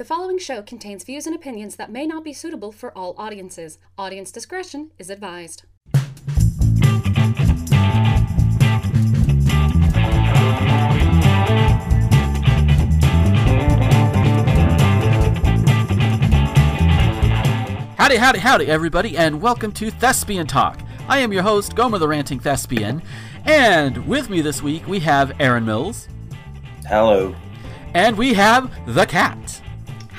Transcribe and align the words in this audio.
The 0.00 0.06
following 0.06 0.38
show 0.38 0.62
contains 0.62 1.04
views 1.04 1.26
and 1.26 1.36
opinions 1.36 1.76
that 1.76 1.92
may 1.92 2.06
not 2.06 2.24
be 2.24 2.32
suitable 2.32 2.72
for 2.72 2.90
all 2.96 3.14
audiences. 3.18 3.76
Audience 3.98 4.32
discretion 4.32 4.92
is 4.98 5.10
advised. 5.10 5.64
Howdy, 17.98 18.16
howdy, 18.16 18.38
howdy, 18.38 18.66
everybody, 18.68 19.18
and 19.18 19.42
welcome 19.42 19.70
to 19.72 19.90
Thespian 19.90 20.46
Talk. 20.46 20.80
I 21.10 21.18
am 21.18 21.30
your 21.30 21.42
host, 21.42 21.76
Gomer 21.76 21.98
the 21.98 22.08
Ranting 22.08 22.40
Thespian, 22.40 23.02
and 23.44 24.08
with 24.08 24.30
me 24.30 24.40
this 24.40 24.62
week 24.62 24.88
we 24.88 25.00
have 25.00 25.38
Aaron 25.38 25.66
Mills, 25.66 26.08
Hello. 26.86 27.34
and 27.92 28.16
we 28.16 28.32
have 28.32 28.72
the 28.94 29.04
cat. 29.04 29.60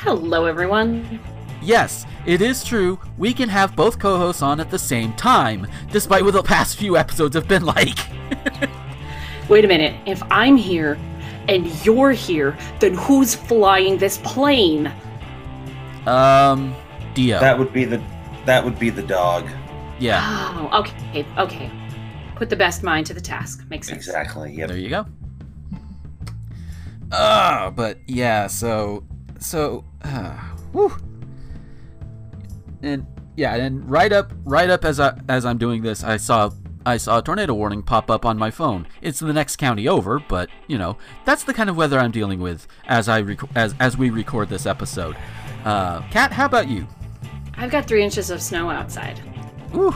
Hello, 0.01 0.45
everyone. 0.45 1.19
Yes, 1.61 2.07
it 2.25 2.41
is 2.41 2.63
true, 2.63 2.99
we 3.19 3.33
can 3.35 3.47
have 3.49 3.75
both 3.75 3.99
co 3.99 4.17
hosts 4.17 4.41
on 4.41 4.59
at 4.59 4.71
the 4.71 4.79
same 4.79 5.13
time, 5.13 5.67
despite 5.91 6.23
what 6.23 6.33
the 6.33 6.41
past 6.41 6.75
few 6.77 6.97
episodes 6.97 7.35
have 7.35 7.47
been 7.47 7.63
like. 7.63 7.99
Wait 9.49 9.63
a 9.63 9.67
minute. 9.67 9.95
If 10.07 10.23
I'm 10.31 10.55
here 10.57 10.97
and 11.47 11.67
you're 11.85 12.13
here, 12.13 12.57
then 12.79 12.95
who's 12.95 13.35
flying 13.35 13.97
this 13.99 14.17
plane? 14.23 14.91
um, 16.07 16.73
Dio. 17.13 17.39
That 17.39 17.59
would 17.59 17.71
be 17.71 17.85
the 17.85 18.01
that 18.45 18.65
would 18.65 18.79
be 18.79 18.89
the 18.89 19.03
dog. 19.03 19.47
yeah, 19.99 20.19
Oh, 20.71 20.79
okay, 20.79 21.23
okay. 21.37 21.71
Put 22.35 22.49
the 22.49 22.55
best 22.55 22.81
mind 22.81 23.05
to 23.05 23.13
the 23.13 23.21
task. 23.21 23.63
Makes 23.69 23.89
sense. 23.89 24.07
Exactly. 24.07 24.55
Yep. 24.55 24.69
there 24.69 24.77
you 24.79 24.89
go. 24.89 25.05
Uh, 27.11 27.69
but 27.69 27.99
yeah, 28.07 28.47
so, 28.47 29.03
so, 29.41 29.83
uh, 30.03 30.31
whew. 30.71 30.95
and 32.81 33.05
yeah, 33.35 33.55
and 33.55 33.89
right 33.89 34.11
up, 34.11 34.31
right 34.45 34.69
up 34.69 34.85
as 34.85 34.99
I 34.99 35.19
as 35.29 35.45
I'm 35.45 35.57
doing 35.57 35.81
this, 35.81 36.03
I 36.03 36.17
saw 36.17 36.51
I 36.85 36.97
saw 36.97 37.19
a 37.19 37.21
tornado 37.21 37.53
warning 37.53 37.81
pop 37.83 38.09
up 38.11 38.25
on 38.25 38.37
my 38.37 38.51
phone. 38.51 38.87
It's 39.01 39.19
the 39.19 39.33
next 39.33 39.57
county 39.57 39.87
over, 39.87 40.19
but 40.19 40.49
you 40.67 40.77
know 40.77 40.97
that's 41.25 41.43
the 41.43 41.53
kind 41.53 41.69
of 41.69 41.77
weather 41.77 41.99
I'm 41.99 42.11
dealing 42.11 42.39
with 42.39 42.67
as 42.87 43.07
I 43.09 43.21
rec- 43.21 43.55
as 43.55 43.73
as 43.79 43.97
we 43.97 44.09
record 44.09 44.49
this 44.49 44.65
episode. 44.65 45.15
Uh, 45.63 46.01
Kat, 46.09 46.31
how 46.31 46.45
about 46.45 46.67
you? 46.69 46.87
I've 47.55 47.69
got 47.71 47.85
three 47.87 48.03
inches 48.03 48.29
of 48.31 48.41
snow 48.41 48.69
outside, 48.69 49.21
Ooh, 49.75 49.95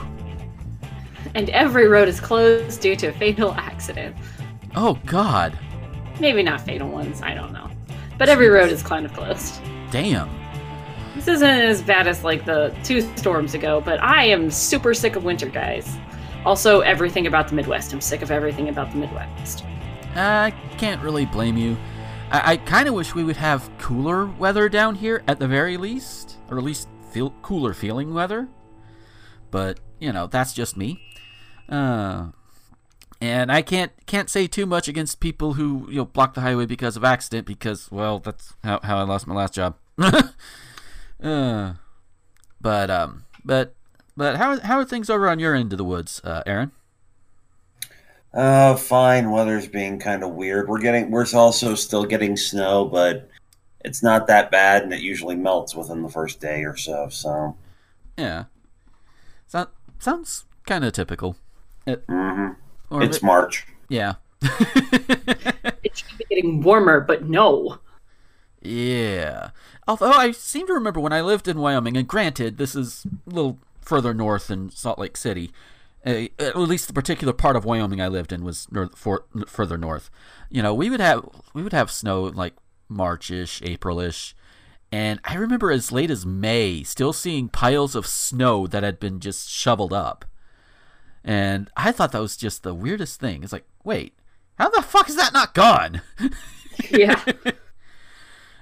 and 1.34 1.50
every 1.50 1.88
road 1.88 2.08
is 2.08 2.20
closed 2.20 2.82
due 2.82 2.96
to 2.98 3.08
a 3.08 3.14
fatal 3.14 3.52
accident. 3.58 4.16
oh 4.76 5.00
God, 5.06 5.58
Maybe 6.20 6.44
not 6.44 6.62
fatal 6.62 6.90
ones, 6.90 7.22
I 7.22 7.34
don't 7.34 7.52
know. 7.52 7.65
But 8.18 8.30
every 8.30 8.50
road 8.50 8.70
is 8.70 8.82
kind 8.82 9.06
of 9.06 9.14
closed. 9.14 9.62
damn. 9.92 10.30
This 11.16 11.28
isn't 11.30 11.50
as 11.50 11.82
bad 11.82 12.08
as 12.08 12.24
like 12.24 12.46
the 12.46 12.76
two 12.84 13.02
storms 13.16 13.54
ago, 13.54 13.82
but 13.82 14.02
I 14.04 14.26
am 14.26 14.52
super 14.52 14.94
sick 14.94 15.16
of 15.16 15.24
winter, 15.24 15.48
guys. 15.48 15.98
Also, 16.46 16.82
everything 16.82 17.26
about 17.26 17.48
the 17.48 17.56
Midwest. 17.56 17.94
I'm 17.94 18.02
sick 18.02 18.22
of 18.22 18.32
everything 18.32 18.68
about 18.70 18.92
the 18.92 18.98
Midwest. 18.98 19.64
I 20.16 20.54
can't 20.78 21.02
really 21.02 21.26
blame 21.26 21.58
you. 21.58 21.78
I, 22.32 22.54
I 22.54 22.58
kind 22.58 22.88
of 22.88 22.94
wish 22.94 23.16
we 23.16 23.24
would 23.24 23.38
have 23.38 23.70
cooler 23.78 24.26
weather 24.26 24.68
down 24.70 24.96
here 24.96 25.24
at 25.28 25.40
the 25.40 25.48
very 25.48 25.78
least, 25.78 26.38
or 26.50 26.58
at 26.58 26.64
least 26.64 26.90
feel 27.12 27.34
cooler 27.42 27.74
feeling 27.74 28.14
weather. 28.14 28.48
But 29.52 29.80
you 30.00 30.12
know, 30.12 30.28
that's 30.28 30.54
just 30.54 30.76
me. 30.76 31.02
Uh, 31.70 32.28
and 33.22 33.52
I 33.52 33.62
can't 33.62 33.92
can't 34.06 34.30
say 34.30 34.48
too 34.48 34.66
much 34.66 34.88
against 34.88 35.20
people 35.20 35.54
who 35.54 35.88
you 35.90 35.98
know 35.98 36.06
block 36.06 36.34
the 36.34 36.42
highway 36.42 36.66
because 36.66 36.98
of 36.98 37.04
accident 37.04 37.48
because 37.48 37.92
well 37.92 38.20
that's 38.20 38.54
how, 38.64 38.80
how 38.84 38.98
I 38.98 39.04
lost 39.04 39.28
my 39.28 39.36
last 39.36 39.54
job. 39.54 39.76
uh, 41.24 41.74
but 42.62 42.90
um, 42.90 43.24
but 43.44 43.74
but 44.18 44.38
how 44.38 44.60
how 44.60 44.80
are 44.80 44.86
things 44.86 45.10
over 45.10 45.30
on 45.30 45.40
your 45.40 45.56
end 45.56 45.74
of 45.74 45.78
the 45.78 45.84
woods, 45.84 46.22
uh, 46.24 46.44
Aaron? 46.46 46.72
Uh, 48.34 48.76
fine. 48.76 49.32
Weather's 49.32 49.68
being 49.68 49.98
kind 49.98 50.24
of 50.24 50.32
weird. 50.32 50.68
We're 50.68 50.82
getting 50.82 51.10
we're 51.10 51.26
also 51.34 51.74
still 51.76 52.04
getting 52.04 52.36
snow, 52.36 52.86
but 52.86 53.30
it's 53.86 54.04
not 54.04 54.28
that 54.28 54.52
bad, 54.52 54.84
and 54.84 54.94
it 54.94 55.00
usually 55.00 55.36
melts 55.36 55.74
within 55.74 56.02
the 56.02 56.10
first 56.10 56.42
day 56.42 56.64
or 56.66 56.76
so. 56.76 57.08
So, 57.10 57.56
Yeah, 58.18 58.46
so, 59.48 59.68
sounds 60.00 60.44
kind 60.66 60.84
of 60.84 60.92
typical. 60.92 61.38
hmm 61.88 62.50
Or 62.90 63.04
it's 63.04 63.22
ma- 63.22 63.28
March. 63.28 63.66
yeah. 63.90 64.16
It 64.42 65.98
should 65.98 66.18
be 66.18 66.26
getting 66.30 66.62
warmer, 66.62 67.00
but 67.02 67.26
no. 67.28 67.80
Yeah. 68.62 69.50
Although 69.88 70.12
I 70.12 70.32
seem 70.32 70.68
to 70.68 70.74
remember 70.74 71.00
when 71.00 71.14
I 71.14 71.22
lived 71.22 71.48
in 71.48 71.60
Wyoming, 71.60 71.96
and 71.98 72.08
granted, 72.08 72.58
this 72.58 72.76
is 72.76 73.06
a 73.28 73.30
little 73.30 73.60
further 73.82 74.14
north 74.14 74.48
than 74.48 74.72
Salt 74.72 75.00
Lake 75.00 75.18
City. 75.18 75.52
Uh, 76.06 76.26
at 76.40 76.56
least 76.58 76.88
the 76.88 76.94
particular 76.94 77.34
part 77.34 77.56
of 77.56 77.66
Wyoming 77.66 78.02
I 78.02 78.08
lived 78.08 78.32
in 78.32 78.44
was 78.44 78.72
north, 78.72 78.98
for, 78.98 79.26
further 79.48 79.78
north. 79.78 80.10
You 80.50 80.62
know, 80.62 80.74
we 80.74 80.90
would 80.90 81.00
have 81.00 81.28
we 81.54 81.64
would 81.64 81.74
have 81.74 81.90
snow 81.92 82.28
in, 82.28 82.36
like 82.36 82.54
Marchish, 82.90 83.62
Aprilish, 83.62 84.34
and 84.92 85.20
I 85.24 85.36
remember 85.36 85.72
as 85.72 85.92
late 85.92 86.12
as 86.12 86.26
May 86.26 86.84
still 86.84 87.14
seeing 87.14 87.50
piles 87.50 87.96
of 87.96 88.06
snow 88.06 88.68
that 88.68 88.84
had 88.84 89.00
been 89.00 89.20
just 89.20 89.50
shoveled 89.50 89.94
up. 89.94 90.26
And 91.26 91.72
I 91.76 91.92
thought 91.92 92.12
that 92.12 92.22
was 92.22 92.38
just 92.38 92.62
the 92.62 92.76
weirdest 92.76 93.20
thing. 93.20 93.44
It's 93.44 93.52
like, 93.52 93.66
wait, 93.84 94.14
how 94.60 94.70
the 94.70 94.84
fuck 94.84 95.10
is 95.10 95.16
that 95.18 95.34
not 95.34 95.54
gone? 95.54 96.02
Yeah. 96.90 97.24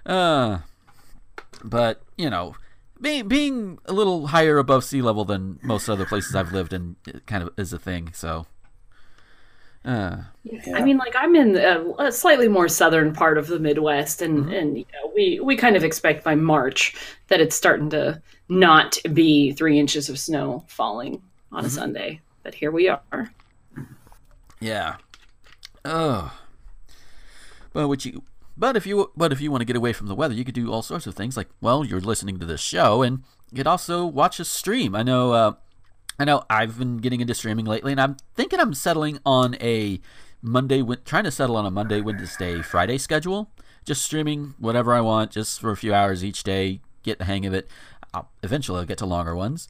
Uh, 0.06 0.60
but 1.64 2.02
you 2.18 2.30
know, 2.30 2.58
being 3.00 3.26
being 3.30 3.80
a 3.86 3.94
little 3.94 4.28
higher 4.28 4.58
above 4.58 4.84
sea 4.84 5.02
level 5.02 5.24
than 5.24 5.60
most 5.64 5.88
other 5.88 6.06
places 6.06 6.36
I've 6.36 6.52
lived 6.52 6.74
in, 6.74 6.98
kind 7.26 7.42
of 7.42 7.52
is 7.58 7.72
a 7.72 7.80
thing. 7.80 8.12
So, 8.14 8.46
uh, 9.86 10.18
I 10.76 10.82
mean, 10.84 10.98
like 10.98 11.16
I'm 11.18 11.38
in 11.38 11.56
a, 11.56 12.08
a 12.08 12.12
slightly 12.12 12.50
more 12.50 12.68
southern 12.68 13.14
part 13.14 13.38
of 13.38 13.48
the 13.48 13.60
Midwest, 13.60 14.22
and 14.22 14.54
and 14.54 14.78
you 14.78 14.86
know, 14.94 15.10
we 15.16 15.40
we 15.40 15.56
kind 15.56 15.78
of 15.78 15.86
expect 15.86 16.22
by 16.22 16.36
March 16.36 16.98
that 17.30 17.40
it's 17.40 17.56
starting 17.56 17.90
to 17.92 18.22
not 18.50 18.98
be 19.14 19.54
three 19.54 19.80
inches 19.80 20.10
of 20.10 20.20
snow 20.20 20.66
falling 20.68 21.22
on 21.54 21.64
a 21.64 21.70
Sunday. 21.70 22.20
But 22.44 22.56
here 22.56 22.72
we 22.72 22.90
are. 22.90 23.32
yeah. 24.60 24.98
Oh. 25.86 26.38
But 27.72 27.88
what 27.88 28.06
you 28.06 28.24
but 28.56 28.78
if 28.78 28.86
you 28.86 29.12
but 29.18 29.32
if 29.32 29.42
you 29.42 29.50
want 29.52 29.62
to 29.62 29.66
get 29.66 29.76
away 29.76 29.94
from 29.94 30.08
the 30.08 30.16
weather, 30.16 30.34
you 30.34 30.46
could 30.46 30.54
do 30.54 30.72
all 30.72 30.82
sorts 30.82 31.08
of 31.08 31.16
things. 31.16 31.36
Like, 31.36 31.50
well, 31.60 31.84
you're 31.84 32.00
listening 32.00 32.40
to 32.40 32.46
this 32.46 32.62
show, 32.62 33.02
and 33.02 33.24
you 33.52 33.58
could 33.58 33.68
also 33.68 34.06
watch 34.06 34.40
a 34.40 34.46
stream. 34.46 34.96
I 34.96 35.04
know. 35.04 35.32
Uh, 35.32 35.54
I 36.20 36.26
know. 36.26 36.44
I've 36.50 36.78
been 36.78 36.98
getting 36.98 37.22
into 37.22 37.34
streaming 37.34 37.66
lately, 37.66 37.92
and 37.92 38.02
I'm 38.02 38.18
thinking 38.36 38.60
I'm 38.60 38.74
settling 38.74 39.20
on 39.26 39.56
a 39.60 40.00
Monday. 40.42 40.84
Trying 41.04 41.24
to 41.24 41.32
settle 41.32 41.58
on 41.58 41.66
a 41.66 41.72
Monday, 41.72 42.02
Wednesday, 42.02 42.62
Friday 42.62 43.00
schedule. 43.00 43.50
Just 43.86 44.04
streaming 44.04 44.54
whatever 44.60 44.94
I 44.94 45.02
want, 45.02 45.32
just 45.32 45.60
for 45.60 45.72
a 45.72 45.78
few 45.78 45.94
hours 45.94 46.24
each 46.24 46.44
day. 46.44 46.80
Get 47.02 47.18
the 47.18 47.26
hang 47.26 47.46
of 47.46 47.54
it. 47.54 47.68
I'll, 48.14 48.30
eventually, 48.44 48.80
I'll 48.80 48.86
get 48.86 49.00
to 49.00 49.06
longer 49.06 49.36
ones. 49.36 49.68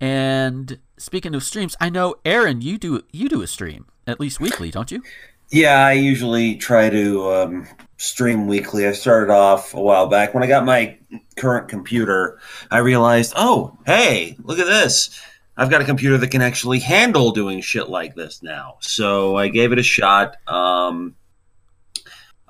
And 0.00 0.78
speaking 0.96 1.34
of 1.34 1.42
streams, 1.42 1.76
I 1.80 1.88
know 1.88 2.16
Aaron, 2.24 2.60
you 2.60 2.78
do 2.78 3.02
you 3.12 3.28
do 3.28 3.42
a 3.42 3.46
stream 3.46 3.86
at 4.06 4.20
least 4.20 4.40
weekly, 4.40 4.70
don't 4.70 4.90
you? 4.90 5.02
Yeah, 5.50 5.86
I 5.86 5.92
usually 5.92 6.56
try 6.56 6.90
to 6.90 7.30
um, 7.32 7.68
stream 7.96 8.46
weekly. 8.46 8.86
I 8.86 8.92
started 8.92 9.32
off 9.32 9.74
a 9.74 9.80
while 9.80 10.06
back 10.06 10.34
when 10.34 10.42
I 10.42 10.46
got 10.46 10.64
my 10.64 10.98
current 11.36 11.68
computer. 11.68 12.40
I 12.70 12.78
realized, 12.78 13.34
oh, 13.36 13.78
hey, 13.86 14.36
look 14.42 14.58
at 14.58 14.66
this. 14.66 15.20
I've 15.56 15.70
got 15.70 15.82
a 15.82 15.84
computer 15.84 16.18
that 16.18 16.32
can 16.32 16.42
actually 16.42 16.80
handle 16.80 17.30
doing 17.30 17.60
shit 17.60 17.88
like 17.88 18.16
this 18.16 18.42
now. 18.42 18.78
So 18.80 19.36
I 19.36 19.48
gave 19.48 19.70
it 19.70 19.78
a 19.78 19.84
shot. 19.84 20.36
Um, 20.48 21.14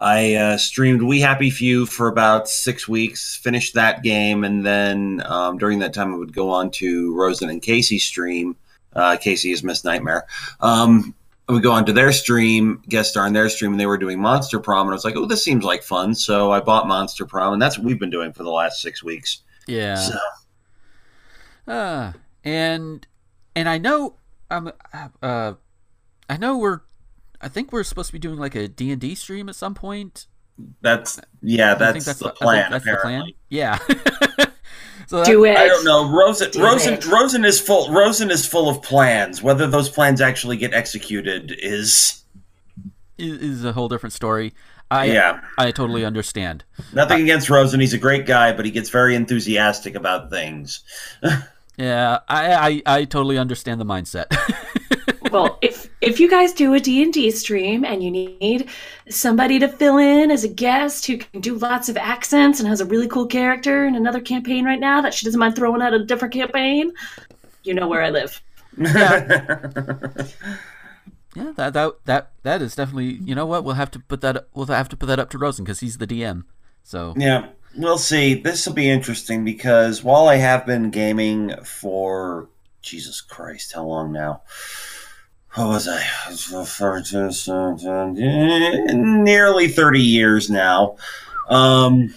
I 0.04 0.34
uh, 0.34 0.59
streamed 0.59 1.00
We 1.00 1.19
Happy 1.19 1.48
Few 1.48 1.87
for 1.87 2.09
about 2.09 2.47
six 2.47 2.87
weeks, 2.87 3.37
finished 3.37 3.72
that 3.72 4.03
game, 4.03 4.44
and 4.44 4.64
then 4.64 5.23
um, 5.25 5.56
during 5.56 5.79
that 5.79 5.94
time 5.94 6.12
I 6.12 6.19
would 6.19 6.34
go 6.34 6.50
on 6.50 6.70
to 6.73 7.14
Rosen 7.14 7.49
and 7.49 7.62
Casey's 7.62 8.05
stream. 8.05 8.55
Uh, 8.93 9.17
Casey 9.17 9.50
is 9.50 9.64
Miss 9.64 9.82
Nightmare. 9.82 10.26
Um, 10.61 11.14
I 11.49 11.52
would 11.52 11.62
go 11.62 11.73
onto 11.73 11.93
their 11.93 12.12
stream, 12.12 12.82
guest 12.87 13.12
star 13.12 13.25
on 13.25 13.32
their 13.32 13.49
stream, 13.49 13.70
and 13.73 13.81
they 13.81 13.87
were 13.87 13.96
doing 13.96 14.20
Monster 14.20 14.61
Prom, 14.61 14.88
and 14.88 14.93
I 14.93 14.96
was 14.96 15.06
like, 15.06 15.17
"Oh, 15.17 15.25
this 15.25 15.43
seems 15.43 15.64
like 15.64 15.82
fun." 15.82 16.14
So 16.14 16.52
I 16.52 16.61
bought 16.61 16.87
Monster 16.87 17.25
Prom, 17.25 17.55
and 17.55 17.62
that's 17.62 17.79
what 17.79 17.87
we've 17.87 17.99
been 17.99 18.11
doing 18.11 18.34
for 18.34 18.43
the 18.43 18.50
last 18.50 18.82
six 18.82 19.02
weeks. 19.02 19.43
Yeah. 19.67 19.94
So, 19.94 20.19
Uh, 21.67 22.12
and 22.44 23.06
and 23.56 23.70
I 23.70 23.79
know 23.79 24.17
um 24.50 24.70
uh 25.23 25.55
I 26.29 26.37
know 26.37 26.58
we're 26.58 26.81
I 27.44 27.49
think 27.49 27.73
we're 27.73 27.85
supposed 27.85 28.08
to 28.08 28.12
be 28.14 28.19
doing 28.19 28.38
like 28.38 28.55
a 28.55 28.67
D&D 28.69 29.14
stream 29.17 29.50
at 29.50 29.55
some 29.55 29.75
point. 29.75 30.26
that's 30.81 31.20
yeah, 31.43 31.73
I 31.73 31.75
that's, 31.75 31.93
think 31.93 32.05
that's 32.06 32.19
the 32.19 32.26
I 32.26 32.29
think 32.29 32.38
plan. 32.38 32.70
that's 32.70 32.85
the 32.87 32.99
plan. 33.02 33.31
Yeah. 33.50 33.79
so 35.06 35.19
that, 35.19 35.26
Do 35.26 35.44
it. 35.44 35.56
I 35.56 35.69
don't 35.69 35.85
know. 35.85 36.11
Rosen, 36.11 36.50
Do 36.50 36.62
Rosen, 36.64 36.94
it. 36.94 37.06
Rosen 37.06 37.44
is 37.44 37.61
full. 37.61 37.93
Rosen 37.93 38.31
is 38.31 38.46
full 38.46 38.70
of 38.70 38.82
plans. 38.82 39.43
Whether 39.43 39.67
those 39.67 39.91
plans 39.91 40.23
actually 40.23 40.56
get 40.56 40.73
executed 40.73 41.55
is 41.58 42.23
is, 43.19 43.41
is 43.43 43.64
a 43.64 43.73
whole 43.75 43.88
different 43.88 44.14
story. 44.14 44.55
I 44.91 45.05
yeah. 45.06 45.41
I 45.58 45.70
totally 45.70 46.05
understand. 46.05 46.64
Nothing 46.94 47.20
against 47.20 47.50
Rosen. 47.50 47.79
He's 47.79 47.93
a 47.93 47.99
great 47.99 48.25
guy, 48.25 48.52
but 48.52 48.64
he 48.64 48.70
gets 48.70 48.88
very 48.88 49.14
enthusiastic 49.14 49.94
about 49.94 50.31
things. 50.31 50.82
Yeah, 51.76 52.20
I 52.29 52.82
I, 52.87 52.99
I 52.99 53.05
totally 53.05 53.37
understand 53.37 53.81
the 53.81 53.85
mindset. 53.85 54.26
well, 55.32 55.58
if 55.61 55.74
if 56.05 56.21
you 56.21 56.29
guys 56.29 56.53
do 56.53 56.75
a 56.75 56.81
D&D 56.81 57.31
stream 57.31 57.85
and 57.85 58.03
you 58.03 58.11
need 58.11 58.69
somebody 59.09 59.59
to 59.59 59.69
fill 59.69 59.97
in 59.99 60.31
as 60.31 60.45
a 60.45 60.49
guest 60.49 61.06
who 61.06 61.19
can 61.19 61.41
do 61.41 61.56
lots 61.56 61.89
of 61.89 61.97
accents 61.97 62.61
and 62.61 62.69
has 62.69 62.81
a 62.81 62.85
really 62.85 63.09
cool 63.09 63.27
character 63.27 63.87
in 63.87 63.95
another 63.95 64.21
campaign 64.21 64.65
right 64.65 64.81
now 64.81 65.01
that 65.01 65.15
she 65.15 65.25
doesn't 65.25 65.41
mind 65.41 65.56
throwing 65.56 65.83
out 65.83 65.95
a 65.95 66.05
different 66.05 66.35
campaign, 66.35 66.93
you 67.62 67.75
know 67.75 67.89
where 67.89 68.03
I 68.03 68.11
live. 68.11 68.43
yeah, 68.79 68.93
that 71.35 71.73
that 71.73 71.93
that 72.05 72.33
that 72.43 72.61
is 72.61 72.75
definitely. 72.75 73.21
You 73.25 73.35
know 73.35 73.47
what? 73.47 73.65
We'll 73.65 73.75
have 73.75 73.91
to 73.93 74.01
put 74.01 74.21
that 74.23 74.49
we'll 74.53 74.67
have 74.67 74.89
to 74.89 74.97
put 74.97 75.06
that 75.06 75.21
up 75.21 75.31
to 75.31 75.39
Rosen 75.39 75.65
because 75.65 75.81
he's 75.81 75.99
the 75.99 76.09
DM. 76.09 76.43
So 76.83 77.15
yeah, 77.17 77.51
we'll 77.77 77.99
see. 77.99 78.35
This 78.35 78.67
will 78.67 78.75
be 78.75 78.91
interesting 78.91 79.45
because 79.45 80.03
while 80.03 80.29
I 80.29 80.37
have 80.37 80.67
been 80.67 80.91
gaming 80.91 81.55
for 81.62 82.49
Jesus 82.83 83.21
Christ, 83.21 83.75
how 83.75 83.85
long 83.85 84.12
now? 84.12 84.43
What 85.55 85.69
was 85.69 85.89
I? 85.89 86.03
Nearly 89.25 89.69
thirty 89.69 90.03
years 90.03 90.51
now. 90.51 90.97
Um, 91.49 92.15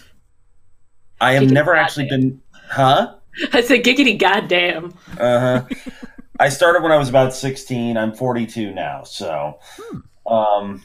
I 1.22 1.34
have 1.34 1.44
Giggity 1.44 1.52
never 1.52 1.76
actually 1.76 2.10
been, 2.10 2.42
huh? 2.70 3.16
I 3.54 3.62
said 3.62 3.84
giggity 3.84 4.18
goddamn. 4.18 4.94
Uh 5.20 5.40
huh. 5.40 5.66
I 6.40 6.50
started 6.50 6.84
when 6.84 6.92
I 6.92 6.98
was 6.98 7.10
about 7.10 7.34
16. 7.34 7.98
I'm 7.98 8.14
42 8.14 8.72
now. 8.72 9.04
So, 9.04 9.60
um, 10.28 10.84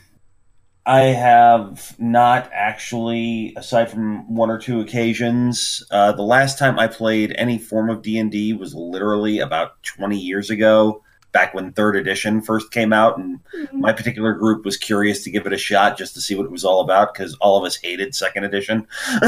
I 0.87 1.01
have 1.01 1.95
not 1.99 2.51
actually, 2.53 3.53
aside 3.57 3.91
from 3.91 4.35
one 4.35 4.51
or 4.51 4.59
two 4.59 4.81
occasions, 4.81 5.85
uh, 5.91 6.13
the 6.13 6.23
last 6.23 6.59
time 6.59 6.79
I 6.79 6.87
played 6.87 7.35
any 7.37 7.59
form 7.59 7.91
of 7.91 8.03
D 8.03 8.19
and 8.19 8.31
D 8.31 8.53
was 8.55 8.75
literally 8.75 9.41
about 9.41 9.83
20 9.83 10.19
years 10.19 10.49
ago, 10.51 11.03
back 11.33 11.55
when 11.55 11.73
Third 11.73 11.97
Edition 11.97 12.41
first 12.41 12.71
came 12.71 12.93
out, 12.93 13.19
and 13.19 13.41
mm-hmm. 13.55 13.81
my 13.81 13.93
particular 13.93 14.35
group 14.35 14.65
was 14.65 14.77
curious 14.77 15.25
to 15.25 15.31
give 15.31 15.47
it 15.47 15.53
a 15.53 15.59
shot 15.59 15.99
just 15.99 16.15
to 16.15 16.21
see 16.21 16.35
what 16.35 16.47
it 16.47 16.53
was 16.53 16.65
all 16.65 16.81
about 16.81 17.13
because 17.13 17.35
all 17.41 17.59
of 17.59 17.65
us 17.65 17.77
hated 17.77 18.15
Second 18.15 18.45
Edition. 18.45 18.87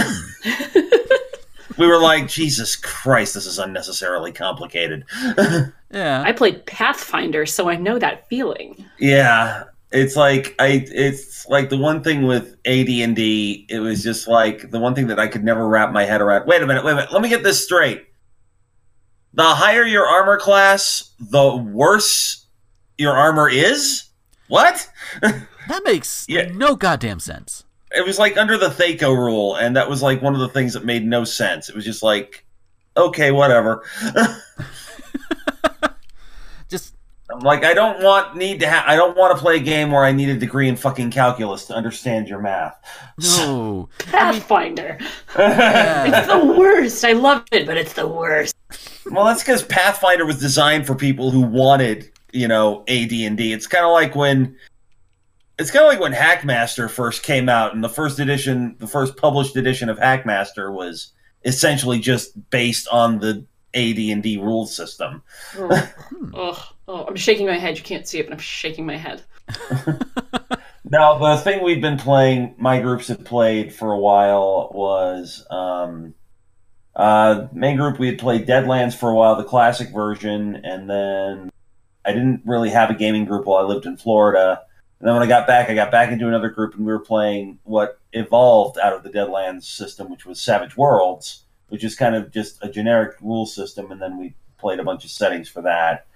we 1.78 1.86
were 1.86 1.98
like, 1.98 2.28
Jesus 2.28 2.76
Christ, 2.76 3.34
this 3.34 3.46
is 3.46 3.58
unnecessarily 3.58 4.32
complicated. 4.32 5.04
yeah, 5.90 6.22
I 6.24 6.32
played 6.32 6.66
Pathfinder, 6.66 7.46
so 7.46 7.68
I 7.68 7.76
know 7.76 7.98
that 7.98 8.28
feeling. 8.28 8.84
Yeah, 8.98 9.64
it's 9.90 10.16
like 10.16 10.54
I 10.58 10.84
it's 10.88 11.46
like 11.46 11.70
the 11.70 11.78
one 11.78 12.02
thing 12.02 12.26
with 12.26 12.56
AD&D, 12.64 13.66
it 13.68 13.78
was 13.78 14.02
just 14.02 14.28
like 14.28 14.70
the 14.70 14.80
one 14.80 14.94
thing 14.94 15.06
that 15.08 15.18
I 15.18 15.28
could 15.28 15.44
never 15.44 15.66
wrap 15.68 15.92
my 15.92 16.04
head 16.04 16.20
around. 16.20 16.46
Wait 16.46 16.62
a 16.62 16.66
minute, 16.66 16.84
wait 16.84 16.92
a 16.92 16.96
minute. 16.96 17.12
Let 17.12 17.22
me 17.22 17.28
get 17.28 17.42
this 17.42 17.62
straight. 17.64 18.06
The 19.34 19.42
higher 19.44 19.84
your 19.84 20.06
armor 20.06 20.38
class, 20.38 21.10
the 21.18 21.56
worse 21.56 22.46
your 22.98 23.12
armor 23.16 23.48
is? 23.48 24.04
What? 24.48 24.88
that 25.22 25.82
makes 25.84 26.24
Yeah. 26.28 26.50
no 26.54 26.76
goddamn 26.76 27.18
sense. 27.20 27.64
it 27.90 28.06
was 28.06 28.18
like 28.18 28.36
under 28.36 28.56
the 28.58 28.68
Thaco 28.68 29.16
rule, 29.16 29.56
and 29.56 29.76
that 29.76 29.88
was 29.88 30.02
like 30.02 30.22
one 30.22 30.34
of 30.34 30.40
the 30.40 30.48
things 30.48 30.72
that 30.74 30.84
made 30.84 31.04
no 31.04 31.24
sense. 31.24 31.68
It 31.68 31.74
was 31.74 31.84
just 31.84 32.02
like, 32.02 32.44
okay, 32.96 33.30
whatever. 33.32 33.82
Just 36.68 36.94
I'm 37.30 37.40
like, 37.40 37.64
I 37.64 37.74
don't 37.74 38.02
want 38.02 38.36
need 38.36 38.60
to 38.60 38.66
have. 38.68 38.84
I 38.86 38.96
don't 38.96 39.16
want 39.16 39.36
to 39.36 39.40
play 39.42 39.56
a 39.56 39.60
game 39.60 39.90
where 39.90 40.04
I 40.04 40.12
need 40.12 40.28
a 40.28 40.36
degree 40.36 40.68
in 40.68 40.76
fucking 40.76 41.10
calculus 41.10 41.66
to 41.66 41.74
understand 41.74 42.28
your 42.28 42.40
math. 42.40 42.76
no. 43.38 43.88
Pathfinder. 43.98 44.98
Yeah. 45.38 46.18
It's 46.18 46.26
the 46.28 46.54
worst. 46.58 47.04
I 47.04 47.12
love 47.12 47.44
it, 47.52 47.66
but 47.66 47.76
it's 47.76 47.92
the 47.92 48.06
worst. 48.08 48.54
Well, 49.10 49.24
that's 49.24 49.42
because 49.42 49.62
Pathfinder 49.64 50.26
was 50.26 50.38
designed 50.38 50.86
for 50.86 50.94
people 50.94 51.30
who 51.30 51.40
wanted, 51.40 52.10
you 52.32 52.48
know, 52.48 52.84
AD 52.88 53.12
and 53.12 53.36
D. 53.36 53.52
It's 53.52 53.66
kind 53.66 53.84
of 53.84 53.92
like 53.92 54.14
when. 54.14 54.56
It's 55.56 55.70
kind 55.70 55.84
of 55.84 55.88
like 55.88 56.00
when 56.00 56.12
Hackmaster 56.12 56.90
first 56.90 57.22
came 57.22 57.48
out, 57.48 57.74
and 57.74 57.84
the 57.84 57.88
first 57.88 58.18
edition, 58.18 58.74
the 58.80 58.88
first 58.88 59.16
published 59.16 59.56
edition 59.56 59.88
of 59.88 59.98
Hackmaster 59.98 60.72
was 60.72 61.12
essentially 61.44 62.00
just 62.00 62.50
based 62.50 62.88
on 62.88 63.20
the 63.20 63.44
AD 63.74 63.98
and 63.98 64.20
D 64.20 64.36
rule 64.36 64.66
system. 64.66 65.22
Oh, 65.56 65.92
oh, 66.34 66.68
oh, 66.88 67.04
I'm 67.04 67.14
shaking 67.14 67.46
my 67.46 67.56
head. 67.56 67.76
You 67.76 67.84
can't 67.84 68.08
see 68.08 68.18
it, 68.18 68.26
but 68.26 68.32
I'm 68.32 68.40
shaking 68.40 68.84
my 68.84 68.96
head. 68.96 69.22
Now, 70.84 71.16
the 71.18 71.40
thing 71.42 71.62
we've 71.62 71.80
been 71.80 71.96
playing, 71.96 72.54
my 72.58 72.80
groups 72.80 73.08
have 73.08 73.24
played 73.24 73.74
for 73.74 73.92
a 73.92 73.98
while, 73.98 74.70
was 74.74 75.46
um, 75.50 76.14
uh, 76.96 77.46
main 77.52 77.76
group. 77.76 77.98
We 77.98 78.08
had 78.08 78.18
played 78.18 78.46
Deadlands 78.46 78.94
for 78.94 79.10
a 79.10 79.14
while, 79.14 79.36
the 79.36 79.44
classic 79.44 79.90
version, 79.90 80.56
and 80.64 80.88
then 80.88 81.50
I 82.04 82.12
didn't 82.12 82.42
really 82.44 82.70
have 82.70 82.90
a 82.90 82.94
gaming 82.94 83.24
group 83.24 83.46
while 83.46 83.64
I 83.64 83.66
lived 83.66 83.86
in 83.86 83.96
Florida. 83.96 84.62
And 85.00 85.08
then 85.08 85.14
when 85.14 85.22
I 85.22 85.26
got 85.28 85.46
back, 85.46 85.68
I 85.68 85.74
got 85.74 85.90
back 85.90 86.10
into 86.10 86.28
another 86.28 86.50
group, 86.50 86.74
and 86.74 86.86
we 86.86 86.92
were 86.92 87.00
playing 87.00 87.58
what 87.64 87.98
evolved 88.12 88.78
out 88.78 88.92
of 88.92 89.02
the 89.02 89.10
Deadlands 89.10 89.64
system, 89.64 90.10
which 90.10 90.24
was 90.24 90.40
Savage 90.40 90.76
Worlds, 90.76 91.44
which 91.68 91.84
is 91.84 91.94
kind 91.94 92.14
of 92.14 92.30
just 92.30 92.62
a 92.62 92.70
generic 92.70 93.16
rule 93.20 93.46
system, 93.46 93.90
and 93.90 94.00
then 94.00 94.18
we 94.18 94.34
played 94.58 94.78
a 94.78 94.84
bunch 94.84 95.04
of 95.04 95.10
settings 95.10 95.48
for 95.48 95.62
that. 95.62 96.06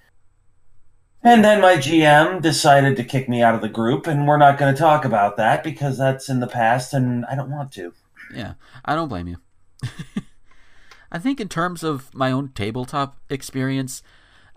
And 1.23 1.45
then 1.45 1.61
my 1.61 1.75
GM 1.75 2.41
decided 2.41 2.97
to 2.97 3.05
kick 3.05 3.29
me 3.29 3.43
out 3.43 3.57
of 3.57 3.61
the 3.61 3.69
group, 3.69 4.07
and 4.07 4.27
we're 4.27 4.39
not 4.39 4.57
going 4.57 4.73
to 4.73 4.79
talk 4.79 5.05
about 5.05 5.37
that 5.37 5.65
because 5.65 5.99
that's 5.99 6.29
in 6.29 6.39
the 6.39 6.47
past, 6.47 6.95
and 6.95 7.27
I 7.27 7.35
don't 7.35 7.51
want 7.51 7.73
to. 7.73 7.93
Yeah, 8.33 8.55
I 8.85 8.95
don't 8.95 9.09
blame 9.09 9.27
you. 9.27 9.37
I 11.11 11.19
think 11.19 11.41
in 11.41 11.49
terms 11.49 11.83
of 11.83 12.15
my 12.15 12.31
own 12.31 12.51
tabletop 12.55 13.19
experience, 13.31 14.03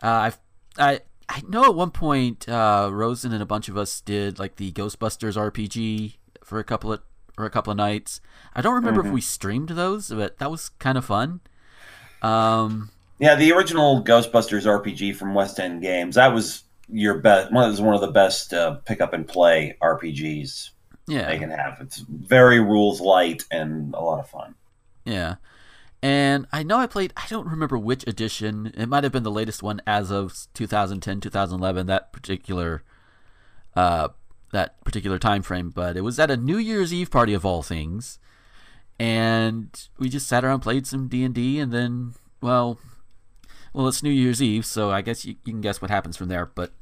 uh, 0.03 0.07
I've 0.07 0.39
I 0.77 1.01
I 1.29 1.41
know 1.47 1.65
at 1.65 1.75
one 1.75 1.91
point 1.91 2.47
uh, 2.49 2.89
Rosen 2.91 3.31
and 3.31 3.41
a 3.41 3.45
bunch 3.45 3.69
of 3.69 3.77
us 3.77 4.01
did 4.01 4.39
like 4.39 4.57
the 4.57 4.71
Ghostbusters 4.71 5.37
RPG 5.37 6.15
for 6.43 6.59
a 6.59 6.63
couple 6.63 6.91
of 6.91 7.01
for 7.33 7.45
a 7.45 7.49
couple 7.49 7.71
of 7.71 7.77
nights. 7.77 8.21
I 8.53 8.61
don't 8.61 8.75
remember 8.75 9.05
if 9.05 9.11
we 9.11 9.21
streamed 9.21 9.69
those, 9.69 10.09
but 10.09 10.37
that 10.39 10.51
was 10.51 10.69
kind 10.79 10.97
of 10.97 11.05
fun. 11.05 11.39
Um, 12.21 12.91
Yeah, 13.19 13.35
the 13.35 13.51
original 13.53 14.03
Ghostbusters 14.03 14.65
RPG 14.65 15.15
from 15.15 15.33
West 15.33 15.59
End 15.59 15.81
Games 15.81 16.15
that 16.15 16.33
was 16.33 16.63
your 16.89 17.19
best. 17.19 17.51
One 17.51 17.69
was 17.69 17.81
one 17.81 17.95
of 17.95 18.01
the 18.01 18.11
best 18.11 18.53
uh, 18.53 18.75
pick 18.85 18.99
up 18.99 19.13
and 19.13 19.27
play 19.27 19.77
RPGs 19.81 20.71
yeah, 21.07 21.27
they 21.27 21.39
can 21.39 21.49
have. 21.49 21.79
It's 21.81 21.97
very 21.97 22.59
rules 22.59 23.01
light 23.01 23.43
and 23.51 23.93
a 23.93 23.99
lot 23.99 24.19
of 24.19 24.29
fun. 24.29 24.55
Yeah. 25.03 25.35
And 26.03 26.47
I 26.51 26.63
know 26.63 26.77
I 26.77 26.87
played, 26.87 27.13
I 27.15 27.25
don't 27.29 27.47
remember 27.47 27.77
which 27.77 28.07
edition. 28.07 28.73
It 28.75 28.87
might 28.87 29.03
have 29.03 29.13
been 29.13 29.23
the 29.23 29.31
latest 29.31 29.61
one 29.61 29.81
as 29.85 30.11
of 30.11 30.47
2010, 30.53 31.21
2011, 31.21 31.87
that 31.87 32.11
particular 32.11 32.83
uh 33.75 34.09
that 34.51 34.83
particular 34.83 35.17
time 35.17 35.41
frame, 35.41 35.69
but 35.69 35.95
it 35.95 36.01
was 36.01 36.19
at 36.19 36.29
a 36.29 36.35
New 36.35 36.57
Year's 36.57 36.93
Eve 36.93 37.09
party 37.09 37.33
of 37.33 37.45
all 37.45 37.63
things. 37.63 38.19
And 38.99 39.69
we 39.97 40.09
just 40.09 40.27
sat 40.27 40.43
around 40.43 40.59
played 40.59 40.85
some 40.85 41.07
D&D 41.07 41.57
and 41.59 41.71
then 41.71 42.13
well 42.41 42.79
well 43.73 43.87
it's 43.87 44.03
New 44.03 44.09
Year's 44.09 44.41
Eve, 44.41 44.65
so 44.65 44.91
I 44.91 45.01
guess 45.01 45.23
you, 45.23 45.35
you 45.45 45.53
can 45.53 45.61
guess 45.61 45.81
what 45.81 45.91
happens 45.91 46.17
from 46.17 46.27
there, 46.27 46.47
but 46.47 46.73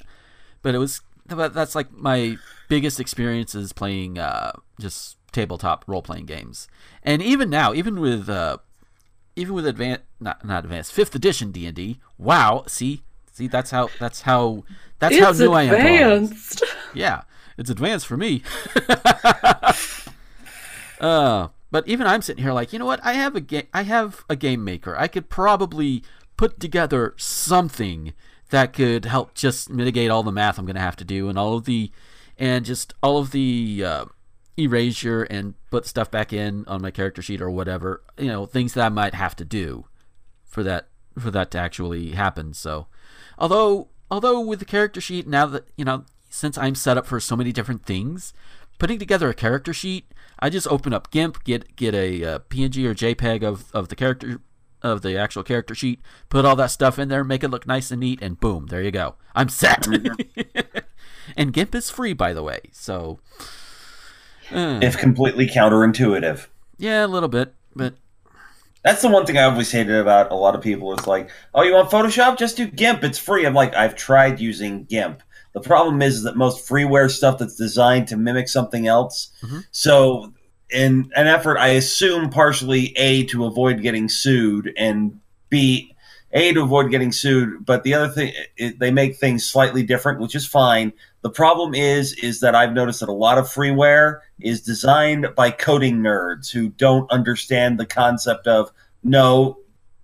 but 0.62 0.74
it 0.74 0.80
was 0.80 1.02
but 1.28 1.54
that's 1.54 1.76
like 1.76 1.92
my 1.92 2.38
biggest 2.70 3.00
experiences 3.00 3.72
playing 3.72 4.18
uh 4.18 4.52
just 4.80 5.18
tabletop 5.32 5.84
role 5.88 6.02
playing 6.02 6.26
games. 6.26 6.68
And 7.04 7.22
even 7.22 7.50
now, 7.50 7.74
even 7.74 8.00
with 8.00 8.30
uh 8.30 8.58
even 9.40 9.54
with 9.54 9.66
advanced 9.66 10.04
not 10.20 10.44
not 10.46 10.64
advanced 10.64 10.94
fifth 10.94 11.16
edition 11.16 11.52
D 11.52 11.66
and 11.66 11.76
D. 11.76 12.00
Wow, 12.18 12.64
see, 12.68 13.02
see 13.32 13.48
that's 13.48 13.72
how 13.72 13.90
that's 14.00 14.22
how 14.22 14.64
that's 15.00 15.18
how 15.18 15.30
it's 15.32 15.40
new 15.40 15.54
I 15.54 15.64
am. 15.64 15.70
to 15.70 15.76
all 15.76 15.82
this. 15.82 16.52
advanced. 16.52 16.64
Yeah, 16.94 17.22
it's 17.58 17.70
advanced 17.70 18.06
for 18.08 18.18
me. 18.18 18.44
uh, 21.00 21.48
but 21.72 21.88
even 21.88 22.08
I'm 22.08 22.22
sitting 22.22 22.44
here 22.44 22.54
like, 22.54 22.74
you 22.74 22.80
know 22.80 22.86
what? 22.86 23.00
I 23.04 23.14
have 23.14 23.36
a 23.36 23.42
game. 23.42 23.68
I 23.74 23.84
have 23.84 24.24
a 24.30 24.36
game 24.36 24.64
maker. 24.64 24.98
I 24.98 25.08
could 25.08 25.30
probably 25.30 26.04
put 26.38 26.60
together 26.60 27.14
something 27.18 28.14
that 28.50 28.74
could 28.74 29.06
help 29.06 29.34
just 29.36 29.70
mitigate 29.70 30.10
all 30.10 30.24
the 30.24 30.32
math 30.32 30.58
I'm 30.58 30.66
going 30.66 30.76
to 30.76 30.82
have 30.82 30.96
to 30.98 31.06
do 31.06 31.30
and 31.30 31.38
all 31.38 31.56
of 31.56 31.66
the 31.66 31.92
and 32.38 32.66
just 32.66 32.94
all 33.04 33.20
of 33.20 33.32
the 33.32 33.84
uh, 33.86 34.06
erasure 34.60 35.24
and 35.24 35.56
put 35.72 35.86
stuff 35.86 36.12
back 36.12 36.34
in 36.34 36.66
on 36.68 36.82
my 36.82 36.92
character 36.92 37.22
sheet 37.22 37.42
or 37.42 37.50
whatever. 37.50 38.04
You 38.18 38.28
know, 38.28 38.46
things 38.46 38.74
that 38.74 38.86
I 38.86 38.90
might 38.90 39.14
have 39.14 39.36
to 39.38 39.46
do 39.46 39.86
for 40.46 40.64
that 40.64 40.90
for 41.18 41.32
that 41.32 41.52
to 41.52 41.58
actually 41.58 42.12
happen. 42.12 42.54
So, 42.54 42.88
although 43.38 43.90
although 44.12 44.40
with 44.40 44.60
the 44.60 44.66
character 44.66 45.02
sheet 45.02 45.28
now 45.28 45.46
that 45.48 45.68
you 45.76 45.86
know 45.86 46.06
since 46.30 46.58
I'm 46.58 46.76
set 46.76 46.98
up 46.98 47.06
for 47.06 47.20
so 47.20 47.36
many 47.36 47.52
different 47.52 47.86
things, 47.86 48.34
putting 48.78 49.00
together 49.00 49.30
a 49.30 49.34
character 49.34 49.74
sheet, 49.74 50.12
I 50.40 50.50
just 50.50 50.68
open 50.68 50.94
up 50.94 51.12
GIMP, 51.12 51.44
get 51.44 51.76
get 51.76 51.96
a 51.96 52.24
uh, 52.24 52.40
PNG 52.50 52.86
or 52.86 52.94
JPEG 52.94 53.44
of 53.44 53.72
of 53.74 53.90
the 53.90 53.96
character 53.96 54.42
of 54.82 55.02
the 55.02 55.18
actual 55.18 55.44
character 55.44 55.76
sheet, 55.76 56.00
put 56.30 56.46
all 56.46 56.56
that 56.56 56.72
stuff 56.72 56.98
in 56.98 57.10
there, 57.10 57.24
make 57.24 57.44
it 57.44 57.50
look 57.50 57.68
nice 57.68 57.92
and 57.92 58.00
neat, 58.00 58.22
and 58.22 58.40
boom, 58.40 58.68
there 58.68 58.82
you 58.82 58.92
go. 58.92 59.16
I'm 59.36 59.50
set. 59.50 59.86
and 61.38 61.54
GIMP 61.54 61.76
is 61.76 61.90
free, 61.90 62.14
by 62.14 62.34
the 62.34 62.44
way. 62.44 62.62
So 62.72 63.20
Uh, 64.52 64.80
if 64.82 64.98
completely 64.98 65.48
counterintuitive. 65.48 66.48
yeah, 66.78 67.06
a 67.06 67.08
little 67.08 67.30
bit, 67.30 67.54
but 67.76 67.94
That's 68.84 69.02
the 69.02 69.10
one 69.10 69.26
thing 69.26 69.38
I 69.38 69.44
always 69.44 69.72
hated 69.72 69.96
about 69.96 70.32
a 70.32 70.36
lot 70.36 70.56
of 70.56 70.62
people. 70.62 70.94
It's 70.94 71.06
like, 71.08 71.30
oh, 71.54 71.64
you 71.64 71.74
want 71.74 71.90
Photoshop? 71.92 72.38
Just 72.38 72.56
do 72.58 72.66
GIMP. 72.68 73.04
It's 73.04 73.20
free. 73.20 73.46
I'm 73.46 73.54
like, 73.54 73.74
I've 73.76 73.96
tried 73.96 74.40
using 74.40 74.86
GIMP. 74.86 75.22
The 75.54 75.60
problem 75.62 76.02
is 76.02 76.24
that 76.24 76.38
most 76.38 76.68
freeware 76.68 77.10
stuff 77.12 77.40
that's 77.40 77.56
designed 77.56 78.08
to 78.10 78.18
mimic 78.18 78.48
something 78.48 78.88
else. 78.88 79.32
Mhm. 79.44 79.66
So, 79.72 80.32
in 80.70 81.10
an 81.16 81.28
effort, 81.28 81.58
I 81.58 81.70
assume 81.70 82.30
partially 82.30 82.94
A, 82.98 83.26
to 83.26 83.46
avoid 83.46 83.82
getting 83.82 84.08
sued, 84.08 84.72
and 84.78 85.20
B, 85.50 85.94
A, 86.32 86.54
to 86.54 86.62
avoid 86.62 86.92
getting 86.92 87.12
sued. 87.12 87.66
But 87.66 87.84
the 87.84 87.94
other 87.94 88.08
thing, 88.08 88.34
it, 88.58 88.80
they 88.80 88.92
make 88.92 89.18
things 89.18 89.46
slightly 89.46 89.84
different, 89.84 90.20
which 90.20 90.36
is 90.36 90.46
fine. 90.46 90.94
The 91.22 91.30
problem 91.30 91.74
is, 91.74 92.14
is 92.14 92.40
that 92.42 92.56
I've 92.56 92.74
noticed 92.74 93.00
that 93.02 93.10
a 93.10 93.14
lot 93.14 93.38
of 93.38 93.46
freeware 93.46 94.20
is 94.40 94.62
designed 94.62 95.28
by 95.36 95.52
coding 95.52 95.98
nerds 95.98 96.52
who 96.52 96.70
don't 96.70 97.12
understand 97.12 97.80
the 97.80 97.86
concept 97.86 98.48
of 98.48 98.72
no, 99.04 99.58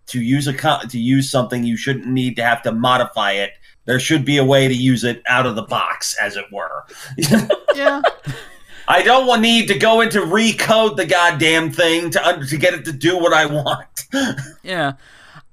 to 0.08 0.22
use 0.22 0.48
a 0.48 0.54
co- 0.54 0.82
to 0.90 1.00
use 1.00 1.30
something, 1.30 1.64
you 1.64 1.78
shouldn't 1.78 2.08
need 2.08 2.36
to 2.36 2.44
have 2.44 2.62
to 2.64 2.72
modify 2.72 3.32
it. 3.34 3.52
There 3.86 4.00
should 4.00 4.26
be 4.26 4.38
a 4.38 4.44
way 4.44 4.68
to 4.68 4.74
use 4.74 5.04
it 5.04 5.22
out 5.28 5.46
of 5.46 5.56
the 5.56 5.62
box, 5.64 6.16
as 6.20 6.36
it 6.36 6.46
were. 6.52 6.86
yeah, 7.76 8.02
I 8.88 9.02
don't 9.02 9.28
want 9.28 9.42
need 9.42 9.68
to 9.68 9.78
go 9.78 10.02
into 10.02 10.22
recode 10.22 10.98
the 10.98 11.06
goddamn 11.06 11.72
thing 11.72 12.10
to 12.12 12.28
under, 12.28 12.46
to 12.46 12.58
get 12.58 12.74
it 12.74 12.86
to 12.86 12.92
do 12.92 13.18
what 13.18 13.34
I 13.34 13.46
want. 13.46 14.06
yeah. 14.64 14.94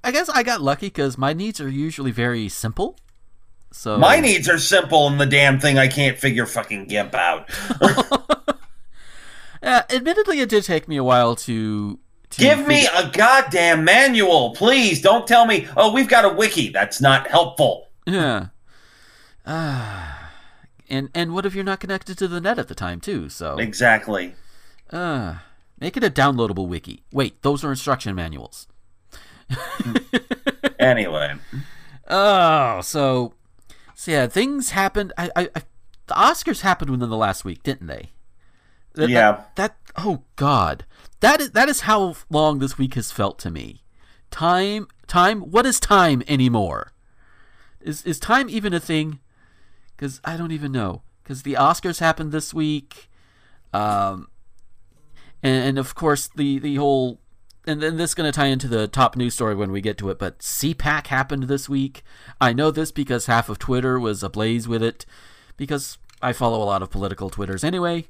I 0.03 0.11
guess 0.11 0.29
I 0.29 0.43
got 0.43 0.61
lucky 0.61 0.87
because 0.87 1.17
my 1.17 1.33
needs 1.33 1.61
are 1.61 1.69
usually 1.69 2.11
very 2.11 2.49
simple. 2.49 2.97
So 3.71 3.97
My 3.97 4.19
needs 4.19 4.47
are 4.49 4.59
simple, 4.59 5.07
and 5.07 5.19
the 5.19 5.25
damn 5.25 5.59
thing 5.59 5.77
I 5.79 5.87
can't 5.87 6.17
figure 6.17 6.45
fucking 6.45 6.87
GIMP 6.87 7.15
out. 7.15 7.49
Yeah, 9.63 9.83
admittedly, 9.89 10.41
it 10.41 10.49
did 10.49 10.65
take 10.65 10.89
me 10.89 10.97
a 10.97 11.03
while 11.05 11.37
to. 11.37 11.97
to 12.31 12.37
Give 12.37 12.67
me 12.67 12.85
a 12.93 13.09
goddamn 13.09 13.85
manual, 13.85 14.53
please. 14.55 15.01
Don't 15.01 15.25
tell 15.25 15.45
me, 15.45 15.69
oh, 15.77 15.93
we've 15.93 16.09
got 16.09 16.25
a 16.25 16.33
wiki. 16.33 16.67
That's 16.67 16.99
not 16.99 17.27
helpful. 17.27 17.87
Yeah. 18.05 18.47
Ah. 19.45 20.31
and 20.89 21.09
and 21.15 21.33
what 21.33 21.45
if 21.45 21.55
you're 21.55 21.63
not 21.63 21.79
connected 21.79 22.17
to 22.17 22.27
the 22.27 22.41
net 22.41 22.59
at 22.59 22.67
the 22.67 22.75
time 22.75 22.99
too? 22.99 23.29
So 23.29 23.57
Exactly. 23.57 24.35
uh, 24.91 25.35
make 25.79 25.95
it 25.95 26.03
a 26.03 26.09
downloadable 26.09 26.67
wiki. 26.67 27.03
Wait, 27.13 27.41
those 27.41 27.63
are 27.63 27.69
instruction 27.69 28.15
manuals. 28.15 28.67
Anyway, 30.79 31.35
Oh, 32.09 32.81
so 32.81 33.33
so 33.95 34.11
yeah, 34.11 34.27
things 34.27 34.71
happened. 34.71 35.13
I, 35.17 35.29
I, 35.35 35.49
I 35.55 35.61
the 36.07 36.13
Oscars 36.13 36.61
happened 36.61 36.91
within 36.91 37.09
the 37.09 37.15
last 37.17 37.45
week, 37.45 37.63
didn't 37.63 37.87
they? 37.87 38.11
That- 38.93 39.09
Yeah. 39.09 39.31
That, 39.31 39.55
that 39.55 39.75
oh 39.95 40.23
god, 40.35 40.85
that 41.21 41.39
is 41.39 41.51
that 41.51 41.69
is 41.69 41.81
how 41.81 42.15
long 42.29 42.59
this 42.59 42.77
week 42.77 42.95
has 42.95 43.11
felt 43.11 43.39
to 43.39 43.49
me. 43.51 43.83
Time, 44.31 44.87
time. 45.07 45.41
What 45.51 45.65
is 45.65 45.79
time 45.79 46.21
anymore? 46.27 46.91
Is 47.79 48.03
is 48.05 48.19
time 48.19 48.49
even 48.49 48.73
a 48.73 48.79
thing? 48.79 49.19
Because 49.95 50.19
I 50.25 50.35
don't 50.35 50.51
even 50.51 50.71
know. 50.71 51.03
Because 51.23 51.43
the 51.43 51.53
Oscars 51.53 51.99
happened 51.99 52.33
this 52.33 52.53
week, 52.53 53.09
um, 53.73 54.27
and, 55.41 55.63
and 55.69 55.77
of 55.77 55.95
course 55.95 56.27
the 56.35 56.59
the 56.59 56.75
whole 56.75 57.19
and 57.65 57.81
then 57.81 57.97
this 57.97 58.11
is 58.11 58.15
going 58.15 58.31
to 58.31 58.35
tie 58.35 58.47
into 58.47 58.67
the 58.67 58.87
top 58.87 59.15
news 59.15 59.33
story 59.33 59.55
when 59.55 59.71
we 59.71 59.81
get 59.81 59.97
to 59.99 60.09
it. 60.09 60.19
But 60.19 60.39
CPAC 60.39 61.07
happened 61.07 61.43
this 61.43 61.69
week. 61.69 62.03
I 62.41 62.53
know 62.53 62.71
this 62.71 62.91
because 62.91 63.27
half 63.27 63.49
of 63.49 63.59
Twitter 63.59 63.99
was 63.99 64.23
ablaze 64.23 64.67
with 64.67 64.83
it, 64.83 65.05
because 65.55 65.97
I 66.21 66.33
follow 66.33 66.61
a 66.61 66.65
lot 66.65 66.81
of 66.81 66.91
political 66.91 67.29
Twitters 67.29 67.63
anyway. 67.63 68.07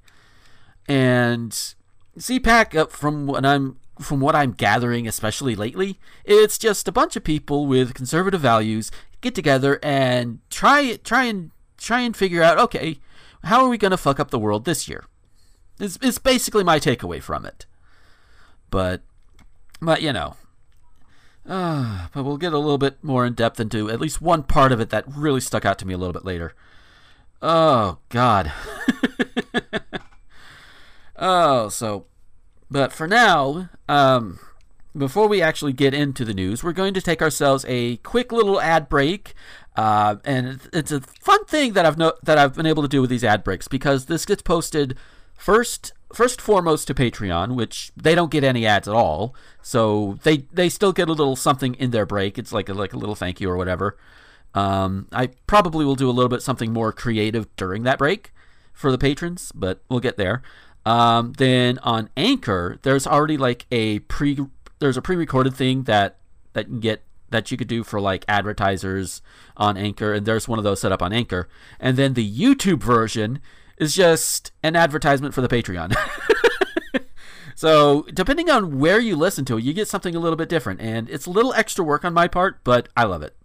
And 0.88 1.52
CPAC, 2.18 2.76
uh, 2.76 2.86
from 2.88 3.28
what 3.28 3.46
I'm 3.46 3.78
from 4.00 4.20
what 4.20 4.36
I'm 4.36 4.54
gathering, 4.54 5.08
especially 5.08 5.56
lately, 5.56 6.00
it's 6.26 6.58
just 6.58 6.88
a 6.88 6.92
bunch 6.92 7.16
of 7.16 7.24
people 7.24 7.68
with 7.68 7.94
conservative 7.94 8.42
values 8.42 8.90
get 9.22 9.36
together 9.36 9.80
and 9.84 10.40
try 10.50 10.98
try 11.04 11.26
and 11.26 11.52
try 11.78 12.02
and 12.02 12.16
figure 12.16 12.42
out, 12.42 12.58
okay, 12.58 12.98
how 13.44 13.64
are 13.64 13.70
we 13.70 13.78
going 13.78 13.92
to 13.92 13.98
fuck 13.98 14.20
up 14.20 14.32
the 14.32 14.40
world 14.40 14.66
this 14.66 14.88
year? 14.88 15.06
It's, 15.80 15.98
it's 16.02 16.18
basically 16.18 16.64
my 16.64 16.80
takeaway 16.80 17.22
from 17.22 17.46
it. 17.46 17.66
But 18.70 19.02
but 19.84 20.02
you 20.02 20.14
know, 20.14 20.36
uh, 21.48 22.08
but 22.14 22.24
we'll 22.24 22.38
get 22.38 22.54
a 22.54 22.58
little 22.58 22.78
bit 22.78 23.04
more 23.04 23.26
in 23.26 23.34
depth 23.34 23.60
into 23.60 23.90
at 23.90 24.00
least 24.00 24.22
one 24.22 24.44
part 24.44 24.72
of 24.72 24.80
it 24.80 24.90
that 24.90 25.06
really 25.08 25.42
stuck 25.42 25.66
out 25.66 25.78
to 25.80 25.88
me 25.88 25.94
a 25.94 25.98
little 25.98 26.14
bit 26.14 26.26
later. 26.26 26.54
Oh 27.42 27.98
God. 28.10 28.52
oh, 31.18 31.70
so, 31.70 32.06
but 32.72 32.94
for 32.94 33.08
now, 33.08 33.70
um, 33.90 34.40
before 34.96 35.28
we 35.28 35.42
actually 35.42 35.74
get 35.74 35.94
into 35.94 36.24
the 36.24 36.34
news, 36.34 36.64
we're 36.64 36.72
going 36.72 36.94
to 36.94 37.02
take 37.02 37.22
ourselves 37.22 37.66
a 37.68 37.98
quick 37.98 38.32
little 38.32 38.62
ad 38.62 38.88
break. 38.90 39.34
Uh, 39.76 40.18
and 40.24 40.62
it's- 40.72 40.92
a 40.92 41.02
fun 41.02 41.44
thing 41.46 41.74
that 41.74 41.86
I've 41.86 41.98
no- 41.98 42.14
that 42.24 42.38
I've 42.38 42.54
been 42.54 42.68
able 42.68 42.84
to 42.84 42.90
do 42.90 43.02
with 43.02 43.10
these 43.10 43.24
ad 43.24 43.44
breaks 43.44 43.68
because 43.68 44.06
this 44.06 44.26
gets 44.26 44.44
posted 44.44 44.96
first 45.44 45.92
first 46.14 46.40
foremost 46.40 46.88
to 46.88 46.94
Patreon, 46.94 47.56
which 47.56 47.92
they 47.98 48.16
don't 48.16 48.32
get 48.32 48.46
any 48.46 48.66
ads 48.66 48.88
at 48.88 48.94
all. 48.94 49.36
So 49.62 50.18
they 50.24 50.38
they 50.54 50.70
still 50.70 50.94
get 50.94 51.10
a 51.10 51.14
little 51.14 51.36
something 51.36 51.76
in 51.76 51.92
their 51.92 52.06
break. 52.06 52.38
It's 52.38 52.54
like 52.54 52.70
a, 52.70 52.74
like 52.74 52.94
a 52.94 52.98
little 52.98 53.16
thank 53.16 53.42
you 53.42 53.50
or 53.50 53.58
whatever. 53.58 53.98
Um, 54.54 55.08
I 55.12 55.32
probably 55.48 55.84
will 55.84 55.96
do 55.96 56.10
a 56.10 56.14
little 56.14 56.30
bit 56.30 56.42
something 56.42 56.72
more 56.72 56.94
creative 56.94 57.54
during 57.58 57.84
that 57.84 57.98
break 57.98 58.32
for 58.72 58.92
the 58.92 58.98
patrons, 58.98 59.52
but 59.54 59.82
we'll 59.90 60.00
get 60.00 60.16
there. 60.16 60.44
Um, 60.86 61.34
then 61.38 61.80
on 61.80 62.10
Anchor, 62.16 62.78
there's 62.84 63.06
already 63.06 63.38
like 63.38 63.66
a 63.72 64.00
pre 64.00 64.38
there's 64.80 64.98
a 64.98 65.02
pre-recorded 65.02 65.56
thing 65.56 65.84
that 65.84 66.18
that 66.54 66.70
you 66.70 66.80
get 66.80 67.04
that 67.32 67.52
you 67.52 67.58
could 67.58 67.68
do 67.68 67.84
for 67.84 68.00
like 68.00 68.24
advertisers 68.30 69.22
on 69.58 69.76
Anchor, 69.76 70.14
and 70.14 70.26
there's 70.26 70.48
one 70.48 70.60
of 70.60 70.64
those 70.64 70.80
set 70.80 70.94
up 70.94 71.02
on 71.02 71.12
Anchor. 71.12 71.50
And 71.82 71.98
then 71.98 72.14
the 72.14 72.32
YouTube 72.32 72.82
version 72.82 73.40
is 73.78 73.96
just 73.96 74.52
an 74.62 74.76
advertisement 74.76 75.34
for 75.34 75.42
the 75.42 75.48
Patreon. 75.48 75.96
so 77.56 78.04
depending 78.14 78.50
on 78.50 78.80
where 78.80 79.00
you 79.00 79.16
listen 79.16 79.46
to 79.46 79.58
it, 79.58 79.64
you 79.64 79.74
get 79.74 79.88
something 79.88 80.16
a 80.16 80.20
little 80.20 80.38
bit 80.38 80.50
different, 80.50 80.82
and 80.82 81.10
it's 81.10 81.26
a 81.26 81.32
little 81.32 81.54
extra 81.54 81.84
work 81.84 82.06
on 82.06 82.14
my 82.14 82.28
part, 82.28 82.64
but 82.64 82.90
I 82.96 83.04
love 83.04 83.24
it. 83.24 83.36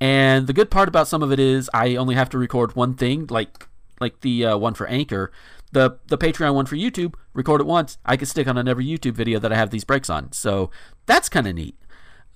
And 0.00 0.46
the 0.46 0.52
good 0.52 0.70
part 0.70 0.88
about 0.88 1.06
some 1.06 1.22
of 1.22 1.30
it 1.30 1.38
is 1.38 1.70
I 1.72 1.94
only 1.94 2.16
have 2.16 2.28
to 2.30 2.38
record 2.38 2.74
one 2.74 2.94
thing, 2.94 3.26
like 3.28 3.68
like 4.00 4.20
the 4.20 4.46
uh, 4.46 4.56
one 4.58 4.74
for 4.74 4.86
Anchor. 4.88 5.30
The 5.70 5.98
the 6.08 6.18
Patreon 6.18 6.54
one 6.54 6.66
for 6.66 6.76
YouTube, 6.76 7.14
record 7.32 7.60
it 7.60 7.66
once. 7.66 7.98
I 8.04 8.16
can 8.16 8.26
stick 8.26 8.48
on 8.48 8.68
every 8.68 8.84
YouTube 8.84 9.12
video 9.12 9.38
that 9.38 9.52
I 9.52 9.56
have 9.56 9.70
these 9.70 9.84
breaks 9.84 10.10
on. 10.10 10.32
So 10.32 10.70
that's 11.06 11.28
kind 11.28 11.46
of 11.46 11.54
neat. 11.54 11.76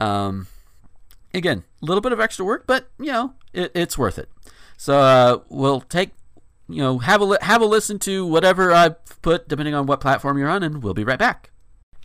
Um, 0.01 0.47
again, 1.35 1.65
a 1.83 1.85
little 1.85 2.01
bit 2.01 2.13
of 2.13 2.21
extra 2.21 2.45
work, 2.45 2.67
but 2.67 2.89
you 2.99 3.13
know 3.13 3.35
it, 3.53 3.73
it's 3.75 3.99
worth 3.99 4.19
it. 4.19 4.31
So 4.77 4.99
uh, 4.99 5.39
we'll 5.49 5.81
take 5.81 6.11
you 6.69 6.83
know 6.83 6.99
have 6.99 7.23
a 7.23 7.39
have 7.43 7.63
a 7.63 7.67
listen 7.67 7.99
to 8.01 8.27
whatever 8.27 8.73
I've 8.73 9.23
put, 9.23 9.49
depending 9.49 9.75
on 9.75 9.87
what 9.87 10.01
platform 10.01 10.39
you're 10.39 10.49
on, 10.49 10.63
and 10.63 10.83
we'll 10.83 10.95
be 10.95 11.05
right 11.05 11.19
back. 11.19 11.51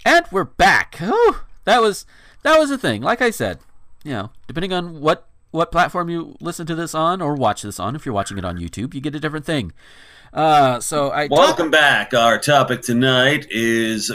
And 0.06 0.26
we're 0.32 0.46
back. 0.46 0.98
Oh, 1.02 1.44
that 1.66 1.82
was 1.82 2.06
that 2.44 2.58
was 2.58 2.72
a 2.72 2.78
thing. 2.78 3.02
Like 3.02 3.22
I 3.22 3.30
said, 3.30 3.60
you 4.04 4.14
know, 4.14 4.32
depending 4.48 4.74
on 4.74 5.02
what 5.02 5.28
what 5.52 5.72
platform 5.72 6.10
you 6.10 6.36
listen 6.40 6.66
to 6.68 6.76
this 6.76 6.96
on 6.96 7.22
or 7.22 7.36
watch 7.36 7.62
this 7.62 7.80
on, 7.80 7.96
if 7.96 8.06
you're 8.06 8.16
watching 8.16 8.38
it 8.38 8.46
on 8.46 8.58
YouTube, 8.58 8.94
you 8.94 9.02
get 9.02 9.16
a 9.16 9.20
different 9.20 9.46
thing. 9.46 9.74
Uh, 10.34 10.80
so 10.80 11.10
I 11.10 11.28
welcome 11.28 11.70
back. 11.70 12.14
Our 12.14 12.38
topic 12.38 12.82
tonight 12.82 13.48
is 13.50 14.12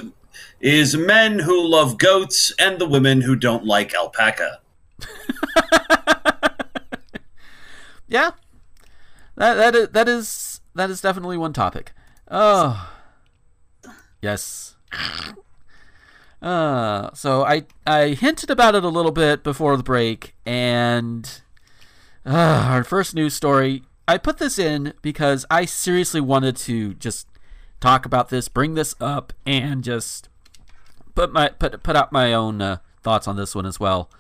is 0.61 0.97
men 0.97 1.41
who 1.41 1.67
love 1.67 1.99
goats 1.99 2.53
and 2.59 2.79
the 2.79 2.89
women 2.89 3.21
who 3.21 3.37
don't 3.37 3.65
like 3.65 3.95
alpaca. 3.95 4.61
yeah, 8.09 8.31
that 9.37 9.55
that 9.55 9.75
is 9.75 9.89
that 9.91 10.09
is 10.09 10.61
that 10.75 10.91
is 10.91 11.01
definitely 11.01 11.37
one 11.37 11.53
topic. 11.53 11.93
Oh, 12.31 12.91
yes. 14.21 14.77
Uh, 16.43 17.11
so 17.15 17.45
I 17.45 17.67
I 17.87 18.09
hinted 18.09 18.51
about 18.51 18.75
it 18.75 18.85
a 18.85 18.89
little 18.89 19.11
bit 19.11 19.43
before 19.43 19.77
the 19.77 19.83
break, 19.83 20.35
and 20.45 21.41
uh, 22.25 22.67
our 22.71 22.85
first 22.85 23.15
news 23.15 23.35
story. 23.35 23.83
I 24.09 24.19
put 24.19 24.39
this 24.39 24.57
in 24.59 24.93
because 25.03 25.45
I 25.51 25.65
seriously 25.65 26.21
wanted 26.21 26.57
to 26.59 26.95
just 26.95 27.27
talk 27.81 28.07
about 28.07 28.29
this, 28.29 28.49
bring 28.49 28.75
this 28.75 28.95
up, 29.01 29.33
and 29.45 29.83
just 29.83 30.29
put 31.15 31.33
my 31.33 31.49
put 31.49 31.83
put 31.83 31.97
out 31.97 32.13
my 32.13 32.33
own 32.33 32.63
uh, 32.63 32.77
thoughts 33.03 33.27
on 33.27 33.37
this 33.37 33.55
one 33.55 33.67
as 33.67 33.81
well. 33.81 34.11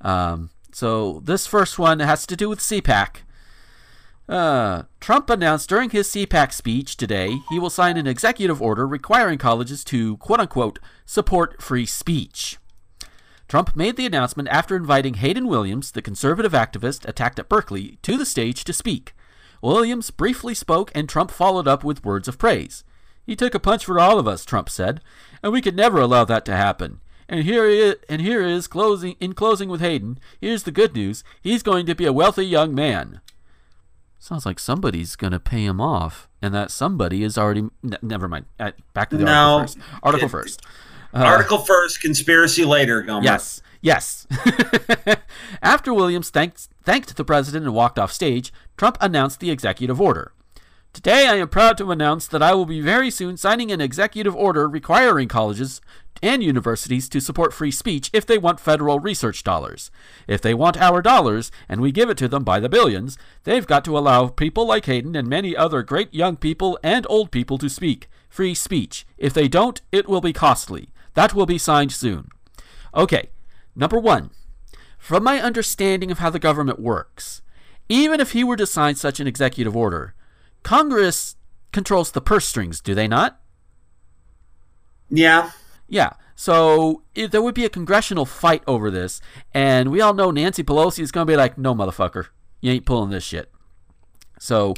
Um, 0.00 0.50
so 0.72 1.20
this 1.24 1.46
first 1.46 1.78
one 1.78 2.00
has 2.00 2.26
to 2.26 2.36
do 2.36 2.48
with 2.48 2.60
CPAC. 2.60 3.22
Uh, 4.28 4.82
Trump 4.98 5.30
announced 5.30 5.68
during 5.68 5.90
his 5.90 6.08
CPAC 6.08 6.52
speech 6.52 6.96
today 6.96 7.38
he 7.48 7.60
will 7.60 7.70
sign 7.70 7.96
an 7.96 8.08
executive 8.08 8.60
order 8.60 8.86
requiring 8.86 9.38
colleges 9.38 9.84
to 9.84 10.16
quote 10.16 10.40
unquote 10.40 10.80
support 11.04 11.62
free 11.62 11.86
speech. 11.86 12.58
Trump 13.46 13.76
made 13.76 13.96
the 13.96 14.06
announcement 14.06 14.48
after 14.48 14.74
inviting 14.74 15.14
Hayden 15.14 15.46
Williams, 15.46 15.92
the 15.92 16.02
conservative 16.02 16.52
activist 16.52 17.06
attacked 17.06 17.38
at 17.38 17.48
Berkeley, 17.48 17.98
to 18.02 18.16
the 18.16 18.26
stage 18.26 18.64
to 18.64 18.72
speak. 18.72 19.14
Williams 19.62 20.10
briefly 20.10 20.54
spoke 20.54 20.90
and 20.94 21.08
Trump 21.08 21.30
followed 21.30 21.68
up 21.68 21.84
with 21.84 22.04
words 22.04 22.26
of 22.26 22.38
praise. 22.38 22.82
He 23.24 23.36
took 23.36 23.54
a 23.54 23.60
punch 23.60 23.84
for 23.84 24.00
all 24.00 24.18
of 24.18 24.26
us, 24.26 24.44
Trump 24.44 24.68
said, 24.68 25.00
and 25.40 25.52
we 25.52 25.62
could 25.62 25.76
never 25.76 26.00
allow 26.00 26.24
that 26.24 26.44
to 26.46 26.56
happen. 26.56 27.00
And 27.28 27.44
here 27.44 27.66
is, 27.66 27.96
and 28.08 28.20
here 28.20 28.42
is 28.42 28.66
closing 28.66 29.16
in 29.20 29.34
closing 29.34 29.68
with 29.68 29.80
Hayden. 29.80 30.18
Here's 30.40 30.62
the 30.64 30.70
good 30.70 30.94
news: 30.94 31.24
he's 31.40 31.62
going 31.62 31.86
to 31.86 31.94
be 31.94 32.06
a 32.06 32.12
wealthy 32.12 32.46
young 32.46 32.74
man. 32.74 33.20
Sounds 34.26 34.44
like 34.44 34.58
somebody's 34.58 35.14
going 35.14 35.32
to 35.32 35.38
pay 35.38 35.64
him 35.64 35.80
off, 35.80 36.28
and 36.42 36.52
that 36.52 36.72
somebody 36.72 37.22
is 37.22 37.38
already. 37.38 37.60
N- 37.84 37.96
never 38.02 38.26
mind. 38.26 38.46
Uh, 38.58 38.72
back 38.92 39.08
to 39.10 39.16
the 39.16 39.24
No. 39.24 39.58
article 39.60 39.68
first. 39.68 39.78
Article 40.02 40.28
first. 40.28 40.62
Article 41.14 41.58
first, 41.58 42.00
conspiracy 42.00 42.64
later, 42.64 43.02
Gomer. 43.02 43.22
Yes, 43.22 43.62
yes. 43.80 44.26
After 45.62 45.94
Williams 45.94 46.30
thanked, 46.30 46.66
thanked 46.82 47.16
the 47.16 47.24
president 47.24 47.66
and 47.66 47.72
walked 47.74 48.00
off 48.00 48.10
stage, 48.10 48.52
Trump 48.76 48.98
announced 49.00 49.38
the 49.38 49.52
executive 49.52 50.00
order. 50.00 50.32
Today, 50.92 51.28
I 51.28 51.36
am 51.36 51.48
proud 51.48 51.78
to 51.78 51.92
announce 51.92 52.26
that 52.26 52.42
I 52.42 52.52
will 52.52 52.66
be 52.66 52.80
very 52.80 53.12
soon 53.12 53.36
signing 53.36 53.70
an 53.70 53.80
executive 53.80 54.34
order 54.34 54.68
requiring 54.68 55.28
colleges 55.28 55.80
and 56.22 56.42
universities 56.42 57.08
to 57.08 57.20
support 57.20 57.52
free 57.52 57.70
speech 57.70 58.10
if 58.12 58.26
they 58.26 58.38
want 58.38 58.60
federal 58.60 59.00
research 59.00 59.42
dollars. 59.42 59.90
If 60.26 60.40
they 60.40 60.54
want 60.54 60.76
our 60.76 61.02
dollars, 61.02 61.50
and 61.68 61.80
we 61.80 61.92
give 61.92 62.10
it 62.10 62.16
to 62.18 62.28
them 62.28 62.44
by 62.44 62.60
the 62.60 62.68
billions, 62.68 63.16
they've 63.44 63.66
got 63.66 63.84
to 63.86 63.96
allow 63.96 64.28
people 64.28 64.66
like 64.66 64.86
Hayden 64.86 65.14
and 65.14 65.28
many 65.28 65.56
other 65.56 65.82
great 65.82 66.12
young 66.14 66.36
people 66.36 66.78
and 66.82 67.06
old 67.08 67.30
people 67.30 67.58
to 67.58 67.68
speak. 67.68 68.08
Free 68.28 68.54
speech. 68.54 69.06
If 69.18 69.32
they 69.32 69.48
don't, 69.48 69.80
it 69.92 70.08
will 70.08 70.20
be 70.20 70.32
costly. 70.32 70.90
That 71.14 71.34
will 71.34 71.46
be 71.46 71.58
signed 71.58 71.92
soon. 71.92 72.28
Okay, 72.94 73.30
number 73.74 73.98
one. 73.98 74.30
From 74.98 75.22
my 75.22 75.40
understanding 75.40 76.10
of 76.10 76.18
how 76.18 76.30
the 76.30 76.38
government 76.38 76.80
works, 76.80 77.42
even 77.88 78.20
if 78.20 78.32
he 78.32 78.42
were 78.42 78.56
to 78.56 78.66
sign 78.66 78.96
such 78.96 79.20
an 79.20 79.26
executive 79.26 79.76
order, 79.76 80.14
Congress 80.62 81.36
controls 81.72 82.10
the 82.10 82.20
purse 82.20 82.46
strings, 82.46 82.80
do 82.80 82.94
they 82.94 83.06
not? 83.06 83.40
Yeah. 85.08 85.52
Yeah. 85.88 86.10
So 86.34 87.02
there 87.14 87.40
would 87.40 87.54
be 87.54 87.64
a 87.64 87.70
congressional 87.70 88.26
fight 88.26 88.62
over 88.66 88.90
this, 88.90 89.20
and 89.54 89.90
we 89.90 90.02
all 90.02 90.12
know 90.12 90.30
Nancy 90.30 90.62
Pelosi 90.62 91.00
is 91.00 91.10
going 91.10 91.26
to 91.26 91.30
be 91.30 91.36
like, 91.36 91.56
"No, 91.56 91.74
motherfucker, 91.74 92.26
you 92.60 92.72
ain't 92.72 92.84
pulling 92.84 93.10
this 93.10 93.24
shit." 93.24 93.50
So, 94.38 94.74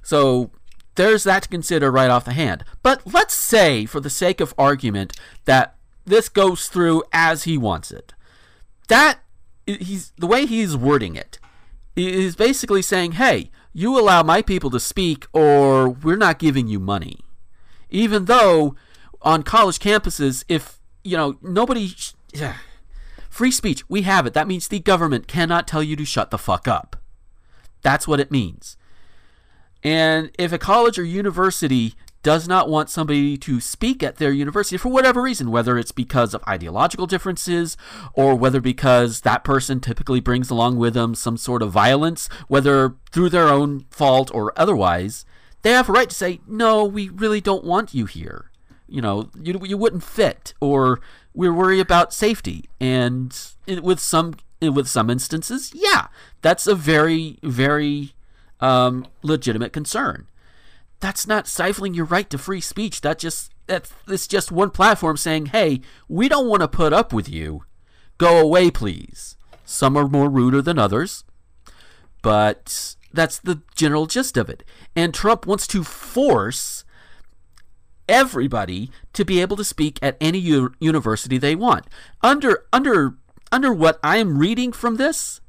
so 0.00 0.52
there's 0.94 1.24
that 1.24 1.42
to 1.42 1.48
consider 1.48 1.90
right 1.90 2.08
off 2.08 2.24
the 2.24 2.32
hand. 2.32 2.64
But 2.84 3.02
let's 3.04 3.34
say, 3.34 3.84
for 3.84 3.98
the 3.98 4.10
sake 4.10 4.40
of 4.40 4.54
argument, 4.56 5.12
that 5.44 5.76
this 6.04 6.28
goes 6.28 6.68
through 6.68 7.02
as 7.12 7.44
he 7.44 7.58
wants 7.58 7.90
it. 7.90 8.14
That 8.86 9.18
he's 9.66 10.12
the 10.16 10.28
way 10.28 10.46
he's 10.46 10.76
wording 10.76 11.16
it 11.16 11.40
is 11.96 12.36
basically 12.36 12.82
saying, 12.82 13.12
"Hey, 13.12 13.50
you 13.72 13.98
allow 13.98 14.22
my 14.22 14.40
people 14.40 14.70
to 14.70 14.78
speak, 14.78 15.26
or 15.32 15.88
we're 15.88 16.16
not 16.16 16.38
giving 16.38 16.68
you 16.68 16.78
money." 16.78 17.18
Even 17.90 18.26
though 18.26 18.76
on 19.22 19.42
college 19.42 19.78
campuses, 19.78 20.44
if 20.48 20.80
you 21.04 21.16
know 21.16 21.38
nobody, 21.42 21.90
yeah, 22.32 22.56
free 23.28 23.50
speech, 23.50 23.88
we 23.88 24.02
have 24.02 24.26
it. 24.26 24.34
That 24.34 24.48
means 24.48 24.68
the 24.68 24.80
government 24.80 25.28
cannot 25.28 25.66
tell 25.66 25.82
you 25.82 25.96
to 25.96 26.04
shut 26.04 26.30
the 26.30 26.38
fuck 26.38 26.66
up. 26.68 26.96
That's 27.82 28.08
what 28.08 28.20
it 28.20 28.30
means. 28.30 28.76
And 29.82 30.30
if 30.38 30.52
a 30.52 30.58
college 30.58 30.98
or 30.98 31.04
university 31.04 31.94
does 32.26 32.48
not 32.48 32.68
want 32.68 32.90
somebody 32.90 33.36
to 33.36 33.60
speak 33.60 34.02
at 34.02 34.16
their 34.16 34.32
university 34.32 34.76
for 34.76 34.88
whatever 34.88 35.22
reason, 35.22 35.48
whether 35.48 35.78
it's 35.78 35.92
because 35.92 36.34
of 36.34 36.42
ideological 36.48 37.06
differences 37.06 37.76
or 38.14 38.34
whether 38.34 38.60
because 38.60 39.20
that 39.20 39.44
person 39.44 39.78
typically 39.78 40.18
brings 40.18 40.50
along 40.50 40.76
with 40.76 40.94
them 40.94 41.14
some 41.14 41.36
sort 41.36 41.62
of 41.62 41.70
violence, 41.70 42.28
whether 42.48 42.96
through 43.12 43.28
their 43.28 43.46
own 43.46 43.86
fault 43.90 44.28
or 44.34 44.52
otherwise, 44.58 45.24
they 45.62 45.70
have 45.70 45.88
a 45.88 45.92
right 45.92 46.08
to 46.08 46.16
say, 46.16 46.40
no, 46.48 46.84
we 46.84 47.08
really 47.08 47.40
don't 47.40 47.64
want 47.64 47.94
you 47.94 48.06
here. 48.06 48.50
You 48.88 49.00
know, 49.02 49.30
you, 49.40 49.60
you 49.64 49.76
wouldn't 49.76 50.04
fit, 50.04 50.54
or 50.60 51.00
we 51.34 51.48
worry 51.50 51.80
about 51.80 52.12
safety. 52.12 52.68
And 52.80 53.36
in- 53.66 53.82
with 53.82 54.00
some 54.00 54.34
with 54.60 54.88
some 54.88 55.10
instances, 55.10 55.72
yeah, 55.74 56.08
that's 56.42 56.66
a 56.66 56.74
very 56.74 57.38
very 57.42 58.14
um, 58.60 59.06
legitimate 59.22 59.72
concern. 59.72 60.26
That's 61.00 61.26
not 61.26 61.46
stifling 61.46 61.94
your 61.94 62.06
right 62.06 62.28
to 62.30 62.38
free 62.38 62.60
speech. 62.60 63.00
That 63.02 63.18
just 63.18 63.52
that's 63.66 63.92
it's 64.08 64.26
just 64.26 64.50
one 64.52 64.70
platform 64.70 65.16
saying, 65.16 65.46
"Hey, 65.46 65.80
we 66.08 66.28
don't 66.28 66.48
want 66.48 66.62
to 66.62 66.68
put 66.68 66.92
up 66.92 67.12
with 67.12 67.28
you. 67.28 67.64
Go 68.18 68.38
away, 68.38 68.70
please." 68.70 69.36
Some 69.64 69.96
are 69.96 70.06
more 70.08 70.30
ruder 70.30 70.62
than 70.62 70.78
others, 70.78 71.24
but 72.22 72.94
that's 73.12 73.38
the 73.38 73.62
general 73.74 74.06
gist 74.06 74.36
of 74.36 74.48
it. 74.48 74.62
And 74.94 75.12
Trump 75.12 75.44
wants 75.44 75.66
to 75.68 75.82
force 75.82 76.84
everybody 78.08 78.90
to 79.12 79.24
be 79.24 79.40
able 79.40 79.56
to 79.56 79.64
speak 79.64 79.98
at 80.02 80.16
any 80.20 80.38
u- 80.38 80.72
university 80.80 81.38
they 81.38 81.54
want. 81.54 81.86
Under 82.22 82.64
under 82.72 83.16
under 83.52 83.72
what 83.72 83.98
I'm 84.02 84.38
reading 84.38 84.72
from 84.72 84.96
this, 84.96 85.40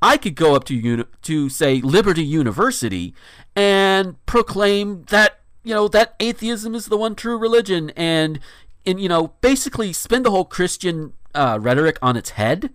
I 0.00 0.16
could 0.16 0.34
go 0.34 0.54
up 0.54 0.64
to 0.64 0.74
uni- 0.74 1.04
to 1.22 1.48
say 1.48 1.80
Liberty 1.80 2.24
University 2.24 3.14
and 3.54 4.24
proclaim 4.26 5.04
that 5.10 5.40
you 5.62 5.74
know 5.74 5.88
that 5.88 6.14
atheism 6.20 6.74
is 6.74 6.86
the 6.86 6.96
one 6.96 7.14
true 7.14 7.38
religion 7.38 7.90
and 7.96 8.40
and 8.84 9.00
you 9.00 9.08
know 9.08 9.28
basically 9.40 9.92
spin 9.92 10.22
the 10.22 10.30
whole 10.30 10.44
Christian 10.44 11.12
uh, 11.34 11.58
rhetoric 11.60 11.98
on 12.02 12.16
its 12.16 12.30
head 12.30 12.70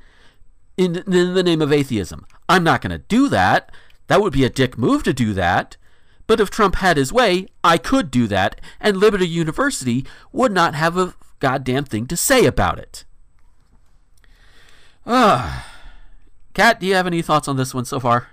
in, 0.78 0.98
in 0.98 1.34
the 1.34 1.44
name 1.44 1.62
of 1.62 1.74
atheism. 1.74 2.26
I'm 2.48 2.64
not 2.64 2.82
going 2.82 2.92
to 2.92 2.98
do 2.98 3.28
that. 3.30 3.72
That 4.08 4.22
would 4.22 4.34
be 4.34 4.46
a 4.46 4.50
dick 4.50 4.78
move 4.78 5.04
to 5.04 5.14
do 5.14 5.34
that. 5.34 5.76
But 6.28 6.40
if 6.42 6.50
Trump 6.50 6.76
had 6.76 6.98
his 6.98 7.14
way, 7.14 7.48
I 7.64 7.78
could 7.78 8.12
do 8.12 8.28
that, 8.28 8.60
and 8.80 8.98
Liberty 8.98 9.28
University 9.28 10.06
would 10.34 10.52
not 10.52 10.76
have 10.76 10.98
a 10.98 11.14
goddamn 11.40 11.86
thing 11.86 12.06
to 12.08 12.18
say 12.18 12.46
about 12.46 12.80
it. 12.80 13.06
Ah. 15.06 15.66
Kat, 16.54 16.80
do 16.80 16.86
you 16.88 16.96
have 16.96 17.08
any 17.08 17.22
thoughts 17.22 17.48
on 17.48 17.56
this 17.56 17.74
one 17.74 17.86
so 17.86 18.00
far? 18.00 18.30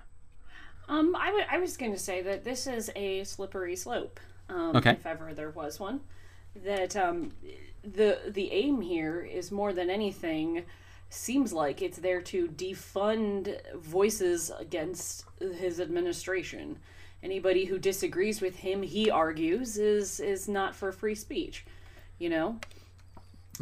Um, 0.88 1.14
I, 1.16 1.26
w- 1.26 1.44
I 1.50 1.58
was 1.58 1.76
going 1.76 1.92
to 1.92 1.98
say 1.98 2.20
that 2.22 2.44
this 2.44 2.66
is 2.66 2.90
a 2.96 3.24
slippery 3.24 3.76
slope. 3.76 4.18
Um, 4.48 4.76
Okay. 4.76 4.92
If 4.92 5.06
ever 5.06 5.32
there 5.32 5.50
was 5.50 5.78
one, 5.78 6.00
that 6.64 6.96
um, 6.96 7.32
the 7.82 8.18
the 8.28 8.52
aim 8.52 8.80
here 8.80 9.20
is 9.22 9.50
more 9.50 9.72
than 9.72 9.88
anything 9.88 10.64
seems 11.08 11.52
like 11.52 11.80
it's 11.80 11.98
there 11.98 12.20
to 12.22 12.48
defund 12.48 13.56
voices 13.76 14.50
against 14.58 15.24
his 15.38 15.80
administration. 15.80 16.78
Anybody 17.24 17.64
who 17.64 17.78
disagrees 17.78 18.42
with 18.42 18.56
him, 18.56 18.82
he 18.82 19.10
argues, 19.10 19.78
is 19.78 20.20
is 20.20 20.46
not 20.46 20.76
for 20.76 20.92
free 20.92 21.14
speech. 21.14 21.64
You 22.18 22.28
know, 22.28 22.60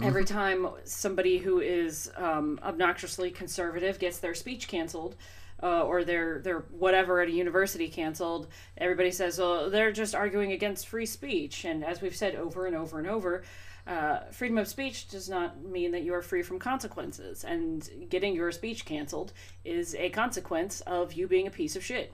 every 0.03 0.25
time 0.25 0.69
somebody 0.85 1.39
who 1.39 1.61
is 1.61 2.11
um, 2.17 2.59
obnoxiously 2.65 3.31
conservative 3.31 4.01
gets 4.01 4.19
their 4.19 4.35
speech 4.35 4.67
canceled 4.67 5.15
uh, 5.63 5.83
or 5.83 6.03
their 6.03 6.41
their 6.41 6.61
whatever 6.71 7.21
at 7.21 7.29
a 7.29 7.33
university 7.33 7.89
canceled, 7.89 8.49
everybody 8.79 9.13
says, 9.13 9.39
"Well, 9.39 9.71
they're 9.71 9.93
just 9.93 10.17
arguing 10.17 10.51
against 10.51 10.89
free 10.89 11.07
speech." 11.07 11.65
And 11.65 11.85
as 11.85 12.03
we've 12.03 12.17
said 12.17 12.35
over 12.35 12.67
and 12.67 12.75
over 12.75 12.99
and 12.99 13.07
over, 13.07 13.45
uh, 13.87 14.21
freedom 14.33 14.59
of 14.59 14.67
speech 14.67 15.09
does 15.09 15.29
not 15.29 15.63
mean 15.63 15.93
that 15.93 16.03
you 16.03 16.15
are 16.15 16.23
free 16.23 16.43
from 16.43 16.59
consequences. 16.59 17.45
And 17.45 17.89
getting 18.09 18.35
your 18.35 18.51
speech 18.51 18.85
canceled 18.85 19.33
is 19.65 19.95
a 19.95 20.11
consequence 20.11 20.81
of 20.81 21.13
you 21.13 21.29
being 21.29 21.47
a 21.47 21.51
piece 21.51 21.77
of 21.77 21.85
shit. 21.85 22.13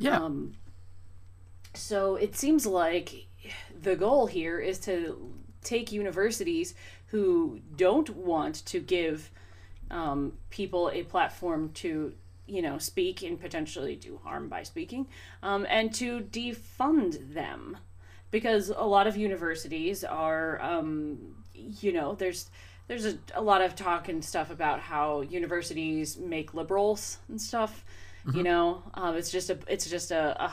Yeah. 0.00 0.18
Um, 0.18 0.54
so 1.78 2.16
it 2.16 2.36
seems 2.36 2.66
like 2.66 3.26
the 3.80 3.96
goal 3.96 4.26
here 4.26 4.58
is 4.58 4.78
to 4.80 5.32
take 5.62 5.92
universities 5.92 6.74
who 7.06 7.60
don't 7.76 8.10
want 8.16 8.56
to 8.66 8.80
give 8.80 9.30
um, 9.90 10.32
people 10.50 10.90
a 10.92 11.02
platform 11.02 11.70
to, 11.74 12.12
you 12.46 12.60
know, 12.60 12.78
speak 12.78 13.22
and 13.22 13.40
potentially 13.40 13.96
do 13.96 14.20
harm 14.22 14.48
by 14.48 14.62
speaking, 14.62 15.06
um, 15.42 15.66
and 15.70 15.94
to 15.94 16.20
defund 16.20 17.32
them, 17.32 17.76
because 18.30 18.68
a 18.68 18.84
lot 18.84 19.06
of 19.06 19.16
universities 19.16 20.04
are, 20.04 20.60
um, 20.60 21.36
you 21.54 21.92
know, 21.92 22.14
there's 22.14 22.50
there's 22.88 23.06
a, 23.06 23.18
a 23.34 23.42
lot 23.42 23.62
of 23.62 23.74
talk 23.74 24.08
and 24.08 24.24
stuff 24.24 24.50
about 24.50 24.80
how 24.80 25.20
universities 25.22 26.16
make 26.18 26.54
liberals 26.54 27.18
and 27.28 27.40
stuff. 27.40 27.84
You 28.34 28.42
know, 28.42 28.82
um, 28.92 29.16
it's 29.16 29.30
just 29.30 29.48
a 29.48 29.58
it's 29.68 29.88
just 29.88 30.10
a, 30.10 30.44
a 30.44 30.52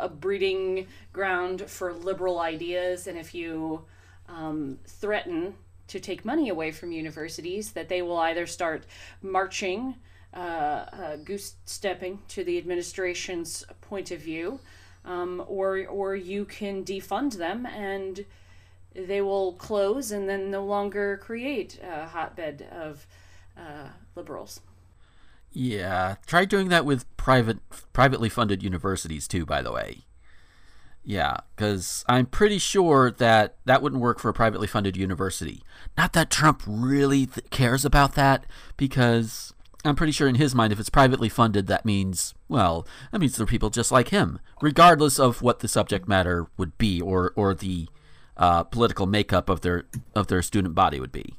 a 0.00 0.08
breeding 0.08 0.86
ground 1.12 1.62
for 1.62 1.92
liberal 1.92 2.40
ideas, 2.40 3.06
and 3.06 3.18
if 3.18 3.34
you 3.34 3.84
um, 4.28 4.78
threaten 4.86 5.54
to 5.88 6.00
take 6.00 6.24
money 6.24 6.48
away 6.48 6.70
from 6.70 6.92
universities, 6.92 7.72
that 7.72 7.88
they 7.88 8.02
will 8.02 8.18
either 8.18 8.46
start 8.46 8.84
marching, 9.22 9.96
uh, 10.34 10.38
uh, 10.38 11.16
goose 11.16 11.54
stepping 11.64 12.20
to 12.28 12.44
the 12.44 12.56
administration's 12.58 13.64
point 13.80 14.10
of 14.10 14.20
view, 14.20 14.60
um, 15.04 15.42
or 15.46 15.86
or 15.86 16.14
you 16.14 16.44
can 16.44 16.84
defund 16.84 17.36
them 17.38 17.66
and 17.66 18.24
they 18.94 19.20
will 19.20 19.52
close 19.54 20.10
and 20.10 20.28
then 20.28 20.50
no 20.50 20.64
longer 20.64 21.16
create 21.18 21.78
a 21.82 22.06
hotbed 22.06 22.66
of 22.72 23.06
uh, 23.56 23.88
liberals. 24.14 24.60
Yeah, 25.52 26.16
try 26.26 26.44
doing 26.44 26.68
that 26.68 26.84
with 26.84 27.04
private, 27.16 27.58
privately 27.92 28.28
funded 28.28 28.62
universities 28.62 29.26
too. 29.26 29.44
By 29.44 29.62
the 29.62 29.72
way, 29.72 30.04
Yeah, 31.02 31.38
because 31.56 32.04
I'm 32.08 32.26
pretty 32.26 32.58
sure 32.58 33.10
that 33.10 33.56
that 33.64 33.82
wouldn't 33.82 34.02
work 34.02 34.18
for 34.20 34.28
a 34.28 34.34
privately 34.34 34.66
funded 34.66 34.96
university. 34.96 35.62
Not 35.96 36.12
that 36.12 36.30
Trump 36.30 36.62
really 36.66 37.26
th- 37.26 37.50
cares 37.50 37.84
about 37.84 38.14
that, 38.14 38.44
because 38.76 39.54
I'm 39.84 39.96
pretty 39.96 40.12
sure 40.12 40.28
in 40.28 40.34
his 40.34 40.54
mind, 40.54 40.72
if 40.72 40.78
it's 40.80 40.90
privately 40.90 41.30
funded, 41.30 41.66
that 41.68 41.86
means, 41.86 42.34
well, 42.48 42.86
that 43.10 43.20
means 43.20 43.36
there 43.36 43.44
are 43.44 43.46
people 43.46 43.70
just 43.70 43.90
like 43.90 44.08
him, 44.08 44.38
regardless 44.60 45.18
of 45.18 45.40
what 45.42 45.60
the 45.60 45.68
subject 45.68 46.06
matter 46.06 46.46
would 46.58 46.76
be 46.76 47.00
or, 47.00 47.32
or 47.34 47.54
the 47.54 47.88
uh, 48.36 48.62
political 48.64 49.06
makeup 49.06 49.48
of 49.48 49.62
their 49.62 49.84
of 50.14 50.28
their 50.28 50.42
student 50.42 50.74
body 50.74 51.00
would 51.00 51.12
be. 51.12 51.34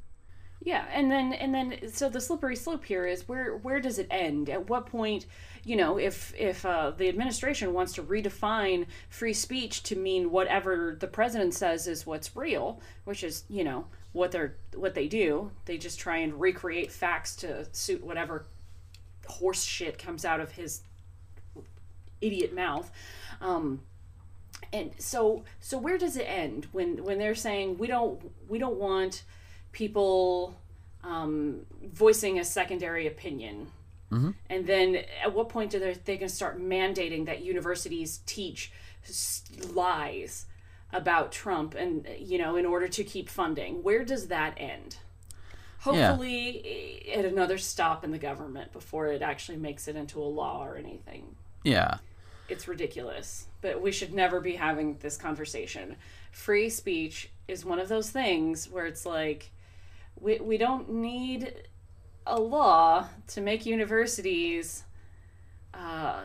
Yeah, 0.63 0.85
and 0.93 1.09
then 1.09 1.33
and 1.33 1.53
then 1.55 1.91
so 1.91 2.07
the 2.07 2.21
slippery 2.21 2.55
slope 2.55 2.85
here 2.85 3.07
is 3.07 3.27
where 3.27 3.57
where 3.57 3.79
does 3.79 3.97
it 3.97 4.07
end? 4.11 4.47
At 4.47 4.69
what 4.69 4.85
point, 4.85 5.25
you 5.63 5.75
know, 5.75 5.97
if 5.97 6.35
if 6.37 6.63
uh, 6.65 6.91
the 6.91 7.09
administration 7.09 7.73
wants 7.73 7.93
to 7.93 8.03
redefine 8.03 8.85
free 9.09 9.33
speech 9.33 9.81
to 9.83 9.95
mean 9.95 10.29
whatever 10.29 10.95
the 10.99 11.07
president 11.07 11.55
says 11.55 11.87
is 11.87 12.05
what's 12.05 12.35
real, 12.35 12.79
which 13.05 13.23
is 13.23 13.43
you 13.49 13.63
know 13.63 13.87
what 14.11 14.31
they're 14.31 14.55
what 14.75 14.93
they 14.93 15.07
do, 15.07 15.49
they 15.65 15.79
just 15.79 15.99
try 15.99 16.17
and 16.17 16.39
recreate 16.39 16.91
facts 16.91 17.35
to 17.37 17.65
suit 17.71 18.03
whatever 18.03 18.45
horse 19.25 19.63
shit 19.63 19.97
comes 19.97 20.25
out 20.25 20.39
of 20.39 20.51
his 20.51 20.81
idiot 22.21 22.53
mouth. 22.53 22.91
Um, 23.41 23.81
and 24.71 24.91
so 24.99 25.43
so 25.59 25.79
where 25.79 25.97
does 25.97 26.17
it 26.17 26.25
end 26.25 26.67
when 26.71 27.03
when 27.03 27.17
they're 27.17 27.33
saying 27.33 27.79
we 27.79 27.87
don't 27.87 28.31
we 28.47 28.59
don't 28.59 28.77
want 28.77 29.23
people 29.71 30.55
um, 31.03 31.65
voicing 31.83 32.39
a 32.39 32.45
secondary 32.45 33.07
opinion. 33.07 33.67
Mm-hmm. 34.11 34.31
And 34.49 34.67
then 34.67 34.97
at 35.23 35.33
what 35.33 35.49
point 35.49 35.73
are 35.73 35.79
they, 35.79 35.93
they 35.93 36.17
to 36.17 36.29
start 36.29 36.61
mandating 36.61 37.25
that 37.25 37.43
universities 37.43 38.19
teach 38.25 38.71
lies 39.73 40.45
about 40.93 41.31
Trump 41.31 41.73
and, 41.75 42.05
you 42.19 42.37
know, 42.37 42.57
in 42.57 42.65
order 42.65 42.87
to 42.89 43.03
keep 43.03 43.29
funding? 43.29 43.81
Where 43.83 44.03
does 44.03 44.27
that 44.27 44.55
end? 44.57 44.97
Hopefully, 45.79 47.01
yeah. 47.07 47.19
at 47.19 47.25
another 47.25 47.57
stop 47.57 48.03
in 48.03 48.11
the 48.11 48.19
government 48.19 48.71
before 48.71 49.07
it 49.07 49.21
actually 49.21 49.57
makes 49.57 49.87
it 49.87 49.95
into 49.95 50.21
a 50.21 50.25
law 50.25 50.63
or 50.63 50.75
anything. 50.75 51.35
Yeah. 51.63 51.97
It's 52.49 52.67
ridiculous, 52.67 53.47
but 53.61 53.81
we 53.81 53.91
should 53.91 54.13
never 54.13 54.41
be 54.41 54.57
having 54.57 54.97
this 54.99 55.17
conversation. 55.17 55.95
Free 56.31 56.69
speech 56.69 57.31
is 57.47 57.65
one 57.65 57.79
of 57.79 57.87
those 57.87 58.11
things 58.11 58.69
where 58.69 58.85
it's 58.85 59.05
like, 59.05 59.51
we, 60.21 60.39
we 60.39 60.57
don't 60.57 60.89
need 60.89 61.53
a 62.27 62.39
law 62.39 63.07
to 63.27 63.41
make 63.41 63.65
universities 63.65 64.83
uh, 65.73 66.23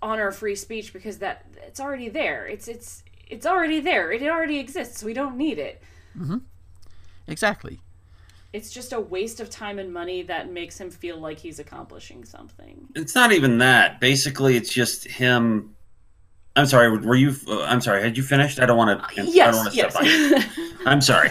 honor 0.00 0.30
free 0.30 0.54
speech 0.54 0.92
because 0.92 1.18
that 1.18 1.44
it's 1.66 1.80
already 1.80 2.08
there. 2.08 2.46
It's 2.46 2.68
it's 2.68 3.02
it's 3.28 3.46
already 3.46 3.80
there. 3.80 4.12
It 4.12 4.22
already 4.22 4.58
exists. 4.58 5.02
We 5.02 5.12
don't 5.12 5.36
need 5.36 5.58
it. 5.58 5.82
Mm-hmm. 6.16 6.38
Exactly. 7.26 7.80
It's 8.52 8.70
just 8.70 8.92
a 8.92 9.00
waste 9.00 9.40
of 9.40 9.48
time 9.48 9.78
and 9.78 9.92
money 9.92 10.22
that 10.22 10.52
makes 10.52 10.78
him 10.78 10.90
feel 10.90 11.16
like 11.16 11.38
he's 11.38 11.58
accomplishing 11.58 12.24
something. 12.24 12.86
It's 12.94 13.14
not 13.14 13.32
even 13.32 13.58
that. 13.58 13.98
Basically, 13.98 14.56
it's 14.56 14.70
just 14.70 15.04
him. 15.04 15.74
I'm 16.54 16.66
sorry. 16.66 16.98
Were 16.98 17.14
you? 17.14 17.34
Uh, 17.48 17.62
I'm 17.62 17.80
sorry. 17.80 18.02
Had 18.02 18.16
you 18.16 18.22
finished? 18.22 18.60
I 18.60 18.66
don't 18.66 18.76
want 18.76 19.02
to. 19.02 19.24
Yes. 19.24 19.48
I 19.48 19.50
don't 19.50 19.56
want 19.56 19.70
to 19.70 19.76
yes. 19.76 19.92
step 19.94 20.84
on 20.84 20.86
I'm 20.86 21.00
sorry 21.00 21.30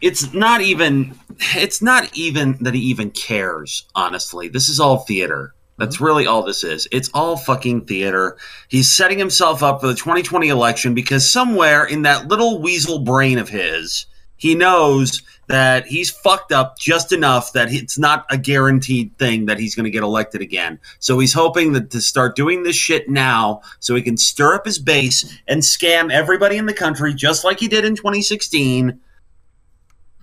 it's 0.00 0.32
not 0.32 0.60
even 0.60 1.14
it's 1.56 1.82
not 1.82 2.16
even 2.16 2.56
that 2.60 2.74
he 2.74 2.80
even 2.80 3.10
cares 3.10 3.88
honestly 3.94 4.48
this 4.48 4.68
is 4.68 4.80
all 4.80 4.98
theater 4.98 5.54
that's 5.78 5.96
mm-hmm. 5.96 6.04
really 6.04 6.26
all 6.26 6.42
this 6.42 6.64
is 6.64 6.88
it's 6.90 7.10
all 7.14 7.36
fucking 7.36 7.84
theater 7.86 8.36
he's 8.68 8.90
setting 8.90 9.18
himself 9.18 9.62
up 9.62 9.80
for 9.80 9.86
the 9.86 9.94
2020 9.94 10.48
election 10.48 10.94
because 10.94 11.30
somewhere 11.30 11.84
in 11.84 12.02
that 12.02 12.28
little 12.28 12.60
weasel 12.60 13.00
brain 13.00 13.38
of 13.38 13.48
his 13.48 14.06
he 14.40 14.54
knows 14.54 15.22
that 15.48 15.86
he's 15.86 16.10
fucked 16.10 16.50
up 16.50 16.78
just 16.78 17.12
enough 17.12 17.52
that 17.52 17.70
it's 17.70 17.98
not 17.98 18.24
a 18.30 18.38
guaranteed 18.38 19.14
thing 19.18 19.44
that 19.46 19.58
he's 19.58 19.74
going 19.74 19.84
to 19.84 19.90
get 19.90 20.02
elected 20.02 20.40
again. 20.40 20.78
So 20.98 21.18
he's 21.18 21.34
hoping 21.34 21.72
that 21.72 21.90
to 21.90 22.00
start 22.00 22.36
doing 22.36 22.62
this 22.62 22.76
shit 22.76 23.10
now 23.10 23.60
so 23.80 23.94
he 23.94 24.00
can 24.00 24.16
stir 24.16 24.54
up 24.54 24.64
his 24.64 24.78
base 24.78 25.36
and 25.46 25.60
scam 25.60 26.10
everybody 26.10 26.56
in 26.56 26.64
the 26.64 26.72
country 26.72 27.12
just 27.12 27.44
like 27.44 27.60
he 27.60 27.68
did 27.68 27.84
in 27.84 27.96
2016 27.96 28.98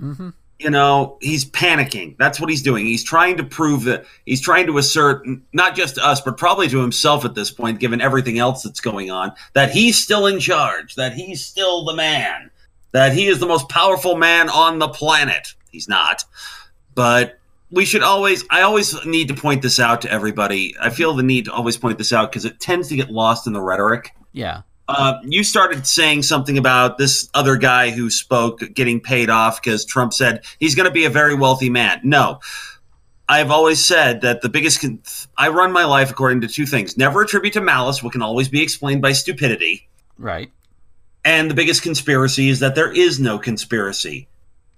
Mm-hmm. 0.02 0.30
You 0.60 0.72
know, 0.72 1.18
he's 1.22 1.46
panicking. 1.46 2.18
That's 2.18 2.40
what 2.40 2.50
he's 2.50 2.64
doing. 2.64 2.86
He's 2.86 3.04
trying 3.04 3.38
to 3.38 3.44
prove 3.44 3.84
that 3.84 4.06
he's 4.26 4.42
trying 4.42 4.66
to 4.68 4.80
assert, 4.80 5.24
not 5.54 5.76
just 5.76 5.96
to 5.96 6.06
us, 6.06 6.20
but 6.20 6.38
probably 6.38 6.68
to 6.70 6.82
himself 6.82 7.26
at 7.26 7.36
this 7.36 7.52
point, 7.52 7.80
given 7.80 8.02
everything 8.02 8.40
else 8.40 8.64
that's 8.64 8.80
going 8.80 9.12
on, 9.12 9.32
that 9.54 9.70
he's 9.70 10.02
still 10.02 10.26
in 10.26 10.40
charge, 10.40 10.96
that 10.96 11.14
he's 11.14 11.46
still 11.46 11.86
the 11.86 11.94
man, 11.94 12.50
that 12.92 13.14
he 13.14 13.28
is 13.28 13.40
the 13.40 13.46
most 13.46 13.70
powerful 13.70 14.16
man 14.16 14.50
on 14.50 14.80
the 14.80 14.88
planet. 14.88 15.54
He's 15.70 15.88
not. 15.88 16.24
But 16.96 17.38
we 17.70 17.86
should 17.86 18.02
always, 18.02 18.44
I 18.50 18.62
always 18.62 19.06
need 19.06 19.28
to 19.28 19.36
point 19.36 19.62
this 19.62 19.80
out 19.80 20.02
to 20.02 20.12
everybody. 20.12 20.76
I 20.82 20.90
feel 20.90 21.14
the 21.14 21.22
need 21.22 21.46
to 21.46 21.54
always 21.54 21.78
point 21.78 22.00
this 22.00 22.14
out 22.14 22.32
because 22.32 22.46
it 22.46 22.60
tends 22.60 22.88
to 22.90 22.96
get 22.96 23.12
lost 23.12 23.46
in 23.46 23.54
the 23.54 23.62
rhetoric. 23.62 24.16
Yeah. 24.32 24.62
Uh, 24.88 25.20
you 25.24 25.44
started 25.44 25.86
saying 25.86 26.24
something 26.24 26.58
about 26.58 26.98
this 26.98 27.30
other 27.34 27.58
guy 27.58 27.90
who 27.90 28.10
spoke 28.10 28.62
getting 28.74 29.02
paid 29.02 29.30
off 29.30 29.62
because 29.62 29.84
Trump 29.84 30.14
said 30.14 30.44
he's 30.60 30.76
going 30.76 30.88
to 30.88 30.94
be 30.94 31.06
a 31.06 31.10
very 31.10 31.36
wealthy 31.36 31.70
man. 31.70 32.00
No. 32.04 32.40
I've 33.30 33.52
always 33.52 33.86
said 33.86 34.22
that 34.22 34.42
the 34.42 34.48
biggest. 34.48 34.80
Con- 34.80 35.02
I 35.38 35.50
run 35.50 35.74
my 35.74 35.84
life 35.84 36.10
according 36.10 36.42
to 36.42 36.48
two 36.48 36.66
things 36.66 36.98
never 36.98 37.24
attribute 37.24 37.54
to 37.54 37.62
malice 37.62 38.02
what 38.02 38.14
can 38.14 38.22
always 38.22 38.48
be 38.48 38.62
explained 38.62 39.02
by 39.02 39.12
stupidity. 39.12 39.90
Right. 40.18 40.50
And 41.26 41.52
the 41.52 41.56
biggest 41.56 41.82
conspiracy 41.82 42.48
is 42.48 42.62
that 42.62 42.76
there 42.76 42.92
is 42.92 43.20
no 43.20 43.38
conspiracy. 43.38 44.30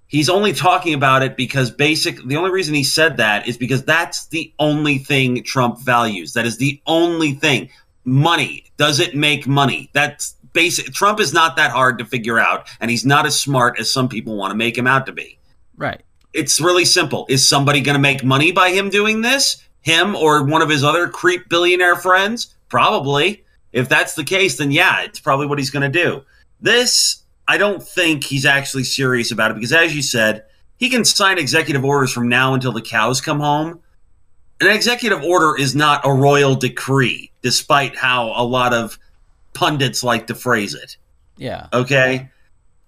He's 0.07 0.29
only 0.29 0.53
talking 0.53 0.95
about 0.95 1.21
it 1.21 1.37
because 1.37 1.69
basic 1.69 2.23
the 2.25 2.37
only 2.37 2.49
reason 2.49 2.73
he 2.73 2.83
said 2.83 3.17
that 3.17 3.47
is 3.47 3.57
because 3.57 3.83
that's 3.83 4.25
the 4.29 4.51
only 4.57 4.97
thing 4.97 5.43
Trump 5.43 5.79
values. 5.79 6.33
That 6.33 6.47
is 6.47 6.57
the 6.57 6.81
only 6.87 7.33
thing 7.33 7.69
money. 8.05 8.65
Does 8.77 8.99
it 8.99 9.15
make 9.15 9.47
money? 9.47 9.89
That's 9.93 10.35
basic. 10.53 10.93
Trump 10.93 11.19
is 11.19 11.33
not 11.33 11.55
that 11.55 11.71
hard 11.71 11.97
to 11.99 12.05
figure 12.05 12.39
out, 12.39 12.67
and 12.79 12.89
he's 12.89 13.05
not 13.05 13.25
as 13.25 13.39
smart 13.39 13.79
as 13.79 13.91
some 13.91 14.09
people 14.09 14.35
want 14.35 14.51
to 14.51 14.57
make 14.57 14.77
him 14.77 14.87
out 14.87 15.05
to 15.05 15.11
be. 15.11 15.37
Right. 15.77 16.01
It's 16.33 16.61
really 16.61 16.85
simple. 16.85 17.25
Is 17.29 17.47
somebody 17.47 17.81
going 17.81 17.95
to 17.95 18.01
make 18.01 18.23
money 18.23 18.51
by 18.51 18.71
him 18.71 18.89
doing 18.89 19.21
this? 19.21 19.63
Him 19.81 20.15
or 20.15 20.43
one 20.43 20.61
of 20.61 20.69
his 20.69 20.83
other 20.83 21.07
creep 21.07 21.49
billionaire 21.49 21.95
friends? 21.95 22.55
Probably. 22.69 23.43
If 23.71 23.89
that's 23.89 24.15
the 24.15 24.23
case, 24.23 24.57
then 24.57 24.71
yeah, 24.71 25.01
it's 25.01 25.19
probably 25.19 25.47
what 25.47 25.57
he's 25.57 25.69
going 25.69 25.89
to 25.91 26.03
do. 26.03 26.23
This, 26.61 27.23
I 27.47 27.57
don't 27.57 27.81
think 27.81 28.23
he's 28.23 28.45
actually 28.45 28.83
serious 28.83 29.31
about 29.31 29.51
it 29.51 29.55
because, 29.55 29.73
as 29.73 29.95
you 29.95 30.01
said, 30.01 30.45
he 30.77 30.89
can 30.89 31.05
sign 31.05 31.37
executive 31.37 31.85
orders 31.85 32.11
from 32.11 32.29
now 32.29 32.53
until 32.53 32.71
the 32.71 32.81
cows 32.81 33.21
come 33.21 33.39
home. 33.39 33.79
An 34.61 34.67
executive 34.67 35.23
order 35.23 35.57
is 35.57 35.75
not 35.75 36.05
a 36.05 36.11
royal 36.11 36.55
decree 36.55 37.31
despite 37.41 37.97
how 37.97 38.33
a 38.35 38.43
lot 38.43 38.73
of 38.73 38.99
pundits 39.53 40.03
like 40.03 40.27
to 40.27 40.35
phrase 40.35 40.73
it. 40.73 40.97
Yeah. 41.37 41.67
Okay. 41.71 42.29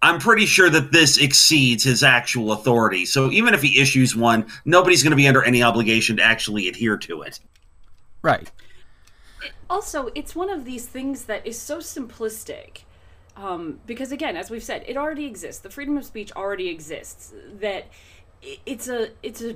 I'm 0.02 0.20
pretty 0.20 0.46
sure 0.46 0.70
that 0.70 0.92
this 0.92 1.18
exceeds 1.18 1.84
his 1.84 2.04
actual 2.04 2.52
authority. 2.52 3.06
So 3.06 3.30
even 3.32 3.54
if 3.54 3.62
he 3.62 3.80
issues 3.80 4.16
one, 4.16 4.48
nobody's 4.66 5.04
going 5.04 5.12
to 5.12 5.18
be 5.18 5.28
under 5.28 5.44
any 5.44 5.62
obligation 5.62 6.18
to 6.18 6.24
actually 6.24 6.68
adhere 6.68 6.98
to 6.98 7.22
it. 7.22 7.40
Right. 8.22 8.52
Also, 9.70 10.10
it's 10.16 10.36
one 10.36 10.50
of 10.50 10.66
these 10.66 10.86
things 10.88 11.26
that 11.26 11.46
is 11.46 11.58
so 11.58 11.78
simplistic. 11.78 12.80
Um, 13.38 13.80
because 13.86 14.12
again, 14.12 14.36
as 14.36 14.50
we've 14.50 14.64
said, 14.64 14.84
it 14.88 14.98
already 14.98 15.26
exists. 15.26 15.62
The 15.62 15.70
freedom 15.70 15.98
of 15.98 16.04
speech 16.04 16.32
already 16.34 16.68
exists. 16.68 17.34
That 17.60 17.88
it's 18.66 18.88
a 18.88 19.10
it's 19.24 19.42
a 19.42 19.56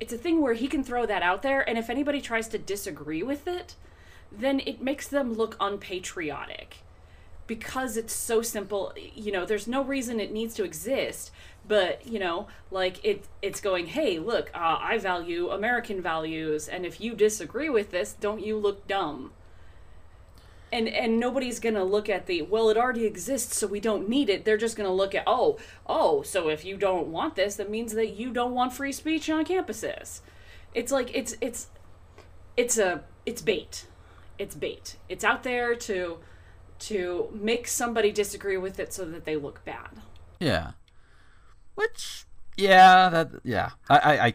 it's 0.00 0.12
a 0.12 0.18
thing 0.18 0.40
where 0.40 0.54
he 0.54 0.66
can 0.66 0.82
throw 0.82 1.06
that 1.06 1.22
out 1.22 1.42
there 1.42 1.68
and 1.68 1.78
if 1.78 1.90
anybody 1.90 2.20
tries 2.20 2.48
to 2.48 2.58
disagree 2.58 3.22
with 3.22 3.46
it 3.46 3.76
then 4.32 4.60
it 4.60 4.80
makes 4.80 5.08
them 5.08 5.34
look 5.34 5.56
unpatriotic. 5.60 6.78
Because 7.46 7.96
it's 7.96 8.12
so 8.12 8.42
simple 8.42 8.92
you 9.14 9.32
know 9.32 9.44
there's 9.44 9.66
no 9.66 9.82
reason 9.82 10.20
it 10.20 10.32
needs 10.32 10.54
to 10.54 10.64
exist 10.64 11.32
but 11.66 12.06
you 12.06 12.18
know 12.18 12.46
like 12.70 13.04
it 13.04 13.24
it's 13.42 13.60
going 13.60 13.86
hey 13.86 14.18
look 14.18 14.50
uh, 14.54 14.78
i 14.80 14.96
value 14.98 15.50
american 15.50 16.00
values 16.00 16.68
and 16.68 16.86
if 16.86 17.00
you 17.00 17.14
disagree 17.14 17.68
with 17.68 17.90
this 17.90 18.12
don't 18.12 18.40
you 18.40 18.56
look 18.56 18.86
dumb 18.86 19.32
and 20.72 20.88
and 20.88 21.18
nobody's 21.18 21.60
gonna 21.60 21.84
look 21.84 22.08
at 22.08 22.26
the 22.26 22.42
well 22.42 22.70
it 22.70 22.76
already 22.76 23.06
exists 23.06 23.56
so 23.56 23.66
we 23.66 23.80
don't 23.80 24.08
need 24.08 24.28
it. 24.28 24.44
They're 24.44 24.56
just 24.56 24.76
gonna 24.76 24.92
look 24.92 25.14
at 25.14 25.24
oh 25.26 25.58
oh 25.86 26.22
so 26.22 26.48
if 26.48 26.64
you 26.64 26.76
don't 26.76 27.08
want 27.08 27.36
this 27.36 27.56
that 27.56 27.70
means 27.70 27.92
that 27.94 28.14
you 28.14 28.32
don't 28.32 28.54
want 28.54 28.72
free 28.72 28.92
speech 28.92 29.28
on 29.30 29.44
campuses. 29.44 30.20
It's 30.74 30.92
like 30.92 31.10
it's 31.14 31.36
it's 31.40 31.68
it's 32.56 32.78
a 32.78 33.02
it's 33.26 33.42
bait. 33.42 33.86
It's 34.38 34.54
bait. 34.54 34.96
It's 35.08 35.24
out 35.24 35.42
there 35.42 35.74
to 35.74 36.18
to 36.80 37.28
make 37.32 37.68
somebody 37.68 38.10
disagree 38.10 38.56
with 38.56 38.78
it 38.80 38.92
so 38.92 39.04
that 39.04 39.24
they 39.24 39.36
look 39.36 39.64
bad. 39.64 39.90
Yeah. 40.38 40.72
Which 41.74 42.24
yeah 42.56 43.08
that 43.08 43.30
yeah. 43.44 43.70
I 43.88 43.98
i, 43.98 44.26
I 44.26 44.34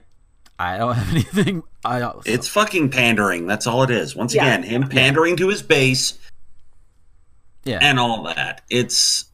I 0.57 0.77
don't 0.77 0.95
have 0.95 1.09
anything. 1.11 1.63
I 1.83 1.99
don't, 1.99 2.23
so. 2.25 2.31
It's 2.31 2.47
fucking 2.47 2.89
pandering. 2.89 3.47
That's 3.47 3.67
all 3.67 3.83
it 3.83 3.89
is. 3.91 4.15
Once 4.15 4.33
yeah. 4.33 4.45
again, 4.45 4.63
him 4.63 4.87
pandering 4.87 5.35
to 5.37 5.49
his 5.49 5.61
base 5.61 6.17
Yeah. 7.63 7.79
and 7.81 7.99
all 7.99 8.23
that. 8.23 8.61
It's 8.69 9.25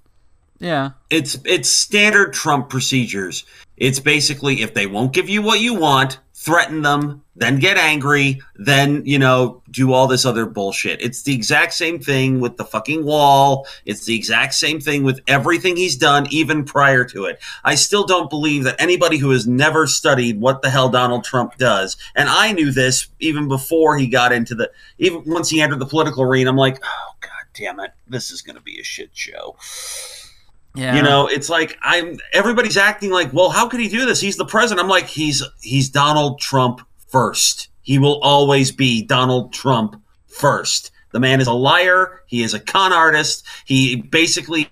yeah. 0.59 0.91
it's 1.09 1.37
it's 1.45 1.69
standard 1.69 2.33
Trump 2.33 2.69
procedures. 2.69 3.45
It's 3.77 3.99
basically 3.99 4.61
if 4.61 4.73
they 4.73 4.87
won't 4.87 5.13
give 5.13 5.29
you 5.29 5.41
what 5.41 5.59
you 5.59 5.73
want, 5.75 6.19
threaten 6.41 6.81
them, 6.81 7.21
then 7.35 7.59
get 7.59 7.77
angry, 7.77 8.41
then 8.55 9.03
you 9.05 9.19
know 9.19 9.61
do 9.69 9.93
all 9.93 10.07
this 10.07 10.25
other 10.25 10.47
bullshit. 10.47 10.99
It's 10.99 11.21
the 11.21 11.35
exact 11.35 11.73
same 11.73 11.99
thing 11.99 12.39
with 12.39 12.57
the 12.57 12.65
fucking 12.65 13.05
wall. 13.05 13.67
It's 13.85 14.05
the 14.05 14.15
exact 14.15 14.55
same 14.55 14.79
thing 14.79 15.03
with 15.03 15.21
everything 15.27 15.77
he's 15.77 15.95
done, 15.95 16.25
even 16.31 16.65
prior 16.65 17.05
to 17.05 17.25
it. 17.25 17.39
I 17.63 17.75
still 17.75 18.07
don't 18.07 18.29
believe 18.29 18.63
that 18.63 18.81
anybody 18.81 19.17
who 19.17 19.29
has 19.29 19.45
never 19.45 19.85
studied 19.85 20.41
what 20.41 20.63
the 20.63 20.71
hell 20.71 20.89
Donald 20.89 21.23
Trump 21.23 21.57
does, 21.57 21.95
and 22.15 22.27
I 22.27 22.53
knew 22.53 22.71
this 22.71 23.07
even 23.19 23.47
before 23.47 23.97
he 23.97 24.07
got 24.07 24.33
into 24.33 24.55
the 24.55 24.71
even 24.97 25.23
once 25.27 25.49
he 25.49 25.61
entered 25.61 25.79
the 25.79 25.85
political 25.85 26.23
arena. 26.23 26.49
I'm 26.49 26.57
like, 26.57 26.79
oh 26.83 27.11
god 27.19 27.29
damn 27.53 27.79
it, 27.79 27.91
this 28.07 28.31
is 28.31 28.41
going 28.41 28.55
to 28.55 28.63
be 28.63 28.79
a 28.79 28.83
shit 28.83 29.11
show. 29.13 29.55
Yeah. 30.73 30.95
You 30.95 31.03
know, 31.03 31.27
it's 31.27 31.49
like 31.49 31.77
I'm 31.81 32.17
everybody's 32.33 32.77
acting 32.77 33.11
like, 33.11 33.33
well, 33.33 33.49
how 33.49 33.67
could 33.67 33.79
he 33.79 33.89
do 33.89 34.05
this? 34.05 34.21
He's 34.21 34.37
the 34.37 34.45
president. 34.45 34.83
I'm 34.83 34.89
like, 34.89 35.07
he's 35.07 35.43
he's 35.61 35.89
Donald 35.89 36.39
Trump 36.39 36.81
first. 37.09 37.69
He 37.81 37.99
will 37.99 38.19
always 38.21 38.71
be 38.71 39.03
Donald 39.03 39.53
Trump 39.53 40.01
first. 40.27 40.91
The 41.11 41.19
man 41.19 41.41
is 41.41 41.47
a 41.47 41.53
liar. 41.53 42.21
He 42.27 42.41
is 42.43 42.53
a 42.53 42.59
con 42.59 42.93
artist. 42.93 43.45
He 43.65 43.97
basically 43.97 44.69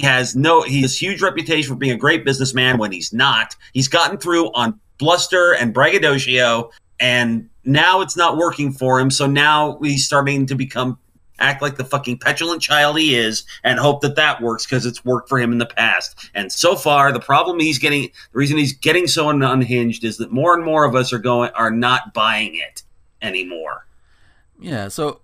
has 0.00 0.36
no 0.36 0.62
he 0.62 0.82
has 0.82 1.00
huge 1.00 1.22
reputation 1.22 1.72
for 1.72 1.76
being 1.76 1.92
a 1.92 1.96
great 1.96 2.24
businessman 2.24 2.78
when 2.78 2.92
he's 2.92 3.12
not. 3.12 3.56
He's 3.72 3.88
gotten 3.88 4.18
through 4.18 4.52
on 4.52 4.78
bluster 4.98 5.54
and 5.54 5.74
braggadocio 5.74 6.70
and 7.00 7.48
now 7.64 8.00
it's 8.00 8.16
not 8.16 8.36
working 8.36 8.72
for 8.72 9.00
him. 9.00 9.10
So 9.10 9.26
now 9.26 9.78
he's 9.82 10.06
starting 10.06 10.46
to 10.46 10.54
become 10.54 10.98
act 11.38 11.62
like 11.62 11.76
the 11.76 11.84
fucking 11.84 12.18
petulant 12.18 12.62
child 12.62 12.98
he 12.98 13.14
is 13.14 13.44
and 13.62 13.78
hope 13.78 14.00
that 14.02 14.16
that 14.16 14.40
works 14.40 14.64
because 14.66 14.86
it's 14.86 15.04
worked 15.04 15.28
for 15.28 15.38
him 15.38 15.52
in 15.52 15.58
the 15.58 15.66
past. 15.66 16.30
And 16.34 16.50
so 16.50 16.76
far, 16.76 17.12
the 17.12 17.20
problem 17.20 17.60
he's 17.60 17.78
getting, 17.78 18.02
the 18.04 18.38
reason 18.38 18.56
he's 18.56 18.72
getting 18.72 19.06
so 19.06 19.28
unhinged 19.28 20.04
is 20.04 20.16
that 20.18 20.32
more 20.32 20.54
and 20.54 20.64
more 20.64 20.84
of 20.84 20.94
us 20.94 21.12
are 21.12 21.18
going, 21.18 21.50
are 21.54 21.70
not 21.70 22.14
buying 22.14 22.56
it 22.56 22.82
anymore. 23.22 23.86
Yeah. 24.58 24.88
So 24.88 25.20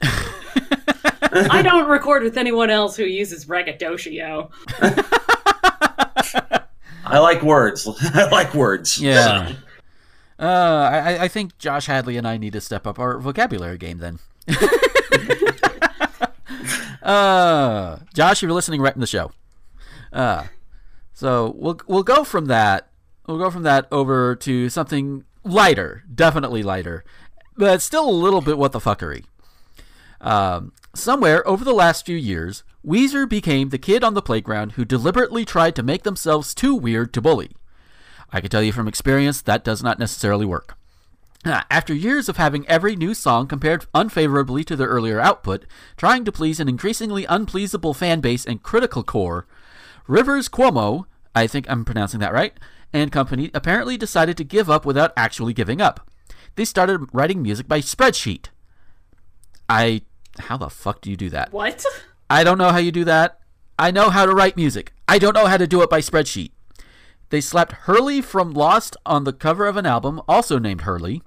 I 0.00 1.62
don't 1.62 1.88
record 1.88 2.22
with 2.22 2.36
anyone 2.36 2.70
else 2.70 2.96
who 2.96 3.04
uses 3.04 3.44
braggadocio. 3.44 4.50
I 7.04 7.18
like 7.18 7.42
words. 7.42 7.88
I 8.14 8.28
like 8.30 8.54
words. 8.54 9.00
yeah. 9.00 9.52
Uh, 10.38 10.88
I, 10.92 11.24
I 11.24 11.28
think 11.28 11.58
Josh 11.58 11.86
Hadley 11.86 12.16
and 12.16 12.28
I 12.28 12.36
need 12.36 12.52
to 12.52 12.60
step 12.60 12.86
up 12.86 12.98
our 13.00 13.18
vocabulary 13.18 13.76
game 13.76 13.98
then. 13.98 14.20
Uh, 17.02 17.98
Josh, 18.14 18.42
you're 18.42 18.52
listening 18.52 18.80
right 18.80 18.94
in 18.94 19.00
the 19.00 19.06
show. 19.06 19.32
Uh, 20.12 20.44
so 21.12 21.54
we'll 21.56 21.80
we'll 21.86 22.02
go 22.02 22.24
from 22.24 22.46
that. 22.46 22.88
We'll 23.26 23.38
go 23.38 23.50
from 23.50 23.62
that 23.64 23.86
over 23.90 24.34
to 24.36 24.68
something 24.68 25.24
lighter, 25.44 26.04
definitely 26.12 26.62
lighter, 26.62 27.04
but 27.56 27.82
still 27.82 28.08
a 28.08 28.10
little 28.10 28.40
bit 28.40 28.58
what 28.58 28.72
the 28.72 28.78
fuckery. 28.78 29.24
Um, 30.20 30.72
somewhere 30.94 31.46
over 31.46 31.64
the 31.64 31.74
last 31.74 32.06
few 32.06 32.16
years, 32.16 32.64
Weezer 32.84 33.28
became 33.28 33.68
the 33.68 33.78
kid 33.78 34.02
on 34.02 34.14
the 34.14 34.22
playground 34.22 34.72
who 34.72 34.84
deliberately 34.84 35.44
tried 35.44 35.76
to 35.76 35.82
make 35.82 36.02
themselves 36.02 36.54
too 36.54 36.74
weird 36.74 37.12
to 37.14 37.20
bully. 37.20 37.50
I 38.32 38.40
can 38.40 38.50
tell 38.50 38.62
you 38.62 38.72
from 38.72 38.88
experience 38.88 39.42
that 39.42 39.64
does 39.64 39.82
not 39.82 39.98
necessarily 39.98 40.46
work. 40.46 40.76
Ah, 41.44 41.64
After 41.70 41.94
years 41.94 42.28
of 42.28 42.36
having 42.36 42.66
every 42.68 42.96
new 42.96 43.14
song 43.14 43.46
compared 43.46 43.86
unfavorably 43.94 44.64
to 44.64 44.76
their 44.76 44.88
earlier 44.88 45.20
output, 45.20 45.64
trying 45.96 46.24
to 46.24 46.32
please 46.32 46.58
an 46.58 46.68
increasingly 46.68 47.24
unpleasable 47.26 47.94
fan 47.94 48.20
base 48.20 48.44
and 48.44 48.62
critical 48.62 49.02
core, 49.02 49.46
Rivers 50.06 50.48
Cuomo, 50.48 51.04
I 51.34 51.46
think 51.46 51.70
I'm 51.70 51.84
pronouncing 51.84 52.20
that 52.20 52.32
right, 52.32 52.54
and 52.92 53.12
company 53.12 53.50
apparently 53.54 53.96
decided 53.96 54.36
to 54.38 54.44
give 54.44 54.68
up 54.68 54.84
without 54.84 55.12
actually 55.16 55.52
giving 55.52 55.80
up. 55.80 56.10
They 56.56 56.64
started 56.64 57.08
writing 57.12 57.42
music 57.42 57.68
by 57.68 57.80
spreadsheet. 57.80 58.46
I. 59.68 60.02
How 60.40 60.56
the 60.56 60.70
fuck 60.70 61.00
do 61.00 61.10
you 61.10 61.16
do 61.16 61.30
that? 61.30 61.52
What? 61.52 61.84
I 62.30 62.42
don't 62.42 62.58
know 62.58 62.70
how 62.70 62.78
you 62.78 62.92
do 62.92 63.04
that. 63.04 63.38
I 63.78 63.90
know 63.90 64.10
how 64.10 64.26
to 64.26 64.34
write 64.34 64.56
music. 64.56 64.92
I 65.06 65.18
don't 65.18 65.34
know 65.34 65.46
how 65.46 65.56
to 65.56 65.66
do 65.66 65.82
it 65.82 65.90
by 65.90 66.00
spreadsheet. 66.00 66.50
They 67.30 67.40
slapped 67.40 67.72
Hurley 67.72 68.20
from 68.20 68.52
Lost 68.52 68.96
on 69.04 69.24
the 69.24 69.32
cover 69.32 69.66
of 69.66 69.76
an 69.76 69.86
album, 69.86 70.20
also 70.26 70.58
named 70.58 70.82
Hurley. 70.82 71.22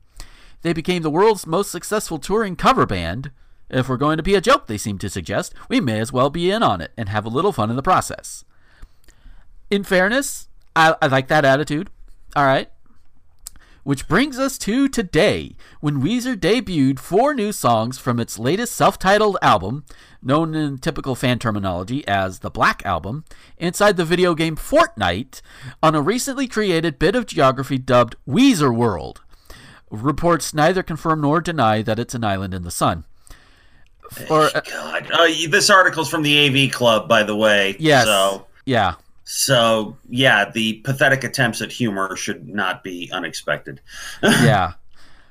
They 0.62 0.74
became 0.74 1.02
the 1.02 1.10
world's 1.10 1.48
most 1.48 1.72
successful 1.72 2.20
touring 2.20 2.56
cover 2.56 2.86
band. 2.86 3.32
If 3.70 3.88
we're 3.88 3.98
going 3.98 4.18
to 4.18 4.24
be 4.24 4.36
a 4.36 4.42
joke, 4.42 4.68
they 4.68 4.78
seem 4.78 4.98
to 5.00 5.10
suggest, 5.10 5.54
we 5.70 5.80
may 5.80 6.00
as 6.00 6.12
well 6.12 6.30
be 6.30 6.52
in 6.52 6.62
on 6.62 6.82
it 6.82 6.92
and 6.98 7.10
have 7.10 7.26
a 7.26 7.30
little 7.30 7.54
fun 7.54 7.70
in 7.70 7.76
the 7.76 7.82
process. 7.82 8.44
In 9.70 9.84
fairness, 9.84 10.50
I, 10.76 10.96
I 11.02 11.08
like 11.08 11.30
that 11.30 11.46
attitude. 11.46 11.90
All 12.36 12.46
right. 12.46 12.70
Which 13.84 14.08
brings 14.08 14.38
us 14.38 14.60
to 14.60 14.88
today, 14.88 15.56
when 15.80 16.04
Weezer 16.04 16.36
debuted 16.36 17.00
four 17.00 17.34
new 17.34 17.52
songs 17.52 17.98
from 17.98 18.20
its 18.20 18.38
latest 18.38 18.76
self 18.76 19.00
titled 19.00 19.38
album, 19.42 19.86
known 20.22 20.54
in 20.54 20.78
typical 20.78 21.16
fan 21.16 21.40
terminology 21.40 22.08
as 22.08 22.40
the 22.40 22.52
Black 22.52 22.86
Album, 22.86 23.26
inside 23.58 23.98
the 23.98 24.06
video 24.06 24.36
game 24.36 24.56
Fortnite, 24.56 25.42
on 25.82 25.96
a 25.96 26.02
recently 26.02 26.48
created 26.48 27.00
bit 27.00 27.16
of 27.16 27.26
geography 27.26 27.80
dubbed 27.80 28.16
Weezer 28.28 28.76
World. 28.76 29.22
Reports 29.92 30.54
neither 30.54 30.82
confirm 30.84 31.22
nor 31.22 31.42
deny 31.42 31.82
that 31.82 32.00
it's 32.00 32.16
an 32.16 32.24
island 32.24 32.54
in 32.54 32.64
the 32.64 32.72
sun. 32.72 33.04
For, 34.28 34.44
uh, 34.56 34.62
God, 34.70 35.12
uh, 35.12 35.28
this 35.50 35.70
article's 35.70 36.10
from 36.10 36.24
the 36.24 36.48
AV 36.66 36.72
Club, 36.72 37.08
by 37.08 37.24
the 37.24 37.36
way. 37.36 37.76
yes. 37.80 38.06
So, 38.06 38.48
Yeah. 38.66 38.96
so 39.24 39.98
yeah, 40.10 40.50
the 40.50 40.74
pathetic 40.84 41.24
attempts 41.24 41.62
at 41.62 41.72
humor 41.72 42.16
should 42.16 42.48
not 42.50 42.84
be 42.84 43.10
unexpected. 43.12 43.82
yeah. 44.24 44.74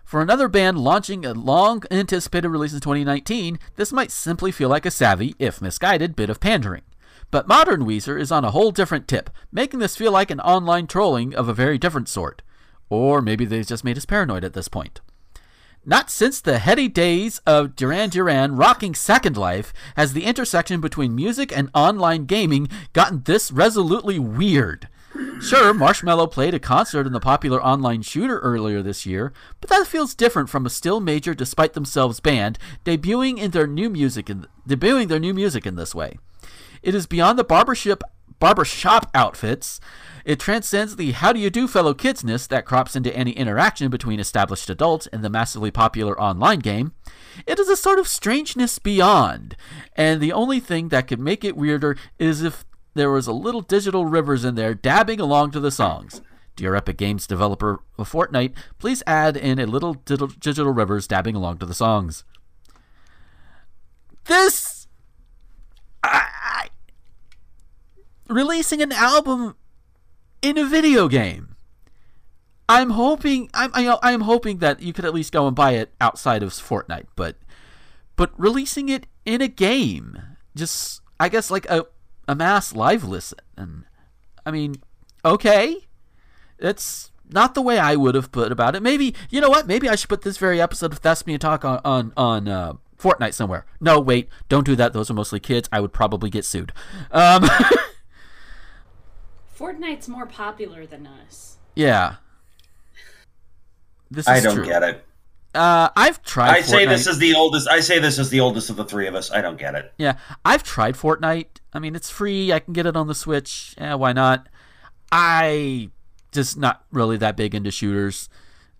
For 0.05 0.21
another 0.21 0.49
band 0.49 0.79
launching 0.79 1.25
a 1.25 1.33
long 1.35 1.85
anticipated 1.91 2.49
release 2.49 2.73
in 2.73 2.81
2019, 2.81 3.59
this 3.77 3.93
might 3.93 4.11
simply 4.11 4.51
feel 4.51 4.69
like 4.69 4.85
a 4.85 4.91
savvy, 4.91 5.35
if 5.39 5.63
misguided, 5.63 6.17
bit 6.17 6.29
of 6.31 6.41
pandering. 6.41 6.83
But 7.31 7.47
modern 7.47 7.85
Weezer 7.85 8.21
is 8.21 8.33
on 8.33 8.45
a 8.45 8.51
whole 8.51 8.73
different 8.73 9.07
tip, 9.07 9.31
making 9.53 9.79
this 9.79 9.95
feel 9.97 10.11
like 10.11 10.31
an 10.33 10.41
online 10.41 10.87
trolling 10.89 11.33
of 11.35 11.49
a 11.49 11.55
very 11.55 11.79
different 11.79 12.09
sort. 12.09 12.43
Or 12.91 13.23
maybe 13.23 13.47
they've 13.47 13.67
just 13.67 13.85
made 13.85 13.97
us 13.97 14.05
paranoid 14.05 14.45
at 14.45 14.53
this 14.53 14.69
point. 14.69 15.01
Not 15.87 16.11
since 16.11 16.43
the 16.43 16.59
heady 16.59 16.89
days 16.89 17.39
of 17.47 17.75
Duran 17.75 18.11
Duran 18.11 18.57
rocking 18.57 18.95
Second 18.95 19.39
Life 19.39 19.73
has 19.97 20.13
the 20.13 20.25
intersection 20.25 20.83
between 20.83 21.15
music 21.15 21.57
and 21.57 21.71
online 21.75 22.27
gaming 22.27 22.69
gotten 22.93 23.23
this 23.23 23.51
resolutely 23.51 24.19
weird. 24.19 24.89
Sure, 25.41 25.73
Marshmello 25.73 26.31
played 26.31 26.53
a 26.53 26.59
concert 26.59 27.07
in 27.07 27.15
the 27.15 27.21
popular 27.21 27.63
online 27.63 28.03
shooter 28.03 28.39
earlier 28.41 28.83
this 28.83 29.07
year, 29.07 29.33
but 29.61 29.71
that 29.71 29.87
feels 29.87 30.15
different 30.15 30.51
from 30.51 30.67
a 30.67 30.71
still 30.71 31.01
major 31.01 31.33
despite 31.33 31.73
themselves 31.73 32.21
band 32.21 32.59
debuting 32.85 33.39
in 33.39 33.51
their 33.51 33.67
new 33.67 33.89
music 33.89 34.29
in 34.29 34.47
debuting 34.69 35.09
their 35.09 35.19
new 35.19 35.33
music 35.33 35.67
in 35.67 35.77
this 35.77 35.95
way. 35.95 36.19
It 36.83 36.95
is 36.95 37.07
beyond 37.07 37.39
the 37.39 37.45
barbershop 37.45 38.05
barbershop 38.39 39.11
outfits. 39.15 39.81
It 40.25 40.39
transcends 40.39 40.97
the 40.97 41.13
how 41.13 41.33
do 41.33 41.41
you 41.41 41.51
do 41.51 41.67
fellow 41.67 41.95
kidsness 41.95 42.47
that 42.49 42.65
crops 42.65 42.97
into 42.97 43.15
any 43.17 43.33
interaction 43.33 43.91
between 43.91 44.21
established 44.21 44.71
adults 44.71 45.07
and 45.09 45.25
the 45.25 45.31
massively 45.31 45.71
popular 45.71 46.21
online 46.21 46.61
game. 46.61 46.93
It 47.47 47.59
is 47.59 47.69
a 47.69 47.77
sort 47.77 47.99
of 47.99 48.09
strangeness 48.09 48.79
beyond, 48.79 49.57
and 49.97 50.21
the 50.21 50.33
only 50.33 50.61
thing 50.61 50.89
that 50.89 51.09
could 51.09 51.21
make 51.21 51.45
it 51.45 51.57
weirder 51.57 51.97
is 52.19 52.43
if 52.43 52.65
there 52.95 53.11
was 53.11 53.27
a 53.27 53.33
little 53.33 53.63
digital 53.63 54.05
rivers 54.05 54.45
in 54.45 54.55
there 54.55 54.75
dabbing 54.75 55.21
along 55.21 55.53
to 55.53 55.61
the 55.61 55.71
songs. 55.71 56.21
Dear 56.57 56.75
Epic 56.75 56.99
Games 56.99 57.27
developer 57.27 57.81
of 57.97 58.11
Fortnite, 58.11 58.53
please 58.79 59.03
add 59.07 59.37
in 59.37 59.59
a 59.59 59.67
little 59.67 59.95
digital, 59.95 60.73
rivers 60.73 61.07
dabbing 61.07 61.35
along 61.35 61.59
to 61.59 61.67
the 61.67 61.75
songs. 61.75 62.25
This 64.25 64.87
I, 66.03 66.27
I, 66.31 66.69
releasing 68.29 68.83
an 68.83 68.93
album 68.93 69.57
in 70.43 70.59
a 70.59 70.65
video 70.65 71.09
game. 71.09 71.57
I'm 72.69 72.91
hoping 72.91 73.51
I'm 73.53 73.71
I, 73.75 73.99
I'm 74.03 74.23
hoping 74.23 74.59
that 74.59 74.81
you 74.81 74.93
could 74.93 75.05
at 75.05 75.13
least 75.13 75.33
go 75.33 75.47
and 75.47 75.57
buy 75.57 75.73
it 75.73 75.93
outside 76.01 76.43
of 76.43 76.51
Fortnite, 76.51 77.07
but 77.17 77.37
but 78.17 78.33
releasing 78.39 78.89
it 78.89 79.07
in 79.25 79.41
a 79.41 79.49
game, 79.49 80.21
just 80.55 81.01
I 81.19 81.29
guess 81.29 81.51
like 81.51 81.69
a 81.69 81.87
a 82.29 82.35
mass 82.35 82.75
live 82.75 83.03
listen. 83.03 83.87
I 84.47 84.51
mean, 84.51 84.77
okay, 85.25 85.89
it's 86.59 87.11
not 87.29 87.55
the 87.55 87.63
way 87.63 87.79
I 87.79 87.97
would 87.97 88.15
have 88.15 88.31
put 88.31 88.53
about 88.53 88.77
it. 88.77 88.83
Maybe 88.83 89.15
you 89.31 89.41
know 89.41 89.51
what? 89.51 89.67
Maybe 89.67 89.89
I 89.89 89.97
should 89.97 90.09
put 90.09 90.23
this 90.23 90.37
very 90.37 90.61
episode 90.61 90.93
of 90.93 90.99
Thespian 90.99 91.41
Talk 91.41 91.65
on 91.65 91.81
on 91.85 92.13
on 92.17 92.47
uh, 92.47 92.75
Fortnite 92.97 93.35
somewhere. 93.35 93.67
No, 93.81 93.99
wait, 93.99 94.29
don't 94.49 94.65
do 94.65 94.77
that. 94.77 94.93
Those 94.93 95.11
are 95.11 95.15
mostly 95.15 95.41
kids. 95.41 95.69
I 95.73 95.81
would 95.81 95.93
probably 95.93 96.31
get 96.31 96.45
sued. 96.45 96.73
Um, 97.11 97.45
Fortnite's 99.61 100.09
more 100.09 100.27
popular 100.27 100.87
than 100.87 101.07
us. 101.07 101.59
yeah. 101.75 102.17
This 104.11 104.25
is 104.25 104.29
I 104.29 104.41
don't 104.41 104.57
true. 104.57 104.65
get 104.65 104.83
it. 104.83 105.07
Uh, 105.55 105.89
I've 105.95 106.21
tried. 106.25 106.51
I 106.51 106.61
say 106.63 106.85
this 106.85 107.07
is 107.07 107.19
the 107.19 107.35
oldest. 107.35 107.69
I 107.69 107.79
say 107.79 108.01
this 108.01 108.19
is 108.19 108.29
the 108.31 108.41
oldest 108.41 108.69
of 108.71 108.75
the 108.77 108.85
three 108.85 109.07
of 109.07 109.15
us. 109.15 109.31
I 109.31 109.41
don't 109.41 109.57
get 109.59 109.77
it. 109.77 109.93
Yeah, 109.99 110.17
I've 110.45 110.65
tried 110.65 110.95
Fortnite. 110.97 111.47
I 111.73 111.79
mean, 111.79 111.95
it's 111.95 112.11
free. 112.11 112.53
I 112.53 112.59
can 112.59 112.73
get 112.73 112.87
it 112.87 112.97
on 112.97 113.07
the 113.07 113.15
Switch. 113.15 113.77
Yeah, 113.79 113.95
why 113.95 114.13
not? 114.13 114.49
I 115.13 115.91
just 116.33 116.57
not 116.57 116.85
really 116.91 117.17
that 117.19 117.37
big 117.37 117.55
into 117.55 117.71
shooters, 117.71 118.29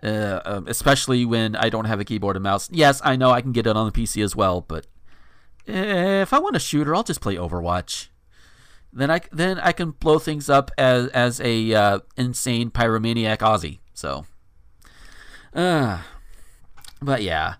uh, 0.03 0.41
um, 0.45 0.67
especially 0.67 1.25
when 1.25 1.55
I 1.55 1.69
don't 1.69 1.85
have 1.87 2.01
a 2.01 2.05
keyboard 2.05 2.35
and 2.37 2.43
mouse. 2.43 2.69
Yes, 2.73 3.01
I 3.05 3.15
know 3.15 3.31
I 3.31 3.41
can 3.41 3.53
get 3.53 3.69
it 3.69 3.77
on 3.77 3.87
the 3.87 3.93
PC 3.93 4.23
as 4.25 4.35
well, 4.35 4.61
but 4.61 4.87
eh, 5.69 6.23
if 6.23 6.33
I 6.33 6.39
want 6.41 6.57
a 6.57 6.61
shooter, 6.61 6.95
I'll 6.95 7.05
just 7.05 7.21
play 7.21 7.37
Overwatch. 7.37 8.09
Then 8.93 9.11
I 9.11 9.21
then 9.31 9.59
I 9.61 9.73
can 9.73 9.93
blow 9.93 10.19
things 10.19 10.51
up 10.51 10.71
as 10.77 11.09
as 11.09 11.41
a 11.41 11.73
uh, 11.75 11.99
insane 12.17 12.71
pyromaniac 12.71 13.39
Aussie. 13.39 13.79
So, 13.95 14.27
uh, 15.55 16.03
but 17.01 17.23
yeah, 17.23 17.55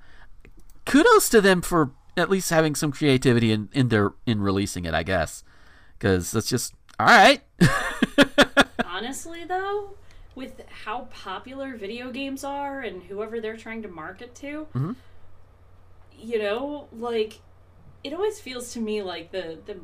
kudos 0.87 1.29
to 1.31 1.41
them 1.41 1.63
for 1.63 1.93
at 2.17 2.29
least 2.31 2.51
having 2.51 2.75
some 2.75 2.91
creativity 2.93 3.53
in, 3.53 3.69
in 3.73 3.89
their 3.89 4.13
in 4.27 4.41
releasing 4.41 4.85
it, 4.85 4.95
I 4.95 5.03
guess. 5.05 5.45
Because 5.99 6.35
it's 6.35 6.49
just 6.49 6.75
all 6.99 7.07
right. 7.07 7.43
Honestly, 8.85 9.45
though, 9.45 9.91
with 10.35 10.63
how 10.85 11.03
popular 11.11 11.77
video 11.77 12.11
games 12.11 12.43
are 12.45 12.81
and 12.81 13.03
whoever 13.05 13.41
they're 13.41 13.57
trying 13.57 13.83
to 13.83 13.89
market 13.89 14.35
to, 14.37 14.67
Mhm. 14.75 14.97
you 16.19 16.39
know, 16.39 16.89
like 16.93 17.41
it 18.03 18.13
always 18.13 18.41
feels 18.41 18.73
to 18.73 18.81
me 18.81 19.03
like 19.03 19.31
the 19.31 19.59
the 19.65 19.77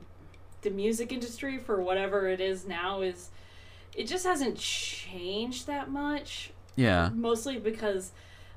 the 0.67 0.71
music 0.73 1.13
industry 1.13 1.59
for 1.59 1.81
whatever 1.81 2.27
it 2.29 2.41
is 2.41 2.67
now 2.67 3.01
is 3.01 3.31
it 3.95 4.09
just 4.09 4.27
hasn't 4.27 4.59
changed 4.59 5.67
that 5.69 5.89
much 5.89 6.51
yeah, 6.75 7.09
mostly 7.15 7.57
because 7.59 8.11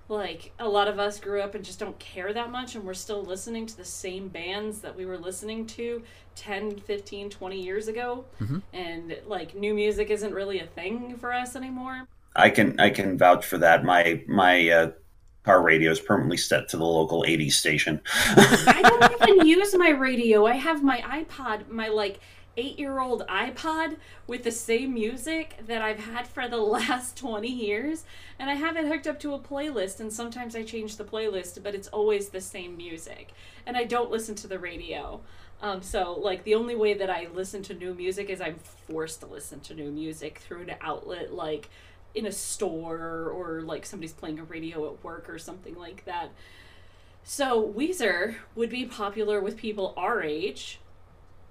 like 0.10 0.52
a 0.60 0.68
lot 0.68 0.88
of 0.88 0.98
us 1.00 1.20
grew 1.20 1.40
up 1.40 1.54
and 1.54 1.64
just 1.64 1.80
don't 1.80 1.98
care 2.00 2.34
that 2.34 2.50
much 2.52 2.74
and 2.74 2.84
we're 2.84 2.96
still 2.96 3.22
listening 3.24 3.68
to 3.68 3.78
the 3.78 3.86
same 3.86 4.28
bands 4.28 4.82
that 4.82 4.96
we 4.98 5.06
were 5.06 5.20
listening 5.20 5.68
to 5.68 6.02
10 6.36 6.80
15 6.80 7.30
20 7.30 7.62
years 7.62 7.88
ago 7.88 8.26
Mhm. 8.42 8.64
and 8.74 9.16
like 9.28 9.54
new 9.56 9.74
music 9.76 10.10
isn't 10.10 10.34
really 10.34 10.60
a 10.60 10.66
thing 10.66 11.16
for 11.16 11.32
us 11.32 11.56
anymore 11.56 12.08
I 12.36 12.50
can 12.50 12.80
I 12.80 12.90
can 12.90 13.18
vouch 13.18 13.46
for 13.46 13.58
that. 13.60 13.84
My 13.84 14.24
my 14.28 14.70
uh, 14.70 14.92
car 15.50 15.64
radio 15.64 15.90
is 15.90 16.00
permanently 16.00 16.38
set 16.38 16.70
to 16.70 16.78
the 16.78 16.86
local 16.86 17.24
80s 17.24 17.54
station. 17.54 18.00
i 18.06 18.82
don't 19.20 19.30
even 19.30 19.48
use 19.48 19.76
my 19.76 19.90
radio 19.90 20.46
i 20.46 20.54
have 20.54 20.84
my 20.84 21.00
ipod 21.00 21.68
my 21.70 21.88
like 21.88 22.20
eight 22.56 22.78
year 22.78 23.00
old 23.00 23.26
ipod 23.26 23.96
with 24.28 24.44
the 24.44 24.52
same 24.52 24.94
music 24.94 25.56
that 25.66 25.82
i've 25.82 25.98
had 25.98 26.28
for 26.28 26.48
the 26.48 26.58
last 26.78 27.18
20 27.18 27.48
years 27.48 28.04
and 28.38 28.48
i 28.48 28.54
have 28.54 28.78
it 28.78 28.86
hooked 28.86 29.08
up 29.08 29.20
to 29.20 29.34
a 29.34 29.40
playlist 29.40 30.00
and 30.00 30.14
sometimes 30.14 30.56
i 30.56 30.62
change 30.62 30.98
the 30.98 31.04
playlist 31.04 31.64
but 31.64 31.74
it's 31.74 31.88
always 31.88 32.30
the 32.30 32.42
same 32.42 32.78
music 32.78 33.32
and 33.66 33.76
i 33.76 33.84
don't 33.84 34.12
listen 34.12 34.36
to 34.36 34.46
the 34.46 34.60
radio 34.60 35.20
um, 35.64 35.82
so 35.82 36.14
like 36.14 36.44
the 36.44 36.54
only 36.54 36.76
way 36.76 36.94
that 36.94 37.10
i 37.10 37.28
listen 37.34 37.64
to 37.64 37.74
new 37.74 37.96
music 37.96 38.30
is 38.30 38.40
i'm 38.40 38.60
forced 38.88 39.22
to 39.22 39.26
listen 39.26 39.60
to 39.62 39.74
new 39.74 39.90
music 39.90 40.38
through 40.38 40.62
an 40.62 40.76
outlet 40.82 41.34
like 41.34 41.72
in 42.16 42.26
a 42.26 42.32
store 42.32 43.30
or 43.30 43.62
like 43.62 43.86
somebody's 43.86 44.14
playing 44.14 44.40
a 44.40 44.44
radio 44.44 44.92
at 44.92 45.04
work 45.04 45.30
or 45.30 45.38
something 45.38 45.76
like 45.76 46.04
that 46.06 46.30
so 47.24 47.72
Weezer 47.76 48.36
would 48.56 48.70
be 48.70 48.86
popular 48.86 49.40
with 49.42 49.58
people 49.58 49.94
our 49.98 50.24
age, 50.24 50.80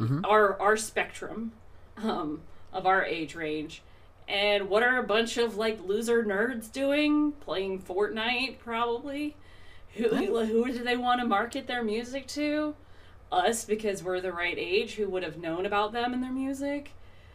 Mhm. 0.01 0.25
our 0.27 0.61
our 0.61 0.77
spectrum 0.77 1.53
um, 1.97 2.41
of 2.73 2.87
our 2.87 3.05
age 3.05 3.35
range. 3.35 3.83
And 4.27 4.69
what 4.69 4.83
are 4.83 4.99
a 4.99 5.03
bunch 5.05 5.37
of 5.37 5.57
like 5.57 5.81
loser 5.85 6.25
nerds 6.25 6.73
doing? 6.73 7.33
Playing 7.33 7.81
Fortnite, 7.81 8.59
probably. 8.59 9.37
Who 9.95 10.09
who 10.09 10.65
do 10.73 10.83
they 10.83 10.97
want 10.97 11.21
to 11.21 11.27
market 11.27 11.67
their 11.67 11.83
music 11.85 12.27
to? 12.29 12.75
Us, 13.31 13.65
because 13.65 14.03
we're 14.03 14.21
the 14.21 14.33
right 14.33 14.57
age, 14.59 14.95
who 14.95 15.09
would 15.11 15.23
have 15.23 15.37
known 15.39 15.67
about 15.67 15.93
them 15.93 16.13
and 16.15 16.23
their 16.23 16.33
music. 16.33 16.93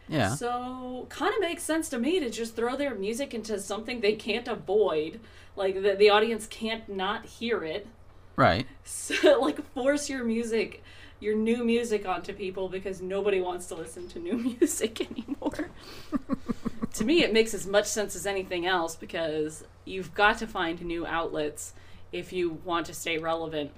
Yeah, 0.08 0.34
So, 0.34 1.06
kind 1.08 1.34
of 1.34 1.40
makes 1.40 1.62
sense 1.62 1.88
to 1.90 1.98
me 1.98 2.20
to 2.20 2.28
just 2.30 2.54
throw 2.56 2.76
their 2.76 2.94
music 2.94 3.32
into 3.34 3.58
something 3.58 4.00
they 4.00 4.14
can't 4.14 4.46
avoid. 4.48 5.20
Like, 5.56 5.82
the, 5.82 5.94
the 5.94 6.10
audience 6.10 6.46
can't 6.46 6.88
not 6.88 7.24
hear 7.26 7.64
it. 7.64 7.86
right. 8.36 8.66
So, 8.84 9.40
like, 9.40 9.64
force 9.72 10.10
your 10.10 10.24
music, 10.24 10.82
your 11.20 11.34
new 11.34 11.64
music 11.64 12.06
onto 12.06 12.32
people 12.34 12.68
because 12.68 13.00
nobody 13.00 13.40
wants 13.40 13.66
to 13.68 13.74
listen 13.74 14.08
to 14.08 14.18
new 14.18 14.36
music 14.60 15.00
anymore. 15.00 15.70
to 16.92 17.04
me, 17.04 17.22
it 17.22 17.32
makes 17.32 17.54
as 17.54 17.66
much 17.66 17.86
sense 17.86 18.14
as 18.14 18.26
anything 18.26 18.66
else 18.66 18.94
because 18.96 19.64
you've 19.84 20.12
got 20.14 20.38
to 20.38 20.46
find 20.46 20.80
new 20.82 21.06
outlets 21.06 21.72
if 22.12 22.32
you 22.32 22.50
want 22.64 22.86
to 22.86 22.94
stay 22.94 23.18
relevant 23.18 23.70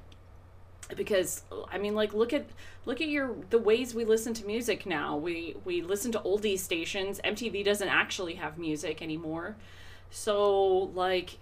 because 0.94 1.42
I 1.70 1.78
mean 1.78 1.94
like 1.94 2.14
look 2.14 2.32
at 2.32 2.46
look 2.84 3.00
at 3.00 3.08
your 3.08 3.34
the 3.50 3.58
ways 3.58 3.94
we 3.94 4.04
listen 4.04 4.34
to 4.34 4.46
music 4.46 4.86
now. 4.86 5.16
We 5.16 5.56
we 5.64 5.82
listen 5.82 6.12
to 6.12 6.20
oldie 6.20 6.58
stations. 6.58 7.20
MTV 7.24 7.64
doesn't 7.64 7.88
actually 7.88 8.34
have 8.34 8.58
music 8.58 9.02
anymore. 9.02 9.56
So 10.10 10.90
like 10.94 11.38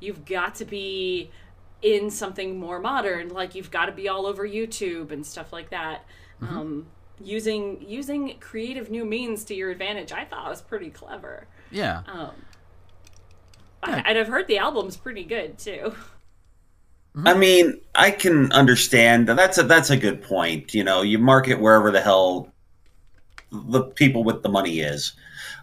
you've 0.00 0.24
got 0.24 0.56
to 0.56 0.64
be 0.64 1.30
in 1.82 2.10
something 2.10 2.58
more 2.58 2.80
modern. 2.80 3.28
Like 3.28 3.54
you've 3.54 3.70
got 3.70 3.86
to 3.86 3.92
be 3.92 4.08
all 4.08 4.26
over 4.26 4.46
YouTube 4.46 5.12
and 5.12 5.24
stuff 5.24 5.52
like 5.52 5.70
that. 5.70 6.04
Um 6.42 6.86
using 7.22 7.84
using 7.86 8.38
creative 8.40 8.90
new 8.90 9.04
means 9.04 9.44
to 9.44 9.54
your 9.54 9.70
advantage. 9.70 10.10
I 10.10 10.24
thought 10.24 10.48
was 10.48 10.62
pretty 10.62 10.90
clever. 10.90 11.46
Yeah, 11.70 12.02
Um 12.08 12.32
I, 13.82 14.02
and 14.06 14.18
I've 14.18 14.28
heard 14.28 14.46
the 14.46 14.58
album's 14.58 14.96
pretty 14.96 15.24
good 15.24 15.58
too. 15.58 15.94
I 17.16 17.34
mean, 17.34 17.80
I 17.94 18.12
can 18.12 18.52
understand 18.52 19.28
that's 19.28 19.58
a 19.58 19.64
that's 19.64 19.90
a 19.90 19.96
good 19.96 20.22
point. 20.22 20.74
You 20.74 20.84
know, 20.84 21.02
you 21.02 21.18
market 21.18 21.60
wherever 21.60 21.90
the 21.90 22.00
hell 22.00 22.52
the 23.50 23.82
people 23.82 24.24
with 24.24 24.42
the 24.42 24.48
money 24.48 24.80
is. 24.80 25.12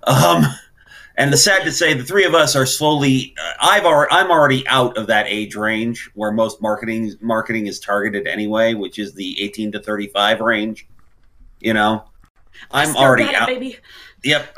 Um, 0.04 0.46
and 1.16 1.34
the 1.34 1.38
sad 1.38 1.64
to 1.64 1.72
say, 1.72 1.94
the 1.94 2.04
three 2.04 2.26
of 2.26 2.36
us 2.36 2.56
are 2.56 2.66
slowly. 2.66 3.34
Uh, 3.42 3.54
I've 3.62 3.86
already, 3.86 4.12
I'm 4.12 4.30
already 4.30 4.68
out 4.68 4.98
of 4.98 5.08
that 5.08 5.26
age 5.28 5.56
range 5.56 6.10
where 6.14 6.32
most 6.32 6.62
marketing 6.62 7.14
marketing 7.22 7.68
is 7.68 7.80
targeted 7.80 8.28
anyway, 8.28 8.74
which 8.74 9.00
is 9.00 9.14
the 9.14 9.42
18 9.42 9.72
to 9.74 9.80
35 9.80 10.42
range. 10.42 10.88
You 11.60 11.74
know, 11.74 12.04
I'm 12.72 12.96
already 12.96 13.24
it, 13.24 13.36
out. 13.36 13.48
baby. 13.48 13.78
Yep. 14.24 14.54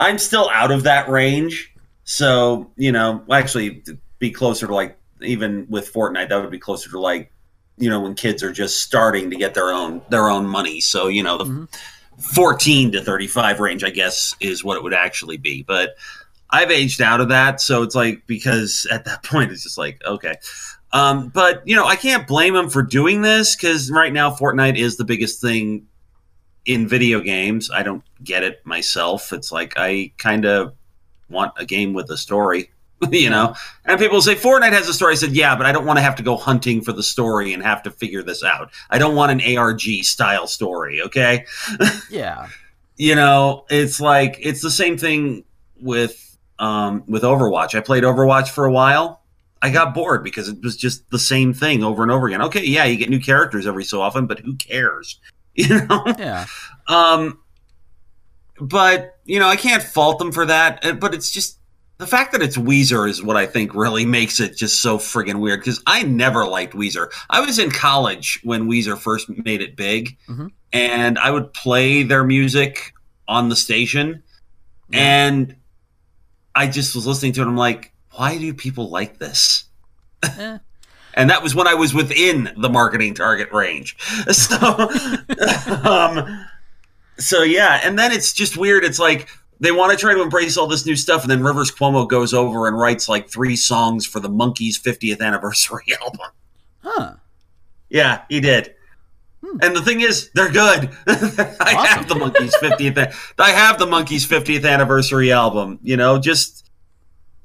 I'm 0.00 0.18
still 0.18 0.50
out 0.50 0.70
of 0.70 0.82
that 0.82 1.08
range. 1.08 1.72
So, 2.04 2.70
you 2.76 2.92
know, 2.92 3.24
actually 3.30 3.82
be 4.18 4.30
closer 4.30 4.66
to 4.66 4.74
like 4.74 4.98
even 5.24 5.66
with 5.68 5.92
Fortnite, 5.92 6.28
that 6.28 6.40
would 6.40 6.50
be 6.50 6.58
closer 6.58 6.90
to 6.90 7.00
like, 7.00 7.32
you 7.76 7.88
know, 7.88 8.00
when 8.00 8.14
kids 8.14 8.42
are 8.42 8.52
just 8.52 8.82
starting 8.82 9.30
to 9.30 9.36
get 9.36 9.54
their 9.54 9.70
own 9.70 10.02
their 10.10 10.28
own 10.28 10.46
money. 10.46 10.80
So, 10.80 11.08
you 11.08 11.22
know, 11.22 11.38
the 11.38 11.44
Mhm. 11.44 11.68
14 12.34 12.92
to 12.92 13.00
35 13.02 13.60
range, 13.60 13.82
I 13.84 13.90
guess, 13.90 14.34
is 14.40 14.62
what 14.62 14.76
it 14.76 14.82
would 14.82 14.94
actually 14.94 15.38
be. 15.38 15.62
But 15.62 15.96
I've 16.50 16.70
aged 16.70 17.00
out 17.00 17.20
of 17.20 17.30
that, 17.30 17.60
so 17.60 17.82
it's 17.82 17.94
like 17.94 18.22
because 18.26 18.86
at 18.92 19.04
that 19.06 19.22
point 19.22 19.50
it's 19.52 19.62
just 19.62 19.78
like, 19.78 20.00
okay. 20.06 20.34
Um, 20.92 21.28
but 21.28 21.62
you 21.66 21.74
know, 21.74 21.86
I 21.86 21.96
can't 21.96 22.26
blame 22.26 22.52
them 22.52 22.68
for 22.68 22.82
doing 22.82 23.22
this 23.22 23.56
because 23.56 23.90
right 23.90 24.12
now 24.12 24.30
Fortnite 24.30 24.76
is 24.76 24.98
the 24.98 25.04
biggest 25.04 25.40
thing 25.40 25.86
in 26.66 26.86
video 26.86 27.20
games. 27.20 27.70
I 27.72 27.82
don't 27.82 28.04
get 28.22 28.42
it 28.42 28.60
myself. 28.64 29.32
It's 29.32 29.50
like 29.50 29.72
I 29.76 30.12
kind 30.18 30.44
of 30.44 30.74
want 31.30 31.52
a 31.56 31.64
game 31.64 31.94
with 31.94 32.10
a 32.10 32.16
story, 32.18 32.70
you 33.10 33.28
know. 33.30 33.54
And 33.84 33.98
people 33.98 34.20
say 34.22 34.34
Fortnite 34.34 34.72
has 34.72 34.88
a 34.88 34.94
story. 34.94 35.12
I 35.12 35.16
said, 35.16 35.32
yeah, 35.32 35.56
but 35.56 35.66
I 35.66 35.72
don't 35.72 35.84
want 35.86 35.98
to 35.98 36.02
have 36.02 36.16
to 36.16 36.22
go 36.22 36.36
hunting 36.36 36.80
for 36.82 36.92
the 36.92 37.02
story 37.02 37.52
and 37.52 37.62
have 37.62 37.82
to 37.84 37.90
figure 37.90 38.22
this 38.22 38.42
out. 38.44 38.70
I 38.90 38.98
don't 38.98 39.14
want 39.16 39.32
an 39.42 39.56
ARG 39.58 39.80
style 40.02 40.46
story. 40.46 41.00
Okay, 41.02 41.44
yeah, 42.10 42.48
you 42.96 43.14
know, 43.14 43.64
it's 43.70 44.00
like 44.00 44.36
it's 44.40 44.62
the 44.62 44.70
same 44.70 44.96
thing 44.96 45.44
with 45.80 46.36
um, 46.58 47.04
with 47.08 47.22
Overwatch. 47.22 47.74
I 47.76 47.80
played 47.80 48.04
Overwatch 48.04 48.50
for 48.50 48.66
a 48.66 48.72
while. 48.72 49.20
I 49.64 49.70
got 49.70 49.94
bored 49.94 50.24
because 50.24 50.48
it 50.48 50.60
was 50.62 50.76
just 50.76 51.08
the 51.10 51.18
same 51.20 51.54
thing 51.54 51.84
over 51.84 52.02
and 52.02 52.10
over 52.10 52.26
again. 52.26 52.42
Okay, 52.42 52.64
yeah, 52.64 52.84
you 52.84 52.96
get 52.96 53.10
new 53.10 53.20
characters 53.20 53.64
every 53.66 53.84
so 53.84 54.00
often, 54.02 54.26
but 54.26 54.40
who 54.40 54.54
cares? 54.56 55.18
You 55.54 55.84
know. 55.86 56.04
yeah. 56.18 56.46
Um, 56.88 57.38
but 58.60 59.18
you 59.24 59.38
know, 59.38 59.48
I 59.48 59.56
can't 59.56 59.82
fault 59.82 60.18
them 60.18 60.32
for 60.32 60.46
that. 60.46 60.84
uh, 60.84 60.92
But 60.94 61.14
it's 61.14 61.30
just 61.30 61.58
the 62.02 62.08
fact 62.08 62.32
that 62.32 62.42
it's 62.42 62.56
Weezer 62.56 63.08
is 63.08 63.22
what 63.22 63.36
I 63.36 63.46
think 63.46 63.74
really 63.74 64.04
makes 64.04 64.40
it 64.40 64.56
just 64.56 64.82
so 64.82 64.98
friggin' 64.98 65.36
weird. 65.40 65.60
Because 65.60 65.80
I 65.86 66.02
never 66.02 66.44
liked 66.46 66.74
Weezer. 66.74 67.08
I 67.30 67.40
was 67.40 67.58
in 67.60 67.70
college 67.70 68.40
when 68.42 68.68
Weezer 68.68 68.98
first 68.98 69.28
made 69.28 69.62
it 69.62 69.76
big, 69.76 70.16
Mhm. 70.28 70.50
and 70.72 71.18
I 71.18 71.30
would 71.30 71.52
play 71.54 72.02
their 72.02 72.24
music 72.24 72.92
on 73.28 73.48
the 73.48 73.56
station, 73.56 74.22
Yeah. 74.90 74.98
and 75.26 75.56
I 76.54 76.66
just 76.66 76.94
was 76.94 77.06
listening 77.06 77.32
to 77.34 77.40
it. 77.40 77.44
And 77.44 77.50
I'm 77.52 77.56
like, 77.56 77.92
why 78.10 78.36
do 78.36 78.52
people 78.52 78.90
like 78.90 79.18
this? 79.18 79.64
Eh. 80.24 80.58
and 81.14 81.30
that 81.30 81.42
was 81.42 81.54
when 81.54 81.66
I 81.68 81.74
was 81.74 81.94
within 81.94 82.52
the 82.56 82.68
marketing 82.68 83.14
target 83.14 83.52
range. 83.52 83.96
So, 84.32 84.56
um, 85.84 86.46
so 87.18 87.42
yeah, 87.42 87.80
and 87.84 87.98
then 87.98 88.10
it's 88.12 88.32
just 88.32 88.56
weird. 88.56 88.84
It's 88.84 88.98
like 88.98 89.28
they 89.62 89.70
want 89.70 89.92
to 89.92 89.96
try 89.96 90.12
to 90.12 90.20
embrace 90.20 90.56
all 90.56 90.66
this 90.66 90.84
new 90.84 90.96
stuff, 90.96 91.22
and 91.22 91.30
then 91.30 91.44
Rivers 91.44 91.70
Cuomo 91.70 92.08
goes 92.08 92.34
over 92.34 92.66
and 92.66 92.76
writes 92.76 93.08
like 93.08 93.30
three 93.30 93.54
songs 93.54 94.04
for 94.04 94.18
the 94.18 94.28
Monkees' 94.28 94.76
50th 94.76 95.20
anniversary 95.20 95.84
album. 96.02 96.26
Huh. 96.82 97.14
Yeah, 97.88 98.22
he 98.28 98.40
did. 98.40 98.74
Hmm. 99.40 99.58
And 99.62 99.76
the 99.76 99.80
thing 99.80 100.00
is, 100.00 100.30
they're 100.34 100.50
good. 100.50 100.90
I 101.06 101.86
have 101.88 102.08
the 102.08 102.16
Monkees' 102.16 102.54
50th. 102.60 103.32
I 103.38 103.50
have 103.50 103.78
the 103.78 103.86
Monkees' 103.86 104.26
50th 104.26 104.68
anniversary 104.68 105.30
album. 105.30 105.78
You 105.84 105.96
know, 105.96 106.18
just 106.18 106.68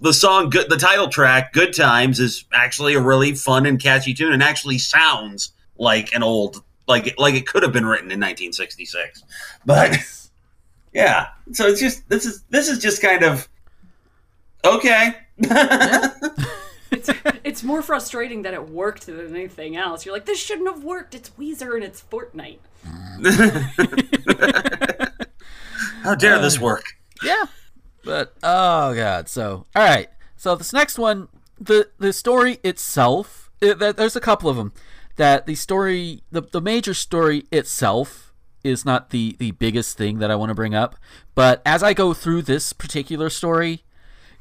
the 0.01 0.11
song, 0.11 0.49
good, 0.49 0.72
the 0.72 0.78
title 0.78 1.09
track, 1.09 1.53
"Good 1.53 1.76
Times," 1.76 2.20
is 2.20 2.45
actually 2.51 2.95
a 2.95 2.99
really 2.99 3.34
fun 3.34 3.68
and 3.68 3.80
catchy 3.80 4.15
tune, 4.15 4.34
and 4.34 4.41
actually 4.41 4.80
sounds 4.80 5.51
like 5.78 6.15
an 6.15 6.24
old, 6.24 6.63
like 6.88 7.13
like 7.20 7.36
it 7.36 7.45
could 7.45 7.61
have 7.61 7.74
been 7.74 7.86
written 7.86 8.09
in 8.09 8.20
1966. 8.20 9.24
But 9.68 9.99
yeah, 10.98 11.28
so 11.54 11.68
it's 11.68 11.80
just 11.80 12.10
this 12.10 12.26
is 12.26 12.43
this 12.50 12.68
is 12.68 12.80
just 12.80 13.02
kind 13.02 13.24
of 13.24 13.48
okay. 14.66 15.16
It's, 16.89 17.10
it's 17.43 17.64
more 17.64 17.82
frustrating 17.82 18.43
that 18.43 18.54
it 18.54 18.70
worked 18.70 19.08
than 19.08 19.36
anything 19.36 19.76
else. 19.76 20.06
You're 20.06 20.16
like, 20.16 20.26
this 20.26 20.39
shouldn't 20.39 20.70
have 20.70 20.86
worked. 20.86 21.14
It's 21.14 21.32
Weezer 21.32 21.76
and 21.76 21.84
it's 21.84 22.02
Fortnite. 22.02 22.60
How 26.04 26.16
dare 26.16 26.39
this 26.39 26.62
work? 26.62 26.86
Yeah. 27.22 27.43
But 28.06 28.36
oh 28.41 28.95
god. 28.95 29.28
So 29.28 29.66
all 29.76 29.84
right. 29.84 30.08
So 30.38 30.56
this 30.56 30.72
next 30.72 30.98
one, 30.98 31.28
the 31.60 31.89
the 31.98 32.14
story 32.14 32.60
itself, 32.64 33.52
it, 33.60 33.80
there's 33.80 34.16
a 34.16 34.22
couple 34.22 34.50
of 34.50 34.56
them. 34.56 34.72
That 35.18 35.45
the 35.45 35.56
story, 35.56 36.24
the 36.32 36.41
the 36.41 36.62
major 36.62 36.93
story 36.93 37.48
itself, 37.52 38.26
is 38.64 38.86
not 38.86 39.10
the 39.12 39.36
the 39.39 39.51
biggest 39.51 39.97
thing 39.97 40.20
that 40.20 40.32
I 40.32 40.36
want 40.36 40.49
to 40.49 40.55
bring 40.55 40.76
up. 40.76 40.95
But 41.36 41.62
as 41.66 41.84
I 41.84 41.93
go 41.93 42.14
through 42.14 42.43
this 42.43 42.74
particular 42.74 43.30
story, 43.30 43.84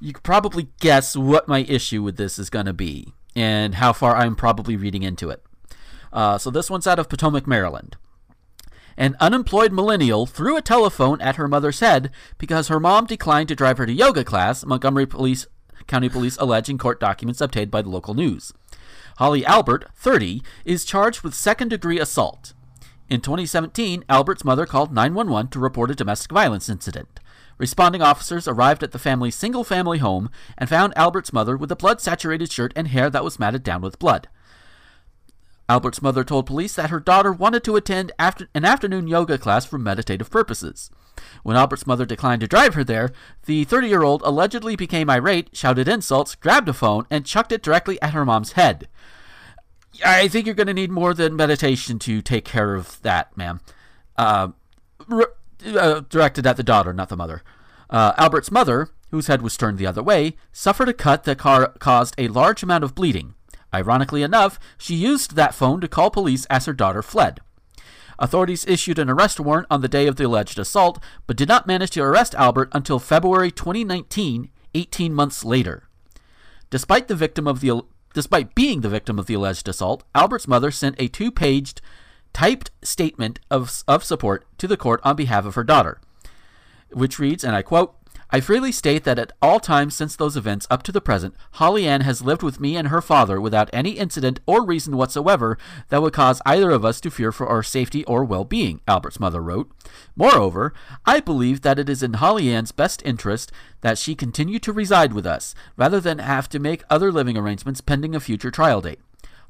you 0.00 0.12
could 0.12 0.22
probably 0.22 0.68
guess 0.80 1.16
what 1.16 1.48
my 1.48 1.60
issue 1.60 2.02
with 2.02 2.16
this 2.16 2.38
is 2.38 2.50
going 2.50 2.66
to 2.66 2.72
be 2.72 3.12
and 3.34 3.76
how 3.76 3.92
far 3.92 4.16
I'm 4.16 4.36
probably 4.36 4.76
reading 4.76 5.02
into 5.02 5.30
it. 5.30 5.42
Uh, 6.12 6.38
so 6.38 6.50
this 6.50 6.70
one's 6.70 6.86
out 6.86 6.98
of 6.98 7.08
Potomac, 7.08 7.46
Maryland. 7.46 7.96
An 8.96 9.14
unemployed 9.20 9.72
millennial 9.72 10.24
threw 10.24 10.56
a 10.56 10.62
telephone 10.62 11.20
at 11.20 11.36
her 11.36 11.46
mother's 11.46 11.80
head 11.80 12.10
because 12.38 12.68
her 12.68 12.80
mom 12.80 13.04
declined 13.04 13.48
to 13.48 13.54
drive 13.54 13.76
her 13.76 13.84
to 13.84 13.92
yoga 13.92 14.24
class, 14.24 14.64
Montgomery 14.64 15.06
Police 15.06 15.46
County 15.86 16.08
Police 16.08 16.36
alleging 16.38 16.78
court 16.78 16.98
documents 16.98 17.40
obtained 17.40 17.70
by 17.70 17.82
the 17.82 17.90
local 17.90 18.14
news. 18.14 18.52
Holly 19.18 19.44
Albert, 19.44 19.86
30, 19.94 20.42
is 20.64 20.84
charged 20.84 21.22
with 21.22 21.34
second 21.34 21.68
degree 21.68 22.00
assault. 22.00 22.54
In 23.08 23.20
2017, 23.20 24.04
Albert's 24.08 24.44
mother 24.44 24.66
called 24.66 24.92
911 24.92 25.50
to 25.52 25.60
report 25.60 25.92
a 25.92 25.94
domestic 25.94 26.32
violence 26.32 26.68
incident. 26.68 27.20
Responding 27.56 28.02
officers 28.02 28.48
arrived 28.48 28.82
at 28.82 28.90
the 28.90 28.98
family's 28.98 29.36
single 29.36 29.62
family 29.62 29.98
home 29.98 30.28
and 30.58 30.68
found 30.68 30.92
Albert's 30.96 31.32
mother 31.32 31.56
with 31.56 31.70
a 31.70 31.76
blood 31.76 32.00
saturated 32.00 32.50
shirt 32.50 32.72
and 32.74 32.88
hair 32.88 33.08
that 33.08 33.22
was 33.22 33.38
matted 33.38 33.62
down 33.62 33.80
with 33.80 34.00
blood. 34.00 34.28
Albert's 35.68 36.02
mother 36.02 36.24
told 36.24 36.46
police 36.46 36.74
that 36.74 36.90
her 36.90 37.00
daughter 37.00 37.32
wanted 37.32 37.62
to 37.64 37.76
attend 37.76 38.10
after- 38.18 38.48
an 38.54 38.64
afternoon 38.64 39.06
yoga 39.06 39.38
class 39.38 39.64
for 39.64 39.78
meditative 39.78 40.30
purposes. 40.30 40.90
When 41.44 41.56
Albert's 41.56 41.86
mother 41.86 42.06
declined 42.06 42.40
to 42.40 42.48
drive 42.48 42.74
her 42.74 42.84
there, 42.84 43.12
the 43.46 43.64
30 43.64 43.88
year 43.88 44.02
old 44.02 44.22
allegedly 44.24 44.74
became 44.74 45.08
irate, 45.08 45.50
shouted 45.52 45.88
insults, 45.88 46.34
grabbed 46.34 46.68
a 46.68 46.72
phone, 46.72 47.06
and 47.10 47.24
chucked 47.24 47.52
it 47.52 47.62
directly 47.62 48.02
at 48.02 48.14
her 48.14 48.24
mom's 48.24 48.52
head. 48.52 48.88
I 50.04 50.28
think 50.28 50.46
you're 50.46 50.54
going 50.54 50.66
to 50.66 50.74
need 50.74 50.90
more 50.90 51.14
than 51.14 51.36
meditation 51.36 51.98
to 52.00 52.22
take 52.22 52.44
care 52.44 52.74
of 52.74 53.00
that, 53.02 53.36
ma'am. 53.36 53.60
Uh, 54.16 54.48
r- 55.10 55.32
uh, 55.64 56.00
directed 56.08 56.46
at 56.46 56.56
the 56.56 56.62
daughter, 56.62 56.92
not 56.92 57.08
the 57.08 57.16
mother. 57.16 57.42
Uh, 57.88 58.12
Albert's 58.16 58.50
mother, 58.50 58.88
whose 59.10 59.26
head 59.26 59.42
was 59.42 59.56
turned 59.56 59.78
the 59.78 59.86
other 59.86 60.02
way, 60.02 60.36
suffered 60.52 60.88
a 60.88 60.92
cut 60.92 61.24
that 61.24 61.38
car- 61.38 61.72
caused 61.78 62.14
a 62.18 62.28
large 62.28 62.62
amount 62.62 62.84
of 62.84 62.94
bleeding. 62.94 63.34
Ironically 63.74 64.22
enough, 64.22 64.58
she 64.78 64.94
used 64.94 65.34
that 65.36 65.54
phone 65.54 65.80
to 65.80 65.88
call 65.88 66.10
police 66.10 66.46
as 66.46 66.66
her 66.66 66.72
daughter 66.72 67.02
fled. 67.02 67.40
Authorities 68.18 68.66
issued 68.66 68.98
an 68.98 69.10
arrest 69.10 69.38
warrant 69.38 69.66
on 69.70 69.82
the 69.82 69.88
day 69.88 70.06
of 70.06 70.16
the 70.16 70.24
alleged 70.24 70.58
assault, 70.58 70.98
but 71.26 71.36
did 71.36 71.48
not 71.48 71.66
manage 71.66 71.90
to 71.90 72.02
arrest 72.02 72.34
Albert 72.36 72.70
until 72.72 72.98
February 72.98 73.50
2019, 73.50 74.48
18 74.74 75.12
months 75.14 75.44
later. 75.44 75.84
Despite 76.70 77.08
the 77.08 77.14
victim 77.14 77.46
of 77.46 77.60
the 77.60 77.82
despite 78.16 78.54
being 78.54 78.80
the 78.80 78.88
victim 78.88 79.18
of 79.18 79.26
the 79.26 79.34
alleged 79.34 79.68
assault, 79.68 80.02
Albert's 80.14 80.48
mother 80.48 80.70
sent 80.70 80.96
a 80.98 81.06
two-paged 81.06 81.82
typed 82.32 82.70
statement 82.82 83.38
of, 83.50 83.84
of 83.86 84.02
support 84.02 84.46
to 84.56 84.66
the 84.66 84.78
court 84.78 85.02
on 85.04 85.14
behalf 85.14 85.44
of 85.44 85.54
her 85.54 85.62
daughter, 85.62 86.00
which 86.90 87.18
reads, 87.18 87.44
and 87.44 87.54
I 87.54 87.60
quote, 87.60 87.94
I 88.28 88.40
freely 88.40 88.72
state 88.72 89.04
that 89.04 89.20
at 89.20 89.32
all 89.40 89.60
times 89.60 89.94
since 89.94 90.16
those 90.16 90.36
events 90.36 90.66
up 90.68 90.82
to 90.84 90.92
the 90.92 91.00
present, 91.00 91.34
Holly 91.52 91.86
Ann 91.86 92.00
has 92.00 92.22
lived 92.22 92.42
with 92.42 92.58
me 92.58 92.76
and 92.76 92.88
her 92.88 93.00
father 93.00 93.40
without 93.40 93.70
any 93.72 93.92
incident 93.92 94.40
or 94.46 94.64
reason 94.66 94.96
whatsoever 94.96 95.56
that 95.90 96.02
would 96.02 96.12
cause 96.12 96.42
either 96.44 96.70
of 96.72 96.84
us 96.84 97.00
to 97.02 97.10
fear 97.10 97.30
for 97.30 97.46
our 97.46 97.62
safety 97.62 98.04
or 98.04 98.24
well 98.24 98.44
being, 98.44 98.80
Albert's 98.88 99.20
mother 99.20 99.40
wrote. 99.40 99.70
Moreover, 100.16 100.74
I 101.04 101.20
believe 101.20 101.60
that 101.62 101.78
it 101.78 101.88
is 101.88 102.02
in 102.02 102.14
Holly 102.14 102.52
Ann's 102.52 102.72
best 102.72 103.00
interest 103.04 103.52
that 103.82 103.96
she 103.96 104.16
continue 104.16 104.58
to 104.58 104.72
reside 104.72 105.12
with 105.12 105.26
us, 105.26 105.54
rather 105.76 106.00
than 106.00 106.18
have 106.18 106.48
to 106.48 106.58
make 106.58 106.82
other 106.90 107.12
living 107.12 107.36
arrangements 107.36 107.80
pending 107.80 108.16
a 108.16 108.20
future 108.20 108.50
trial 108.50 108.80
date. 108.80 108.98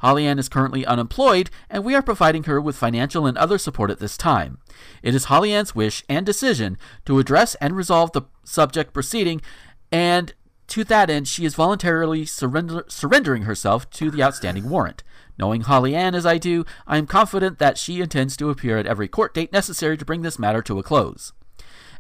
Holly 0.01 0.27
Ann 0.27 0.39
is 0.39 0.49
currently 0.49 0.85
unemployed, 0.85 1.51
and 1.71 1.85
we 1.85 1.95
are 1.95 2.03
providing 2.03 2.45
her 2.45 2.61
with 2.61 2.77
financial 2.77 3.27
and 3.27 3.37
other 3.39 3.59
support 3.59 3.91
at 3.91 3.99
this 3.99 4.17
time. 4.17 4.59
It 5.03 5.15
is 5.15 5.25
Holly 5.25 5.53
Ann's 5.53 5.75
wish 5.75 6.05
and 6.09 6.25
decision 6.25 6.79
to 7.05 7.19
address 7.19 7.55
and 7.57 7.77
resolve 7.77 8.13
the 8.13 8.23
subject 8.45 8.93
proceeding, 8.93 9.41
and 9.91 10.35
to 10.69 10.85
that 10.85 11.11
end, 11.11 11.29
she 11.29 11.45
is 11.45 11.55
voluntarily 11.55 12.25
surrender- 12.25 12.85
surrendering 12.89 13.43
herself 13.43 13.89
to 13.91 14.11
the 14.11 14.23
outstanding 14.23 14.69
warrant. 14.69 15.05
Knowing 15.39 15.61
Holly 15.61 15.95
Ann 15.95 16.15
as 16.15 16.27
I 16.27 16.39
do, 16.39 16.65
I 16.87 16.99
am 16.99 17.07
confident 17.07 17.59
that 17.59 17.79
she 17.79 18.01
intends 18.01 18.37
to 18.39 18.51
appear 18.51 18.79
at 18.79 18.87
every 18.87 19.07
court 19.07 19.35
date 19.35 19.53
necessary 19.53 19.97
to 19.97 20.05
bring 20.05 20.23
this 20.23 20.39
matter 20.39 20.63
to 20.63 20.79
a 20.79 20.83
close. 20.83 21.33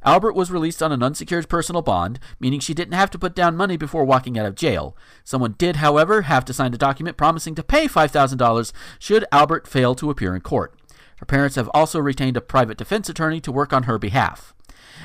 Albert 0.06 0.34
was 0.34 0.52
released 0.52 0.82
on 0.82 0.92
an 0.92 1.02
unsecured 1.02 1.48
personal 1.48 1.82
bond, 1.82 2.20
meaning 2.38 2.60
she 2.60 2.72
didn't 2.72 2.94
have 2.94 3.10
to 3.10 3.18
put 3.18 3.34
down 3.34 3.56
money 3.56 3.76
before 3.76 4.04
walking 4.04 4.38
out 4.38 4.46
of 4.46 4.54
jail. 4.54 4.96
Someone 5.24 5.56
did, 5.58 5.76
however, 5.76 6.22
have 6.22 6.44
to 6.44 6.54
sign 6.54 6.72
a 6.72 6.78
document 6.78 7.16
promising 7.16 7.56
to 7.56 7.64
pay 7.64 7.88
$5,000 7.88 8.72
should 9.00 9.24
Albert 9.32 9.66
fail 9.66 9.96
to 9.96 10.08
appear 10.08 10.34
in 10.34 10.40
court. 10.40 10.78
Her 11.16 11.26
parents 11.26 11.56
have 11.56 11.70
also 11.74 11.98
retained 11.98 12.36
a 12.36 12.40
private 12.40 12.78
defense 12.78 13.08
attorney 13.08 13.40
to 13.40 13.50
work 13.50 13.72
on 13.72 13.84
her 13.84 13.98
behalf. 13.98 14.54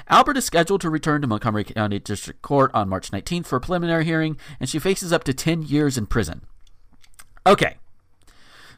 Albert 0.08 0.38
is 0.38 0.46
scheduled 0.46 0.82
to 0.82 0.90
return 0.90 1.22
to 1.22 1.28
Montgomery 1.28 1.64
County 1.64 2.00
District 2.00 2.42
Court 2.42 2.70
on 2.74 2.88
March 2.88 3.12
19th 3.12 3.48
for 3.48 3.56
a 3.56 3.62
preliminary 3.62 4.06
hearing, 4.06 4.38
and 4.60 4.70
she 4.70 4.78
faces 4.78 5.12
up 5.12 5.24
to 5.24 5.34
10 5.34 5.64
years 5.64 5.98
in 5.98 6.06
prison. 6.06 6.42
Okay. 7.48 7.78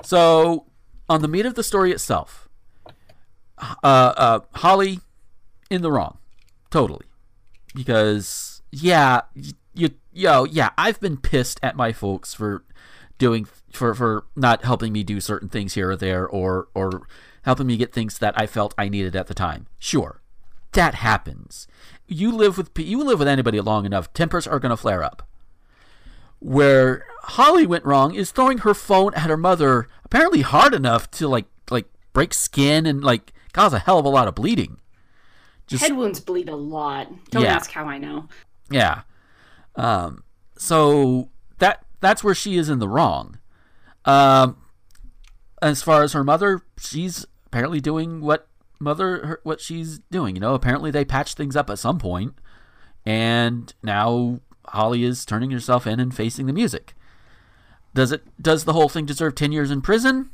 So, 0.04 0.68
on 1.10 1.22
the 1.22 1.28
meat 1.28 1.46
of 1.46 1.56
the 1.56 1.64
story 1.64 1.92
itself, 1.92 2.48
uh, 3.84 4.14
uh, 4.18 4.40
Holly 4.56 5.00
in 5.74 5.82
the 5.82 5.92
wrong, 5.92 6.20
totally, 6.70 7.06
because 7.74 8.62
yeah, 8.72 9.22
you 9.74 9.90
yo 10.12 10.46
yeah, 10.46 10.70
I've 10.78 11.00
been 11.00 11.18
pissed 11.18 11.60
at 11.64 11.76
my 11.76 11.92
folks 11.92 12.34
for 12.34 12.64
doing 13.18 13.48
for 13.72 13.94
for 13.96 14.26
not 14.36 14.64
helping 14.64 14.94
me 14.94 15.04
do 15.04 15.20
certain 15.20 15.50
things 15.50 15.74
here 15.74 15.92
or 15.92 15.96
there, 15.96 16.28
or 16.28 16.68
or 16.74 17.08
helping 17.44 17.68
me 17.68 17.78
get 17.78 17.94
things 17.94 18.20
that 18.20 18.40
I 18.40 18.48
felt 18.48 18.76
I 18.78 18.90
needed 18.90 19.16
at 19.16 19.28
the 19.28 19.34
time. 19.34 19.68
Sure, 19.80 20.22
that 20.74 20.96
happens. 20.96 21.68
You 22.08 22.32
live 22.32 22.58
with 22.58 22.70
you 22.78 23.04
live 23.04 23.20
with 23.20 23.28
anybody 23.28 23.60
long 23.60 23.86
enough, 23.86 24.14
tempers 24.14 24.48
are 24.48 24.60
gonna 24.60 24.78
flare 24.78 25.04
up. 25.04 25.28
Where 26.40 27.06
Holly 27.24 27.66
went 27.66 27.86
wrong 27.86 28.14
is 28.14 28.32
throwing 28.32 28.60
her 28.60 28.74
phone 28.74 29.14
at 29.14 29.30
her 29.30 29.38
mother, 29.38 29.88
apparently 30.04 30.42
hard 30.42 30.74
enough 30.74 31.10
to 31.12 31.28
like 31.28 31.46
like 31.72 31.86
break 32.12 32.34
skin 32.34 32.86
and 32.86 33.04
like 33.04 33.34
cause 33.54 33.74
a 33.74 33.80
hell 33.80 34.00
of 34.00 34.06
a 34.06 34.10
lot 34.10 34.28
of 34.28 34.36
bleeding. 34.36 34.78
Just 35.68 35.84
Head 35.84 35.95
wounds 35.95 36.20
bleed 36.20 36.49
a 36.49 36.55
lot. 36.55 37.07
Don't 37.32 37.43
Yeah. 37.43 37.55
ask 37.55 37.72
how 37.72 37.86
I 37.86 37.97
know. 37.97 38.28
yeah. 38.70 39.01
Um. 39.76 40.24
So 40.57 41.30
that 41.59 41.86
that's 41.99 42.24
where 42.24 42.36
she 42.36 42.57
is 42.57 42.70
in 42.70 42.80
the 42.80 42.88
wrong. 42.89 43.39
Um. 44.05 44.57
As 45.61 45.82
far 45.82 46.03
as 46.03 46.11
her 46.14 46.24
mother, 46.26 46.61
she's 46.78 47.26
apparently 47.45 47.80
doing 47.80 48.20
what 48.20 48.47
mother 48.80 49.26
her, 49.26 49.39
what 49.43 49.61
she's 49.61 49.99
doing. 50.11 50.36
You 50.36 50.41
know, 50.41 50.53
apparently 50.55 50.91
they 50.91 51.05
patched 51.05 51.38
things 51.38 51.55
up 51.55 51.70
at 51.70 51.80
some 51.80 51.97
point, 51.99 52.34
and 53.05 53.74
now 53.82 54.41
Holly 54.68 55.05
is 55.05 55.24
turning 55.26 55.51
herself 55.51 55.88
in 55.88 56.01
and 56.01 56.14
facing 56.14 56.45
the 56.47 56.53
music. 56.53 56.93
Does 57.93 58.11
it? 58.11 58.24
Does 58.41 58.66
the 58.66 58.74
whole 58.74 58.89
thing 58.89 59.05
deserve 59.05 59.36
ten 59.36 59.51
years 59.53 59.72
in 59.72 59.82
prison? 59.82 60.32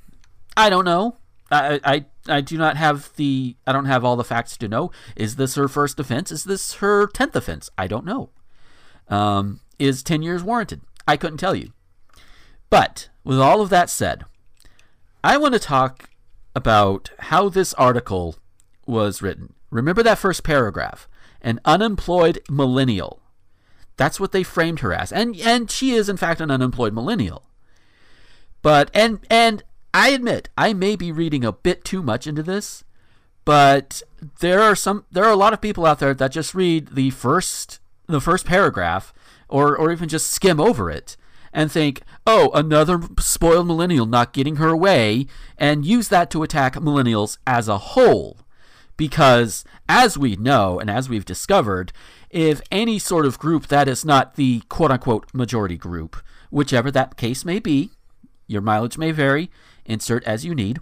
I 0.58 0.70
don't 0.72 0.86
know. 0.86 1.18
I, 1.52 1.80
I 1.84 2.06
I 2.28 2.42
do 2.42 2.58
not 2.58 2.78
have 2.78 3.12
the 3.16 3.56
I 3.66 3.72
don't 3.72 3.86
have 3.86 4.06
all 4.06 4.16
the 4.16 4.24
facts 4.24 4.58
to 4.58 4.68
know. 4.68 4.92
Is 5.16 5.36
this 5.36 5.56
her 5.56 5.68
first 5.68 6.00
offense? 6.00 6.32
Is 6.32 6.44
this 6.44 6.74
her 6.76 7.08
tenth 7.08 7.36
offense? 7.36 7.70
I 7.78 7.88
don't 7.88 8.06
know. 8.06 8.30
Um, 9.08 9.62
is 9.80 10.04
ten 10.04 10.22
years 10.22 10.44
warranted? 10.44 10.82
I 11.08 11.18
couldn't 11.18 11.38
tell 11.38 11.56
you. 11.56 11.72
But 12.70 13.10
with 13.24 13.40
all 13.40 13.62
of 13.62 13.70
that 13.70 13.90
said, 13.90 14.26
I 15.24 15.38
want 15.38 15.54
to 15.54 15.60
talk 15.60 16.10
about 16.56 17.10
how 17.20 17.50
this 17.50 17.74
article 17.76 18.36
was 18.86 19.22
written. 19.22 19.54
Remember 19.72 20.04
that 20.04 20.20
first 20.20 20.44
paragraph. 20.44 21.08
an 21.42 21.60
unemployed 21.66 22.40
millennial. 22.50 23.22
That's 23.98 24.20
what 24.20 24.32
they 24.32 24.44
framed 24.44 24.80
her 24.80 24.94
as. 24.94 25.12
And 25.12 25.36
and 25.38 25.70
she 25.70 25.92
is 25.92 26.10
in 26.10 26.18
fact 26.18 26.42
an 26.42 26.52
unemployed 26.52 26.94
millennial. 26.94 27.44
But 28.62 28.90
and 28.94 29.20
and 29.30 29.64
I 29.94 30.10
admit 30.10 30.50
I 30.58 30.74
may 30.74 30.96
be 30.96 31.12
reading 31.12 31.44
a 31.44 31.52
bit 31.52 31.84
too 31.84 32.04
much 32.04 32.28
into 32.28 32.44
this, 32.44 32.84
but 33.46 34.02
there 34.40 34.62
are 34.62 34.76
some 34.76 35.06
there 35.12 35.26
are 35.26 35.32
a 35.32 35.38
lot 35.38 35.54
of 35.54 35.62
people 35.62 35.86
out 35.86 36.00
there 36.00 36.14
that 36.14 36.32
just 36.32 36.54
read 36.54 36.90
the 36.90 37.10
first 37.12 37.80
the 38.08 38.22
first 38.22 38.46
paragraph 38.46 39.14
or 39.48 39.76
or 39.76 39.92
even 39.92 40.10
just 40.10 40.32
skim 40.32 40.60
over 40.60 40.92
it 40.92 41.18
and 41.52 41.72
think, 41.72 42.04
"Oh, 42.28 42.52
another 42.54 43.02
spoiled 43.20 43.66
millennial 43.66 44.06
not 44.06 44.34
getting 44.34 44.58
her 44.58 44.76
way," 44.76 45.26
and 45.58 45.86
use 45.86 46.10
that 46.10 46.30
to 46.32 46.44
attack 46.44 46.76
millennials 46.76 47.38
as 47.48 47.68
a 47.68 47.80
whole. 47.80 48.38
Because 48.98 49.64
as 49.88 50.18
we 50.18 50.36
know 50.36 50.80
and 50.80 50.90
as 50.90 51.10
we've 51.10 51.26
discovered, 51.26 51.92
if 52.30 52.62
any 52.72 53.00
sort 53.00 53.26
of 53.26 53.40
group 53.40 53.68
that 53.68 53.88
is 53.88 54.06
not 54.06 54.36
the 54.36 54.62
quote 54.70 54.92
unquote 54.92 55.34
majority 55.34 55.78
group, 55.78 56.18
whichever 56.52 56.92
that 56.92 57.18
case 57.18 57.44
may 57.44 57.60
be, 57.60 57.92
your 58.46 58.62
mileage 58.62 58.98
may 58.98 59.12
vary, 59.12 59.50
insert 59.90 60.24
as 60.24 60.46
you 60.46 60.56
need. 60.56 60.80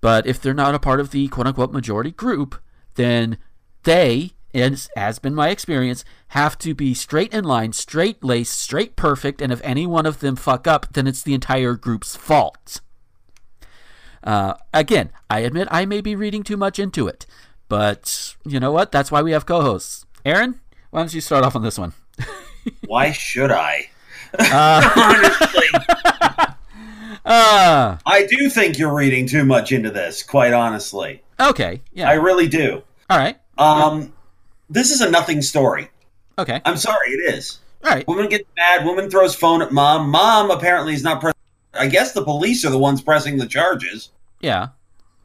But 0.00 0.26
if 0.26 0.40
they're 0.40 0.54
not 0.54 0.74
a 0.74 0.78
part 0.78 1.00
of 1.00 1.10
the 1.10 1.28
quote 1.28 1.46
unquote 1.46 1.72
majority 1.72 2.10
group, 2.10 2.60
then 2.94 3.38
they, 3.84 4.32
as 4.52 4.88
has 4.96 5.18
been 5.18 5.34
my 5.34 5.48
experience, 5.48 6.04
have 6.28 6.58
to 6.58 6.74
be 6.74 6.94
straight 6.94 7.32
in 7.32 7.44
line, 7.44 7.72
straight 7.72 8.22
laced, 8.22 8.58
straight 8.58 8.96
perfect, 8.96 9.40
and 9.40 9.52
if 9.52 9.60
any 9.62 9.86
one 9.86 10.06
of 10.06 10.20
them 10.20 10.36
fuck 10.36 10.66
up, 10.66 10.92
then 10.92 11.06
it's 11.06 11.22
the 11.22 11.34
entire 11.34 11.74
group's 11.74 12.16
fault. 12.16 12.80
Uh, 14.22 14.54
again, 14.72 15.10
I 15.28 15.40
admit 15.40 15.68
I 15.70 15.84
may 15.84 16.00
be 16.00 16.16
reading 16.16 16.42
too 16.42 16.56
much 16.56 16.78
into 16.78 17.06
it, 17.06 17.26
but 17.68 18.34
you 18.44 18.58
know 18.58 18.72
what? 18.72 18.90
That's 18.90 19.10
why 19.10 19.22
we 19.22 19.32
have 19.32 19.44
co 19.46 19.60
hosts. 19.60 20.06
Aaron, 20.24 20.60
why 20.90 21.00
don't 21.00 21.12
you 21.12 21.20
start 21.20 21.44
off 21.44 21.56
on 21.56 21.62
this 21.62 21.78
one? 21.78 21.92
Why 22.86 23.10
should 23.12 23.50
I? 23.50 23.88
Uh, 24.38 24.90
Honestly, 24.96 25.66
uh, 27.24 27.98
I 28.04 28.26
do 28.26 28.48
think 28.50 28.78
you're 28.78 28.94
reading 28.94 29.26
too 29.26 29.44
much 29.44 29.72
into 29.72 29.90
this. 29.90 30.22
Quite 30.22 30.52
honestly, 30.52 31.22
okay, 31.40 31.82
yeah. 31.92 32.08
I 32.08 32.14
really 32.14 32.48
do. 32.48 32.82
All 33.10 33.18
right. 33.18 33.38
Um, 33.58 34.12
this 34.68 34.90
is 34.90 35.00
a 35.00 35.10
nothing 35.10 35.42
story. 35.42 35.88
Okay. 36.38 36.60
I'm 36.64 36.76
sorry, 36.76 37.10
it 37.10 37.34
is. 37.34 37.60
All 37.84 37.90
right. 37.90 38.06
Woman 38.08 38.28
gets 38.28 38.44
mad. 38.56 38.84
Woman 38.84 39.10
throws 39.10 39.34
phone 39.34 39.62
at 39.62 39.72
mom. 39.72 40.08
Mom 40.08 40.50
apparently 40.50 40.94
is 40.94 41.02
not 41.02 41.20
pressing. 41.20 41.38
I 41.74 41.86
guess 41.86 42.12
the 42.12 42.24
police 42.24 42.64
are 42.64 42.70
the 42.70 42.78
ones 42.78 43.02
pressing 43.02 43.36
the 43.36 43.46
charges. 43.46 44.10
Yeah. 44.40 44.68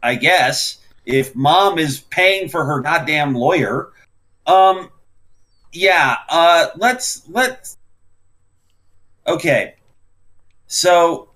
I 0.03 0.15
guess 0.15 0.79
if 1.05 1.35
mom 1.35 1.79
is 1.79 2.01
paying 2.01 2.49
for 2.49 2.65
her 2.65 2.81
goddamn 2.81 3.33
lawyer, 3.33 3.91
um, 4.45 4.89
yeah. 5.71 6.17
Uh, 6.29 6.67
let's 6.75 7.27
let's. 7.29 7.77
Okay, 9.27 9.75
so 10.67 11.28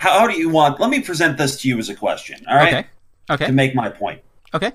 how 0.00 0.26
do 0.26 0.34
you 0.38 0.48
want? 0.48 0.80
Let 0.80 0.90
me 0.90 1.00
present 1.00 1.38
this 1.38 1.60
to 1.62 1.68
you 1.68 1.78
as 1.78 1.88
a 1.88 1.94
question. 1.94 2.44
All 2.48 2.56
right, 2.56 2.74
Okay. 2.74 2.86
Okay. 3.30 3.46
to 3.46 3.52
make 3.52 3.74
my 3.74 3.88
point. 3.88 4.20
Okay. 4.52 4.72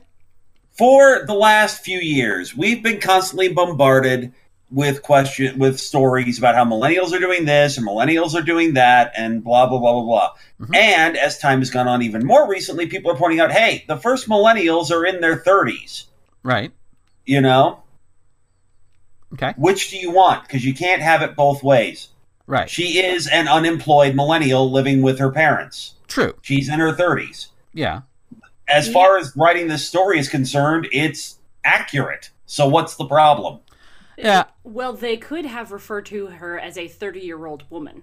For 0.78 1.24
the 1.28 1.34
last 1.34 1.84
few 1.84 1.99
years, 1.99 2.55
we've 2.55 2.82
been 2.82 2.99
constantly 2.99 3.51
bombarded 3.53 4.34
with 4.72 5.01
question 5.01 5.57
with 5.57 5.80
stories 5.80 6.38
about 6.38 6.53
how 6.55 6.63
millennials 6.63 7.11
are 7.11 7.20
doing 7.20 7.45
this 7.45 7.78
and 7.78 7.88
millennials 7.88 8.36
are 8.36 8.41
doing 8.43 8.76
that 8.76 9.11
and 9.17 9.43
blah 9.43 9.65
blah 9.67 9.80
blah 9.80 9.93
blah 9.93 10.03
blah. 10.03 10.30
Mhm. 10.67 10.76
And 10.76 11.17
as 11.17 11.38
time 11.39 11.59
has 11.59 11.70
gone 11.72 11.88
on 11.88 12.01
even 12.03 12.24
more 12.26 12.47
recently, 12.47 12.86
people 12.86 13.11
are 13.11 13.15
pointing 13.17 13.39
out, 13.39 13.51
hey, 13.51 13.84
the 13.88 13.97
first 13.97 14.30
millennials 14.30 14.91
are 14.91 15.05
in 15.05 15.22
their 15.22 15.38
30s. 15.38 16.05
Right. 16.43 16.72
You 17.26 17.41
know, 17.41 17.82
Okay. 19.34 19.53
which 19.57 19.89
do 19.91 19.97
you 19.97 20.11
want? 20.11 20.43
Because 20.43 20.63
you 20.65 20.74
can't 20.74 21.01
have 21.01 21.22
it 21.24 21.36
both 21.36 21.61
ways. 21.63 22.09
Right. 22.50 22.68
She 22.68 22.97
is 23.00 23.28
an 23.28 23.47
unemployed 23.47 24.16
millennial 24.16 24.72
living 24.72 25.04
with 25.04 25.20
her 25.20 25.30
parents. 25.32 25.93
True. 26.08 26.34
She's 26.41 26.68
in 26.68 26.80
her 26.80 26.91
30s. 26.91 27.50
Yeah. 27.74 28.02
As 28.68 28.88
Yeah. 28.88 28.93
far 28.93 29.20
as 29.20 29.32
writing 29.38 29.68
this 29.68 29.88
story 29.88 30.18
is 30.18 30.28
concerned, 30.28 30.88
it's 30.91 31.38
accurate. 31.64 32.32
So 32.47 32.68
what's 32.68 32.95
the 32.95 33.06
problem? 33.06 33.60
Yeah. 34.18 34.45
Well, 34.64 34.93
they 34.93 35.16
could 35.16 35.45
have 35.45 35.72
referred 35.72 36.08
to 36.08 36.26
her 36.26 36.60
as 36.60 36.76
a 36.76 36.88
30 36.88 37.20
year 37.20 37.45
old 37.45 37.66
woman. 37.70 38.02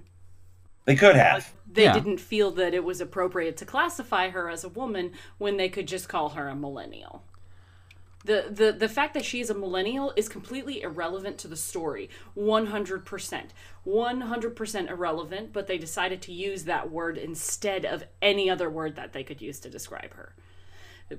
They 0.84 0.94
could 0.94 1.16
have. 1.16 1.52
They 1.66 1.82
Yeah. 1.82 1.94
didn't 1.94 2.18
feel 2.18 2.52
that 2.52 2.72
it 2.72 2.84
was 2.84 3.00
appropriate 3.00 3.56
to 3.56 3.64
classify 3.64 4.28
her 4.28 4.48
as 4.48 4.62
a 4.62 4.68
woman 4.68 5.10
when 5.38 5.56
they 5.56 5.68
could 5.68 5.88
just 5.88 6.08
call 6.08 6.30
her 6.30 6.46
a 6.48 6.54
millennial. 6.54 7.24
The, 8.26 8.46
the, 8.50 8.72
the 8.72 8.88
fact 8.88 9.14
that 9.14 9.24
she 9.24 9.40
is 9.40 9.50
a 9.50 9.54
millennial 9.54 10.12
is 10.16 10.28
completely 10.28 10.82
irrelevant 10.82 11.38
to 11.38 11.48
the 11.48 11.56
story. 11.56 12.10
100%. 12.36 13.42
100% 13.86 14.90
irrelevant, 14.90 15.52
but 15.52 15.66
they 15.66 15.78
decided 15.78 16.20
to 16.22 16.32
use 16.32 16.64
that 16.64 16.90
word 16.90 17.16
instead 17.18 17.84
of 17.84 18.04
any 18.20 18.50
other 18.50 18.68
word 18.68 18.96
that 18.96 19.12
they 19.12 19.22
could 19.22 19.40
use 19.40 19.60
to 19.60 19.70
describe 19.70 20.12
her. 20.14 20.34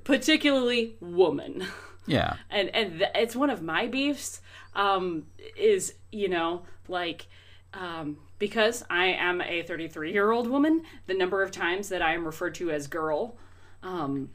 Particularly 0.04 0.96
woman. 1.00 1.66
Yeah. 2.10 2.36
and 2.50 2.74
and 2.74 3.00
th- 3.00 3.12
it's 3.16 3.36
one 3.36 3.50
of 3.50 3.62
my 3.62 3.86
beefs 3.88 4.40
um 4.76 5.26
is 5.58 5.94
you 6.10 6.30
know 6.30 6.62
like 6.88 7.28
um 7.74 8.16
because 8.40 8.82
i 8.90 9.08
am 9.08 9.42
a 9.42 9.62
33 9.64 10.14
year 10.14 10.32
old 10.32 10.50
woman 10.50 10.84
the 11.08 11.14
number 11.14 11.44
of 11.44 11.52
times 11.52 11.90
that 11.90 12.02
i 12.02 12.14
am 12.14 12.24
referred 12.24 12.56
to 12.56 12.72
as 12.72 12.88
girl 12.88 13.36
um 13.84 14.30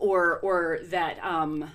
or 0.00 0.38
or 0.40 0.80
that 0.84 1.22
um 1.24 1.70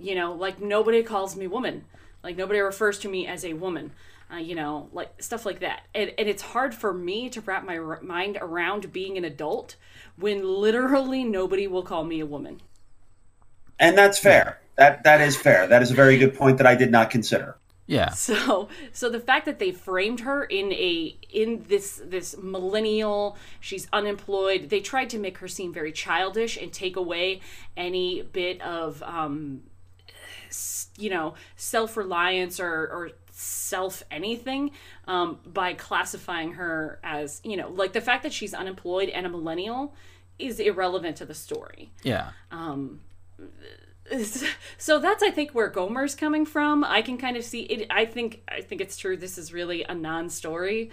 you 0.00 0.14
know 0.14 0.32
like 0.32 0.60
nobody 0.60 1.02
calls 1.02 1.36
me 1.36 1.46
woman 1.46 1.84
like 2.22 2.36
nobody 2.36 2.60
refers 2.60 2.98
to 2.98 3.08
me 3.08 3.26
as 3.26 3.44
a 3.44 3.52
woman 3.54 3.92
uh, 4.32 4.36
you 4.36 4.54
know 4.54 4.88
like 4.92 5.10
stuff 5.22 5.46
like 5.46 5.60
that 5.60 5.82
and, 5.94 6.12
and 6.18 6.28
it's 6.28 6.42
hard 6.42 6.74
for 6.74 6.92
me 6.92 7.28
to 7.30 7.40
wrap 7.42 7.64
my 7.64 7.78
r- 7.78 8.00
mind 8.02 8.38
around 8.40 8.92
being 8.92 9.18
an 9.18 9.24
adult 9.24 9.76
when 10.16 10.44
literally 10.44 11.24
nobody 11.24 11.66
will 11.66 11.82
call 11.82 12.04
me 12.04 12.20
a 12.20 12.26
woman 12.26 12.60
And 13.78 13.96
that's 13.96 14.18
fair. 14.18 14.60
That 14.76 15.04
that 15.04 15.20
is 15.20 15.36
fair. 15.36 15.66
That 15.66 15.82
is 15.82 15.90
a 15.90 15.94
very 15.94 16.18
good 16.18 16.34
point 16.34 16.58
that 16.58 16.66
I 16.66 16.74
did 16.74 16.90
not 16.90 17.10
consider. 17.10 17.56
Yeah. 17.86 18.10
So 18.14 18.68
so 18.92 19.08
the 19.08 19.20
fact 19.20 19.46
that 19.46 19.58
they 19.58 19.70
framed 19.70 20.20
her 20.20 20.44
in 20.44 20.72
a 20.72 21.16
in 21.30 21.64
this 21.68 22.02
this 22.04 22.36
millennial, 22.36 23.36
she's 23.60 23.88
unemployed. 23.92 24.70
They 24.70 24.80
tried 24.80 25.10
to 25.10 25.18
make 25.18 25.38
her 25.38 25.48
seem 25.48 25.72
very 25.72 25.92
childish 25.92 26.56
and 26.56 26.72
take 26.72 26.96
away 26.96 27.40
any 27.76 28.22
bit 28.22 28.60
of 28.62 29.02
um 29.02 29.62
you 30.96 31.10
know, 31.10 31.34
self-reliance 31.56 32.58
or 32.60 32.72
or 32.72 33.10
self 33.30 34.02
anything 34.10 34.70
um 35.06 35.38
by 35.46 35.74
classifying 35.74 36.52
her 36.54 36.98
as, 37.04 37.40
you 37.44 37.56
know, 37.56 37.68
like 37.68 37.92
the 37.92 38.00
fact 38.00 38.22
that 38.22 38.32
she's 38.32 38.54
unemployed 38.54 39.08
and 39.10 39.26
a 39.26 39.28
millennial 39.28 39.94
is 40.38 40.58
irrelevant 40.58 41.16
to 41.16 41.24
the 41.24 41.34
story. 41.34 41.90
Yeah. 42.02 42.30
So 44.78 44.98
that's 44.98 45.22
i 45.22 45.30
think 45.30 45.50
where 45.52 45.68
gomer's 45.68 46.14
coming 46.14 46.44
from 46.44 46.84
i 46.84 47.02
can 47.02 47.18
kind 47.18 47.36
of 47.36 47.44
see 47.44 47.62
it 47.62 47.86
i 47.90 48.04
think 48.04 48.42
i 48.48 48.60
think 48.60 48.80
it's 48.80 48.96
true 48.96 49.16
this 49.16 49.38
is 49.38 49.52
really 49.52 49.84
a 49.84 49.94
non-story 49.94 50.90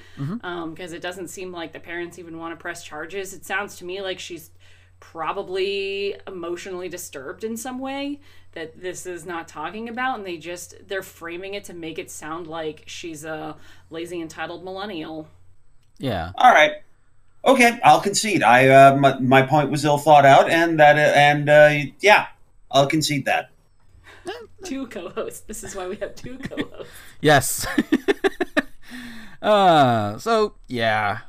because 0.70 0.94
it 0.94 1.02
doesn't 1.02 1.28
seem 1.28 1.52
like 1.52 1.74
the 1.74 1.80
parents 1.80 2.18
even 2.18 2.38
want 2.38 2.58
to 2.58 2.62
press 2.62 2.84
charges 2.84 3.34
it 3.34 3.46
sounds 3.46 3.76
to 3.78 3.86
me 3.86 4.02
like 4.02 4.20
she's 4.20 4.52
probably 5.00 6.16
emotionally 6.28 6.88
disturbed 6.88 7.44
in 7.44 7.58
some 7.58 7.78
way 7.78 8.20
that 8.54 8.80
this 8.80 9.06
is 9.06 9.26
not 9.26 9.48
talking 9.48 9.90
about 9.90 10.18
and 10.18 10.26
they 10.26 10.38
just 10.38 10.76
they're 10.88 11.04
framing 11.04 11.54
it 11.54 11.66
to 11.66 11.74
make 11.74 12.00
it 12.00 12.10
sound 12.10 12.48
like 12.48 12.84
she's 12.88 13.26
a 13.26 13.56
lazy 13.90 14.22
entitled 14.22 14.64
millennial 14.64 15.28
Yeah. 16.00 16.32
All 16.36 16.52
right. 16.52 16.74
Okay, 17.46 17.80
I'll 17.84 18.00
concede. 18.00 18.42
I 18.42 18.68
uh, 18.70 18.96
my, 18.96 19.20
my 19.20 19.42
point 19.42 19.70
was 19.70 19.84
ill 19.84 19.98
thought 19.98 20.26
out, 20.26 20.50
and 20.50 20.80
that 20.80 20.98
uh, 20.98 21.18
and 21.18 21.50
uh, 21.50 21.92
yeah, 22.00 22.28
I'll 22.74 22.88
concede 22.88 23.26
that. 23.26 23.52
two 24.64 24.88
co-hosts 24.88 25.42
this 25.42 25.64
is 25.66 25.76
why 25.76 25.86
we 25.88 25.98
have 25.98 26.16
two 26.16 26.38
co-hosts 26.38 26.92
Yes. 27.22 27.68
uh, 29.42 30.18
so 30.18 30.56
yeah. 30.68 31.20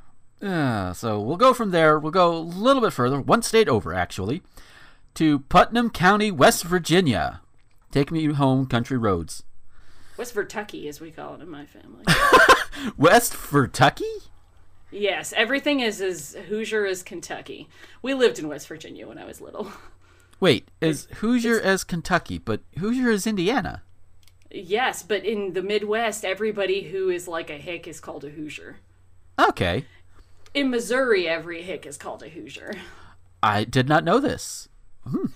Uh, 0.40 0.92
so 0.92 1.20
we'll 1.20 1.36
go 1.36 1.54
from 1.54 1.70
there. 1.70 1.98
We'll 1.98 2.12
go 2.12 2.34
a 2.34 2.38
little 2.38 2.82
bit 2.82 2.92
further, 2.92 3.20
one 3.20 3.42
state 3.42 3.68
over 3.68 3.94
actually, 3.94 4.42
to 5.14 5.40
Putnam 5.40 5.90
County, 5.90 6.30
West 6.30 6.64
Virginia. 6.64 7.40
Take 7.90 8.10
me 8.10 8.26
home, 8.26 8.66
country 8.66 8.98
roads. 8.98 9.42
west 10.16 10.34
virtucky 10.34 10.86
as 10.88 11.00
we 11.00 11.10
call 11.10 11.34
it 11.34 11.40
in 11.40 11.48
my 11.48 11.64
family 11.64 12.04
West 12.96 13.32
Virtucky? 13.32 14.28
Yes, 14.90 15.32
everything 15.36 15.80
is 15.80 16.00
as 16.00 16.36
Hoosier 16.48 16.86
as 16.86 17.02
Kentucky. 17.02 17.68
We 18.02 18.14
lived 18.14 18.38
in 18.38 18.48
West 18.48 18.68
Virginia 18.68 19.08
when 19.08 19.18
I 19.18 19.24
was 19.24 19.40
little. 19.40 19.72
Wait, 20.40 20.68
is 20.80 21.06
Hoosier 21.16 21.60
as 21.60 21.84
Kentucky, 21.84 22.38
but 22.38 22.60
Hoosier 22.78 23.10
is 23.10 23.26
Indiana. 23.26 23.82
Yes, 24.50 25.02
but 25.02 25.24
in 25.24 25.52
the 25.54 25.62
Midwest, 25.62 26.24
everybody 26.24 26.82
who 26.84 27.08
is 27.10 27.26
like 27.26 27.50
a 27.50 27.58
hick 27.58 27.88
is 27.88 28.00
called 28.00 28.24
a 28.24 28.30
Hoosier. 28.30 28.76
Okay. 29.38 29.84
In 30.52 30.70
Missouri, 30.70 31.28
every 31.28 31.62
hick 31.62 31.86
is 31.86 31.96
called 31.96 32.22
a 32.22 32.28
Hoosier. 32.28 32.74
I 33.42 33.64
did 33.64 33.88
not 33.88 34.04
know 34.04 34.20
this. 34.20 34.68
Hmm. 35.08 35.26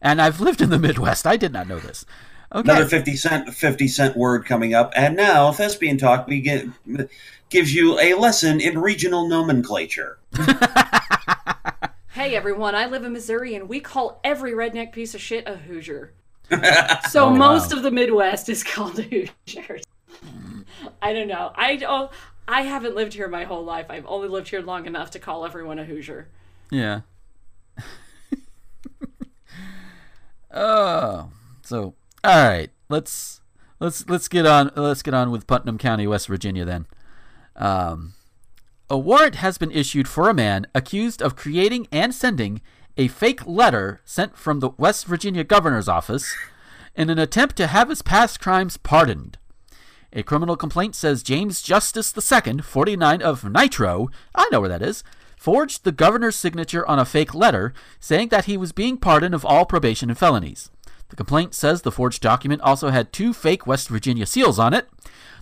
And 0.00 0.22
I've 0.22 0.40
lived 0.40 0.60
in 0.60 0.70
the 0.70 0.78
Midwest. 0.78 1.26
I 1.26 1.36
did 1.36 1.52
not 1.52 1.68
know 1.68 1.78
this. 1.78 2.06
Okay. 2.52 2.70
Another 2.70 2.86
50 2.86 3.16
cent 3.16 3.54
50 3.54 3.88
cent 3.88 4.16
word 4.16 4.46
coming 4.46 4.72
up. 4.72 4.92
And 4.96 5.16
now 5.16 5.52
Thespian 5.52 5.98
Talk 5.98 6.26
begin, 6.26 6.74
gives 7.50 7.74
you 7.74 7.98
a 7.98 8.14
lesson 8.14 8.60
in 8.60 8.78
regional 8.78 9.28
nomenclature. 9.28 10.18
Hey 12.26 12.34
everyone, 12.34 12.74
I 12.74 12.86
live 12.86 13.04
in 13.04 13.12
Missouri 13.12 13.54
and 13.54 13.68
we 13.68 13.78
call 13.78 14.18
every 14.24 14.50
redneck 14.50 14.90
piece 14.90 15.14
of 15.14 15.20
shit 15.20 15.46
a 15.46 15.54
Hoosier. 15.58 16.12
so 17.08 17.26
Oh, 17.26 17.30
wow. 17.30 17.36
most 17.36 17.70
of 17.72 17.84
the 17.84 17.92
Midwest 17.92 18.48
is 18.48 18.64
called 18.64 18.98
Hoosiers. 18.98 19.84
I 21.00 21.12
don't 21.12 21.28
know. 21.28 21.52
I 21.54 21.76
don't 21.76 22.10
I 22.48 22.62
haven't 22.62 22.96
lived 22.96 23.12
here 23.14 23.28
my 23.28 23.44
whole 23.44 23.64
life. 23.64 23.86
I've 23.90 24.06
only 24.06 24.26
lived 24.26 24.48
here 24.48 24.60
long 24.60 24.86
enough 24.86 25.12
to 25.12 25.20
call 25.20 25.46
everyone 25.46 25.78
a 25.78 25.84
Hoosier. 25.84 26.26
Yeah. 26.68 27.02
oh, 30.50 31.30
so 31.62 31.94
all 32.24 32.44
right. 32.44 32.70
Let's 32.88 33.40
let's 33.78 34.08
let's 34.08 34.26
get 34.26 34.46
on. 34.46 34.72
Let's 34.74 35.02
get 35.02 35.14
on 35.14 35.30
with 35.30 35.46
Putnam 35.46 35.78
County, 35.78 36.08
West 36.08 36.26
Virginia. 36.26 36.64
Then, 36.64 36.86
um, 37.54 38.14
a 38.88 38.96
warrant 38.96 39.36
has 39.36 39.58
been 39.58 39.70
issued 39.70 40.06
for 40.06 40.28
a 40.28 40.34
man 40.34 40.66
accused 40.74 41.20
of 41.20 41.36
creating 41.36 41.88
and 41.90 42.14
sending 42.14 42.60
a 42.96 43.08
fake 43.08 43.46
letter 43.46 44.00
sent 44.04 44.36
from 44.36 44.60
the 44.60 44.70
West 44.78 45.06
Virginia 45.06 45.44
governor's 45.44 45.88
office 45.88 46.34
in 46.94 47.10
an 47.10 47.18
attempt 47.18 47.56
to 47.56 47.66
have 47.66 47.88
his 47.88 48.02
past 48.02 48.40
crimes 48.40 48.76
pardoned. 48.76 49.38
A 50.12 50.22
criminal 50.22 50.56
complaint 50.56 50.94
says 50.94 51.22
James 51.22 51.60
Justice 51.60 52.14
II, 52.16 52.58
49 52.58 53.22
of 53.22 53.44
Nitro, 53.44 54.08
I 54.34 54.48
know 54.50 54.60
where 54.60 54.68
that 54.68 54.82
is, 54.82 55.02
forged 55.36 55.84
the 55.84 55.92
governor's 55.92 56.36
signature 56.36 56.86
on 56.86 56.98
a 56.98 57.04
fake 57.04 57.34
letter 57.34 57.74
saying 58.00 58.28
that 58.28 58.46
he 58.46 58.56
was 58.56 58.72
being 58.72 58.96
pardoned 58.96 59.34
of 59.34 59.44
all 59.44 59.66
probation 59.66 60.08
and 60.08 60.18
felonies. 60.18 60.70
The 61.08 61.16
complaint 61.16 61.54
says 61.54 61.82
the 61.82 61.92
forged 61.92 62.22
document 62.22 62.62
also 62.62 62.88
had 62.90 63.12
two 63.12 63.32
fake 63.32 63.66
West 63.66 63.88
Virginia 63.88 64.26
seals 64.26 64.58
on 64.58 64.72
it. 64.72 64.88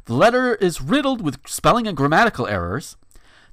The 0.07 0.15
letter 0.15 0.57
is 0.57 0.83
riddled 0.83 1.23
with 1.23 1.39
spelling 1.47 1.87
and 1.87 1.97
grammatical 1.97 2.47
errors. 2.47 2.97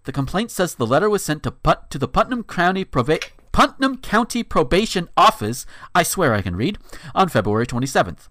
The 0.04 0.12
complaint 0.12 0.52
says 0.52 0.76
the 0.76 0.88
letter 0.88 1.10
was 1.10 1.24
sent 1.24 1.44
to 1.44 1.52
Put- 1.52 1.90
to 1.92 1.98
the 1.98 2.08
Putnam 2.08 2.44
County 2.44 2.84
Proba- 2.84 3.24
Putnam 3.52 3.98
County 3.98 4.44
Probation 4.44 5.10
Office, 5.16 5.66
I 5.94 6.04
swear 6.04 6.34
I 6.34 6.42
can 6.42 6.56
read, 6.56 6.78
on 7.14 7.30
February 7.30 7.68
27th. 7.68 8.28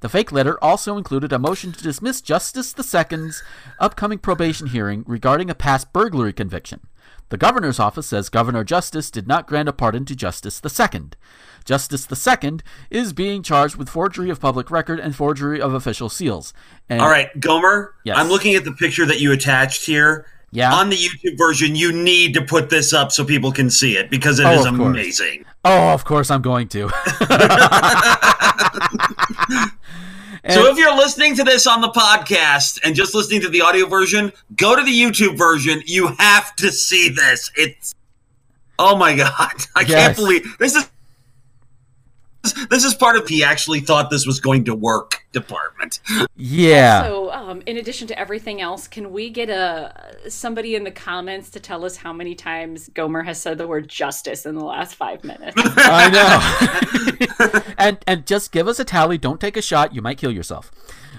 The 0.00 0.08
fake 0.08 0.32
letter 0.32 0.58
also 0.62 0.96
included 0.98 1.32
a 1.32 1.38
motion 1.38 1.70
to 1.72 1.82
dismiss 1.82 2.20
Justice 2.20 2.74
II's 2.76 3.42
upcoming 3.78 4.18
probation 4.18 4.68
hearing 4.68 5.04
regarding 5.06 5.48
a 5.48 5.54
past 5.54 5.92
burglary 5.92 6.32
conviction. 6.32 6.80
The 7.28 7.36
governor's 7.36 7.78
office 7.78 8.08
says 8.08 8.28
Governor 8.28 8.64
Justice 8.64 9.10
did 9.10 9.28
not 9.28 9.46
grant 9.46 9.68
a 9.68 9.72
pardon 9.72 10.04
to 10.06 10.16
Justice 10.16 10.60
II. 10.64 11.10
Justice 11.64 12.08
II 12.42 12.58
is 12.90 13.12
being 13.12 13.42
charged 13.44 13.76
with 13.76 13.88
forgery 13.88 14.28
of 14.28 14.40
public 14.40 14.70
record 14.72 14.98
and 14.98 15.14
forgery 15.14 15.60
of 15.60 15.72
official 15.72 16.08
seals. 16.08 16.52
And 16.88 17.00
All 17.00 17.08
right, 17.08 17.28
Gomer, 17.38 17.94
Yes. 18.04 18.18
I'm 18.18 18.28
looking 18.28 18.54
at 18.56 18.64
the 18.64 18.72
picture 18.72 19.06
that 19.06 19.20
you 19.20 19.30
attached 19.32 19.86
here. 19.86 20.26
Yeah. 20.54 20.74
On 20.74 20.90
the 20.90 20.96
YouTube 20.96 21.38
version, 21.38 21.74
you 21.74 21.92
need 21.92 22.34
to 22.34 22.42
put 22.42 22.68
this 22.68 22.92
up 22.92 23.10
so 23.10 23.24
people 23.24 23.52
can 23.52 23.70
see 23.70 23.96
it 23.96 24.10
because 24.10 24.38
it 24.38 24.44
oh, 24.46 24.50
is 24.52 24.66
Oh, 24.66 24.76
course. 24.76 24.80
amazing. 24.80 25.44
Oh, 25.64 25.94
of 25.94 26.04
course 26.04 26.30
I'm 26.30 26.42
going 26.42 26.68
to. 26.68 26.90
And- 30.44 30.54
so 30.54 30.66
if 30.66 30.76
you're 30.76 30.96
listening 30.96 31.36
to 31.36 31.44
this 31.44 31.68
on 31.68 31.80
the 31.80 31.88
podcast 31.90 32.80
and 32.82 32.96
just 32.96 33.14
listening 33.14 33.40
to 33.42 33.48
the 33.48 33.60
audio 33.60 33.86
version, 33.86 34.32
go 34.56 34.74
to 34.74 34.82
the 34.82 34.90
YouTube 34.90 35.38
version. 35.38 35.80
You 35.86 36.08
have 36.18 36.56
to 36.56 36.72
see 36.72 37.08
this. 37.10 37.48
It's 37.54 37.94
oh 38.76 38.96
my 38.96 39.14
god, 39.14 39.52
I 39.76 39.82
Yes. 39.82 39.90
can't 39.90 40.16
believe 40.16 40.58
this 40.58 40.74
is. 40.74 40.90
This 42.70 42.84
is 42.84 42.94
part 42.94 43.16
of 43.16 43.28
he 43.28 43.44
actually 43.44 43.80
thought 43.80 44.10
this 44.10 44.26
was 44.26 44.40
going 44.40 44.64
to 44.64 44.74
work 44.74 45.24
department. 45.32 46.00
yeah. 46.36 47.02
So, 47.04 47.30
um, 47.32 47.62
in 47.66 47.76
addition 47.76 48.08
to 48.08 48.18
everything 48.18 48.60
else, 48.60 48.88
can 48.88 49.12
we 49.12 49.30
get 49.30 49.48
a 49.48 50.16
somebody 50.28 50.74
in 50.74 50.82
the 50.84 50.90
comments 50.90 51.50
to 51.50 51.60
tell 51.60 51.84
us 51.84 51.96
how 51.96 52.12
many 52.12 52.34
times 52.34 52.88
Gomer 52.94 53.22
has 53.22 53.40
said 53.40 53.58
the 53.58 53.68
word 53.68 53.88
justice 53.88 54.44
in 54.44 54.54
the 54.56 54.64
last 54.64 54.94
five 54.96 55.22
minutes? 55.22 55.54
I 55.58 56.10
know. 57.56 57.72
and 57.78 57.98
and 58.06 58.26
just 58.26 58.50
give 58.52 58.66
us 58.68 58.78
a 58.80 58.84
tally. 58.84 59.18
Don't 59.18 59.40
take 59.40 59.56
a 59.56 59.62
shot. 59.62 59.94
You 59.94 60.02
might 60.02 60.18
kill 60.18 60.32
yourself. 60.32 60.70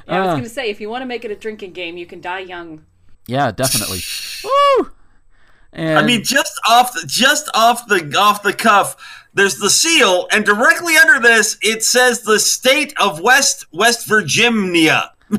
Yeah, 0.07 0.15
I 0.15 0.19
was 0.19 0.27
Uh, 0.27 0.31
going 0.33 0.43
to 0.43 0.49
say, 0.49 0.69
if 0.69 0.81
you 0.81 0.89
want 0.89 1.01
to 1.03 1.05
make 1.05 1.23
it 1.23 1.31
a 1.31 1.35
drinking 1.35 1.71
game, 1.73 1.95
you 1.97 2.05
can 2.05 2.19
die 2.19 2.39
young. 2.39 2.83
yeah, 3.27 3.51
definitely. 3.51 4.01
Woo! 4.43 4.91
And 5.71 5.97
I 5.97 6.03
mean, 6.05 6.23
just 6.23 6.59
off 6.69 6.93
the 6.93 7.03
just 7.07 7.49
off 7.55 7.87
the 7.87 8.13
off 8.19 8.43
the 8.43 8.53
cuff, 8.53 8.95
there's 9.33 9.57
the 9.57 9.69
seal, 9.69 10.27
and 10.31 10.45
directly 10.45 10.95
under 10.95 11.19
this, 11.19 11.57
it 11.61 11.83
says 11.83 12.21
the 12.21 12.39
state 12.39 12.93
of 12.99 13.19
West 13.19 13.65
West 13.71 14.07
Virginia. 14.07 15.11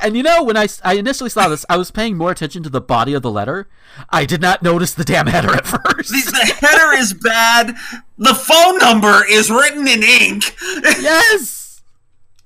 and 0.00 0.16
you 0.16 0.22
know 0.22 0.42
when 0.42 0.56
I, 0.56 0.68
I 0.84 0.94
initially 0.94 1.30
saw 1.30 1.48
this, 1.48 1.64
I 1.68 1.76
was 1.76 1.90
paying 1.90 2.16
more 2.16 2.30
attention 2.30 2.62
to 2.64 2.70
the 2.70 2.80
body 2.80 3.14
of 3.14 3.22
the 3.22 3.30
letter. 3.30 3.68
I 4.10 4.24
did 4.24 4.40
not 4.40 4.62
notice 4.62 4.94
the 4.94 5.04
damn 5.04 5.26
header 5.26 5.54
at 5.54 5.66
first. 5.66 6.10
The, 6.10 6.30
the 6.30 6.66
header 6.66 6.92
is 6.98 7.14
bad. 7.14 7.74
The 8.18 8.34
phone 8.34 8.78
number 8.78 9.24
is 9.28 9.50
written 9.50 9.88
in 9.88 10.02
ink. 10.02 10.54
yes. 11.00 11.82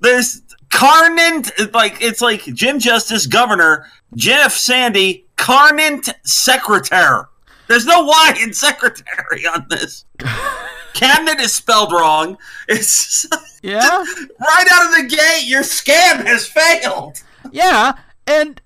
There's 0.00 0.42
Carnant, 0.70 1.50
like 1.74 2.00
it's 2.00 2.20
like 2.20 2.44
Jim 2.44 2.78
Justice, 2.78 3.26
Governor 3.26 3.86
Jeff 4.14 4.52
Sandy, 4.52 5.26
Carnant 5.36 6.08
Secretary. 6.24 7.24
There's 7.72 7.86
no 7.86 8.02
Y 8.02 8.36
in 8.42 8.52
secretary 8.52 9.46
on 9.46 9.64
this. 9.70 10.04
Cabinet 10.92 11.40
is 11.40 11.54
spelled 11.54 11.90
wrong. 11.90 12.36
It's 12.68 13.26
Yeah. 13.62 13.80
right 14.40 14.66
out 14.70 14.90
of 14.90 14.96
the 14.96 15.08
gate. 15.08 15.46
Your 15.46 15.62
scam 15.62 16.22
has 16.26 16.46
failed. 16.46 17.22
Yeah. 17.50 17.94
And 18.26 18.60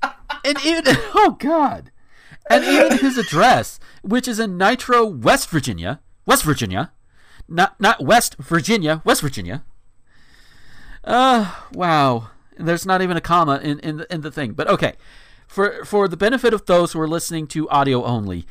and 0.45 0.59
even 0.67 0.83
oh 1.15 1.37
god. 1.39 1.93
And 2.51 2.65
even 2.65 2.99
his 2.99 3.17
address, 3.17 3.79
which 4.03 4.27
is 4.27 4.41
in 4.41 4.59
Nitro, 4.59 5.07
West 5.07 5.51
Virginia, 5.51 6.01
West 6.27 6.43
Virginia, 6.43 6.91
not 7.47 7.79
not 7.79 8.05
West 8.05 8.35
Virginia, 8.41 9.03
West 9.05 9.21
Virginia. 9.21 9.63
Uh, 11.05 11.55
wow. 11.73 12.31
There's 12.59 12.85
not 12.85 13.03
even 13.03 13.17
a 13.17 13.21
comma 13.21 13.61
in 13.63 13.79
in 13.79 13.99
the, 13.99 14.13
in 14.13 14.23
the 14.23 14.33
thing. 14.33 14.55
But 14.55 14.67
okay. 14.67 14.95
For 15.47 15.85
for 15.85 16.09
the 16.09 16.17
benefit 16.17 16.53
of 16.53 16.67
those 16.67 16.91
who 16.91 17.01
are 17.01 17.07
listening 17.07 17.47
to 17.49 17.69
audio 17.71 18.03
only, 18.03 18.49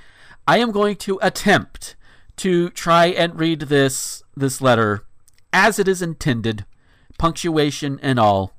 I 0.47 0.57
am 0.59 0.71
going 0.71 0.97
to 0.97 1.19
attempt 1.21 1.95
to 2.37 2.69
try 2.69 3.07
and 3.07 3.39
read 3.39 3.61
this 3.61 4.23
this 4.35 4.61
letter 4.61 5.05
as 5.51 5.79
it 5.79 5.87
is 5.87 6.01
intended, 6.01 6.65
punctuation 7.17 7.99
and 8.01 8.19
all, 8.19 8.53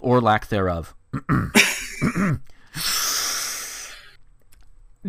or 0.00 0.20
lack 0.20 0.48
thereof. 0.48 0.94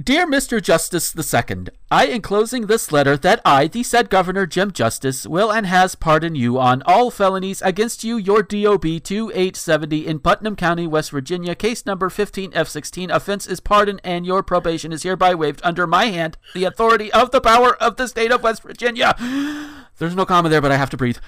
Dear 0.01 0.25
Mr. 0.25 0.59
Justice 0.59 1.15
II, 1.15 1.67
I 1.91 2.07
enclosing 2.07 2.65
this 2.65 2.91
letter 2.91 3.15
that 3.17 3.39
I, 3.45 3.67
the 3.67 3.83
said 3.83 4.09
Governor 4.09 4.47
Jim 4.47 4.71
Justice, 4.71 5.27
will 5.27 5.51
and 5.51 5.67
has 5.67 5.93
pardoned 5.93 6.35
you 6.35 6.57
on 6.57 6.81
all 6.87 7.11
felonies 7.11 7.61
against 7.61 8.03
you, 8.03 8.17
your 8.17 8.41
DOB 8.41 9.03
2870 9.03 10.07
in 10.07 10.17
Putnam 10.17 10.55
County, 10.55 10.87
West 10.87 11.11
Virginia, 11.11 11.53
case 11.53 11.85
number 11.85 12.09
15F16. 12.09 13.13
Offense 13.13 13.45
is 13.45 13.59
pardoned 13.59 14.01
and 14.03 14.25
your 14.25 14.41
probation 14.41 14.91
is 14.91 15.03
hereby 15.03 15.35
waived 15.35 15.61
under 15.63 15.85
my 15.85 16.05
hand, 16.05 16.39
the 16.55 16.63
authority 16.63 17.13
of 17.13 17.29
the 17.29 17.39
power 17.39 17.75
of 17.75 17.97
the 17.97 18.07
state 18.07 18.31
of 18.31 18.41
West 18.41 18.63
Virginia. 18.63 19.13
There's 19.99 20.15
no 20.15 20.25
comma 20.25 20.49
there, 20.49 20.59
but 20.61 20.71
I 20.71 20.77
have 20.77 20.89
to 20.89 20.97
breathe. 20.97 21.19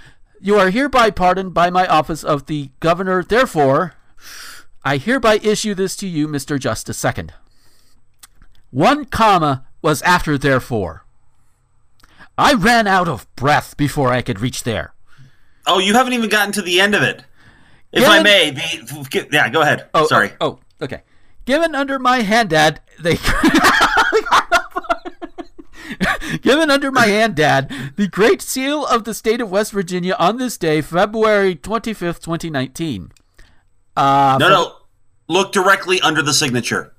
You 0.42 0.56
are 0.56 0.72
hereby 0.72 1.12
pardoned 1.12 1.54
by 1.54 1.70
my 1.70 1.86
office 1.86 2.24
of 2.24 2.48
the 2.48 2.72
Governor, 2.80 3.22
therefore, 3.22 3.94
I 4.84 4.98
hereby 4.98 5.36
issue 5.44 5.76
this 5.76 5.96
to 5.98 6.08
you, 6.08 6.28
Mr. 6.28 6.60
Justice 6.60 7.06
II. 7.06 7.28
One 8.76 9.06
comma 9.06 9.66
was 9.82 10.02
after 10.02 10.38
therefore. 10.38 11.06
I 12.38 12.56
ran 12.56 12.88
out 12.88 13.08
of 13.08 13.26
breath 13.38 13.78
before 13.78 14.12
I 14.12 14.22
could 14.22 14.42
reach 14.42 14.64
there. 14.64 14.94
Oh, 15.66 15.80
you 15.80 15.94
haven't 15.94 16.12
even 16.12 16.28
gotten 16.28 16.52
to 16.52 16.62
the 16.62 16.82
end 16.82 16.94
of 16.94 17.02
it. 17.02 17.24
If 17.94 18.02
Yeah, 18.02 18.10
I 18.10 18.22
may, 18.22 18.52
the, 18.52 19.30
yeah, 19.32 19.48
go 19.48 19.62
ahead. 19.62 19.88
Oh, 19.94 20.08
Sorry. 20.08 20.34
Oh, 20.42 20.60
oh, 20.82 20.84
okay. 20.84 21.04
Given 21.46 21.74
under 21.74 21.98
my 22.00 22.24
hand, 22.24 22.50
Dad, 22.50 22.82
they. 23.00 23.16
Given 26.42 26.70
under 26.70 26.92
my 26.92 27.06
hand, 27.06 27.36
Dad, 27.36 27.72
the 27.96 28.10
Great 28.10 28.42
Seal 28.42 28.86
of 28.86 29.06
the 29.06 29.14
State 29.14 29.40
of 29.40 29.50
West 29.50 29.72
Virginia 29.72 30.18
on 30.20 30.36
this 30.36 30.58
day, 30.58 30.82
February 30.82 31.56
25th, 31.56 32.20
2019. 32.20 33.14
Uh, 33.96 34.38
no, 34.38 34.50
no. 34.50 34.76
Look 35.30 35.54
directly 35.54 36.02
under 36.02 36.22
the 36.22 36.34
signature. 36.34 36.94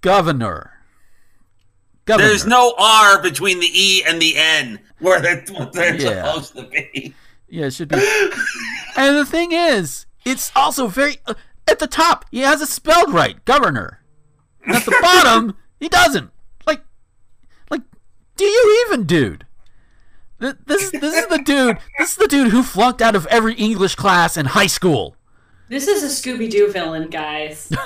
Governor. 0.00 0.79
Governor. 2.10 2.28
There's 2.28 2.46
no 2.46 2.74
R 2.78 3.22
between 3.22 3.60
the 3.60 3.70
E 3.72 4.02
and 4.06 4.20
the 4.20 4.36
N 4.36 4.78
where 4.98 5.20
they're, 5.20 5.44
what 5.50 5.72
they're 5.72 5.94
Yeah. 5.96 6.24
supposed 6.32 6.56
to 6.56 6.62
be. 6.64 7.14
Yeah, 7.48 7.66
it 7.66 7.72
should 7.72 7.88
be. 7.88 7.96
and 8.96 9.16
the 9.16 9.24
thing 9.26 9.52
is, 9.52 10.06
it's 10.24 10.52
also 10.54 10.86
very 10.86 11.16
uh, 11.26 11.34
at 11.68 11.78
the 11.78 11.86
top. 11.86 12.24
He 12.30 12.40
has 12.40 12.60
it 12.60 12.68
spelled 12.68 13.12
right, 13.12 13.42
governor. 13.44 14.00
And 14.66 14.76
at 14.76 14.84
the 14.84 14.96
bottom, 15.02 15.56
he 15.80 15.88
doesn't. 15.88 16.30
Like, 16.66 16.82
like, 17.70 17.82
do 18.36 18.44
you 18.44 18.84
even, 18.88 19.04
dude? 19.04 19.46
This 20.38 20.54
this 20.92 21.14
is 21.14 21.26
the 21.26 21.42
dude. 21.44 21.76
This 21.98 22.12
is 22.12 22.16
the 22.16 22.26
dude 22.28 22.50
who 22.50 22.62
flunked 22.62 23.02
out 23.02 23.14
of 23.16 23.26
every 23.26 23.54
English 23.54 23.94
class 23.96 24.36
in 24.36 24.46
high 24.46 24.68
school. 24.68 25.16
This 25.68 25.86
is 25.86 26.02
a 26.02 26.06
Scooby 26.06 26.50
Doo 26.50 26.72
villain, 26.72 27.08
guys. 27.10 27.70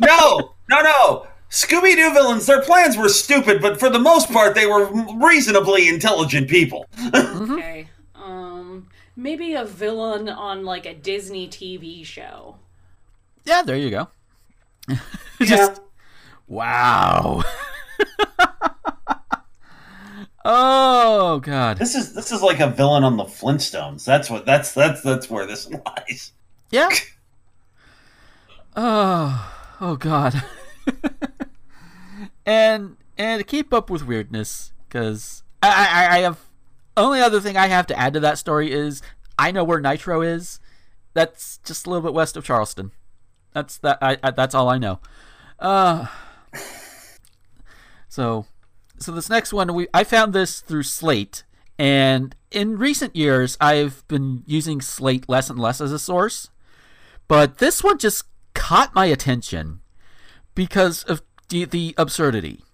No, 0.00 0.54
no, 0.68 0.82
no. 0.82 1.26
Scooby 1.54 1.94
Doo 1.94 2.12
villains, 2.12 2.46
their 2.46 2.60
plans 2.62 2.96
were 2.96 3.08
stupid, 3.08 3.62
but 3.62 3.78
for 3.78 3.88
the 3.88 4.00
most 4.00 4.28
part, 4.32 4.56
they 4.56 4.66
were 4.66 4.90
reasonably 5.14 5.86
intelligent 5.86 6.50
people. 6.50 6.84
okay. 7.14 7.86
Um, 8.16 8.88
maybe 9.14 9.54
a 9.54 9.64
villain 9.64 10.28
on 10.28 10.64
like 10.64 10.84
a 10.84 10.92
Disney 10.92 11.46
TV 11.46 12.04
show. 12.04 12.56
Yeah, 13.44 13.62
there 13.62 13.76
you 13.76 13.90
go. 13.90 14.08
Yeah. 15.40 15.46
Just 15.46 15.80
wow. 16.46 17.42
oh 20.44 21.40
god. 21.40 21.78
This 21.78 21.96
is 21.96 22.14
this 22.14 22.30
is 22.30 22.40
like 22.40 22.60
a 22.60 22.68
villain 22.68 23.02
on 23.02 23.16
the 23.16 23.24
Flintstones. 23.24 24.04
That's 24.04 24.30
what 24.30 24.46
that's 24.46 24.72
that's 24.72 25.02
that's 25.02 25.28
where 25.28 25.44
this 25.44 25.68
lies. 25.68 26.32
Yeah. 26.70 26.88
Oh, 28.76 29.52
oh 29.80 29.96
God. 29.96 30.42
and 32.46 32.96
and 33.16 33.46
keep 33.46 33.72
up 33.72 33.90
with 33.90 34.06
weirdness, 34.06 34.72
because 34.88 35.42
I, 35.62 35.68
I 35.68 36.16
I 36.16 36.18
have 36.20 36.38
only 36.96 37.20
other 37.20 37.40
thing 37.40 37.56
I 37.56 37.68
have 37.68 37.86
to 37.88 37.98
add 37.98 38.14
to 38.14 38.20
that 38.20 38.38
story 38.38 38.70
is 38.72 39.02
I 39.38 39.50
know 39.50 39.64
where 39.64 39.80
Nitro 39.80 40.22
is. 40.22 40.60
That's 41.12 41.58
just 41.58 41.86
a 41.86 41.90
little 41.90 42.02
bit 42.02 42.14
west 42.14 42.36
of 42.36 42.44
Charleston. 42.44 42.92
That's 43.52 43.78
that. 43.78 43.98
I, 44.02 44.18
I 44.22 44.30
that's 44.30 44.54
all 44.54 44.68
I 44.68 44.78
know. 44.78 45.00
Uh. 45.58 46.06
So, 48.14 48.46
so 48.96 49.10
this 49.10 49.28
next 49.28 49.52
one 49.52 49.74
we 49.74 49.88
I 49.92 50.04
found 50.04 50.32
this 50.32 50.60
through 50.60 50.84
Slate, 50.84 51.42
and 51.80 52.36
in 52.52 52.78
recent 52.78 53.16
years 53.16 53.56
I've 53.60 54.06
been 54.06 54.44
using 54.46 54.80
Slate 54.80 55.28
less 55.28 55.50
and 55.50 55.58
less 55.58 55.80
as 55.80 55.90
a 55.90 55.98
source, 55.98 56.48
but 57.26 57.58
this 57.58 57.82
one 57.82 57.98
just 57.98 58.26
caught 58.54 58.94
my 58.94 59.06
attention 59.06 59.80
because 60.54 61.02
of 61.04 61.22
the, 61.48 61.64
the 61.64 61.94
absurdity. 61.96 62.64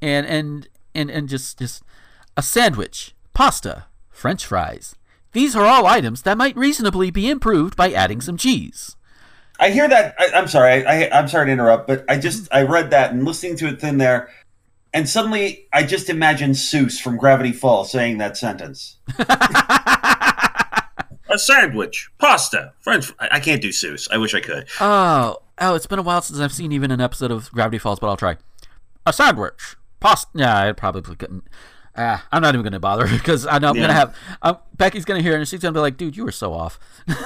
And 0.00 0.26
and 0.26 0.68
and 0.94 1.10
and 1.10 1.28
just 1.28 1.58
just 1.58 1.82
a 2.36 2.42
sandwich, 2.42 3.14
pasta, 3.32 3.86
French 4.10 4.44
fries. 4.44 4.96
These 5.32 5.56
are 5.56 5.66
all 5.66 5.86
items 5.86 6.22
that 6.22 6.38
might 6.38 6.56
reasonably 6.56 7.10
be 7.10 7.28
improved 7.28 7.76
by 7.76 7.90
adding 7.92 8.20
some 8.20 8.36
cheese. 8.36 8.96
I 9.58 9.70
hear 9.70 9.88
that. 9.88 10.14
I, 10.18 10.30
I'm 10.34 10.48
sorry. 10.48 10.84
I, 10.84 11.04
I, 11.04 11.18
I'm 11.18 11.28
sorry 11.28 11.46
to 11.46 11.52
interrupt, 11.52 11.86
but 11.86 12.04
I 12.08 12.18
just 12.18 12.44
mm-hmm. 12.44 12.56
I 12.56 12.62
read 12.62 12.90
that 12.90 13.12
and 13.12 13.24
listening 13.24 13.56
to 13.56 13.68
it 13.68 13.82
in 13.82 13.98
there, 13.98 14.30
and 14.92 15.08
suddenly 15.08 15.66
I 15.72 15.84
just 15.84 16.10
imagine 16.10 16.52
Soos 16.52 17.00
from 17.00 17.16
Gravity 17.16 17.52
Falls 17.52 17.90
saying 17.90 18.18
that 18.18 18.36
sentence. 18.36 18.96
A 21.30 21.38
sandwich, 21.38 22.10
pasta, 22.18 22.74
French. 22.80 23.12
I, 23.18 23.28
I 23.32 23.40
can't 23.40 23.62
do 23.62 23.70
Soos. 23.70 24.08
I 24.10 24.18
wish 24.18 24.34
I 24.34 24.40
could. 24.40 24.68
Oh, 24.80 25.38
oh, 25.60 25.74
it's 25.74 25.86
been 25.86 25.98
a 25.98 26.02
while 26.02 26.22
since 26.22 26.38
I've 26.40 26.52
seen 26.52 26.72
even 26.72 26.90
an 26.90 27.00
episode 27.00 27.30
of 27.30 27.50
Gravity 27.52 27.78
Falls, 27.78 27.98
but 28.00 28.08
I'll 28.08 28.16
try. 28.16 28.36
A 29.06 29.12
sandwich, 29.12 29.76
pasta. 30.00 30.28
Yeah, 30.34 30.56
I 30.68 30.72
probably 30.72 31.14
couldn't. 31.16 31.44
Ah, 31.96 32.26
I'm 32.32 32.42
not 32.42 32.54
even 32.54 32.64
gonna 32.64 32.80
bother 32.80 33.06
because 33.10 33.46
I 33.46 33.58
know 33.58 33.68
I'm 33.70 33.76
Yeah. 33.76 33.82
gonna 33.82 33.92
have 33.92 34.16
um, 34.42 34.58
Becky's 34.76 35.04
gonna 35.04 35.22
hear 35.22 35.34
it 35.34 35.38
and 35.38 35.48
she's 35.48 35.60
gonna 35.60 35.72
be 35.74 35.80
like, 35.80 35.96
"Dude, 35.96 36.16
you 36.16 36.24
were 36.24 36.32
so 36.32 36.52
off." 36.52 36.78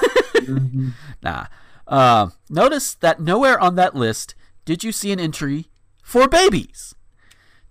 Nah. 1.21 1.45
Uh, 1.87 2.29
notice 2.49 2.93
that 2.95 3.19
nowhere 3.19 3.59
on 3.59 3.75
that 3.75 3.95
list 3.95 4.35
did 4.65 4.83
you 4.83 4.91
see 4.91 5.11
an 5.11 5.19
entry 5.19 5.69
for 6.03 6.27
babies. 6.27 6.95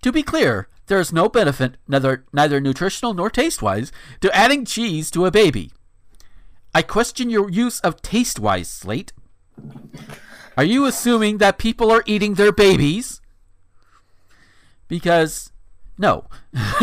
To 0.02 0.12
be 0.12 0.22
clear, 0.22 0.68
there 0.86 1.00
is 1.00 1.12
no 1.12 1.28
benefit, 1.28 1.76
neither 1.88 2.24
neither 2.32 2.60
nutritional 2.60 3.14
nor 3.14 3.30
taste-wise, 3.30 3.90
to 4.20 4.34
adding 4.36 4.64
cheese 4.64 5.10
to 5.12 5.24
a 5.26 5.30
baby. 5.30 5.72
I 6.74 6.82
question 6.82 7.30
your 7.30 7.48
use 7.50 7.80
of 7.80 8.02
taste-wise, 8.02 8.68
Slate. 8.68 9.12
Are 10.58 10.64
you 10.64 10.86
assuming 10.86 11.38
that 11.38 11.56
people 11.56 11.88
are 11.92 12.02
eating 12.04 12.34
their 12.34 12.50
babies? 12.50 13.20
Because 14.88 15.52
no. 15.96 16.24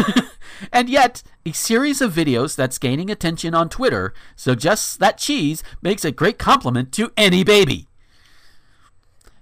and 0.72 0.90
yet, 0.90 1.22
a 1.46 1.52
series 1.52 2.00
of 2.00 2.14
videos 2.14 2.56
that's 2.56 2.78
gaining 2.78 3.12
attention 3.12 3.54
on 3.54 3.68
Twitter 3.68 4.14
suggests 4.38 4.96
that 4.96 5.18
cheese 5.18 5.62
makes 5.82 6.06
a 6.06 6.14
great 6.14 6.40
complement 6.40 6.94
to 6.94 7.12
any 7.18 7.44
baby. 7.44 7.90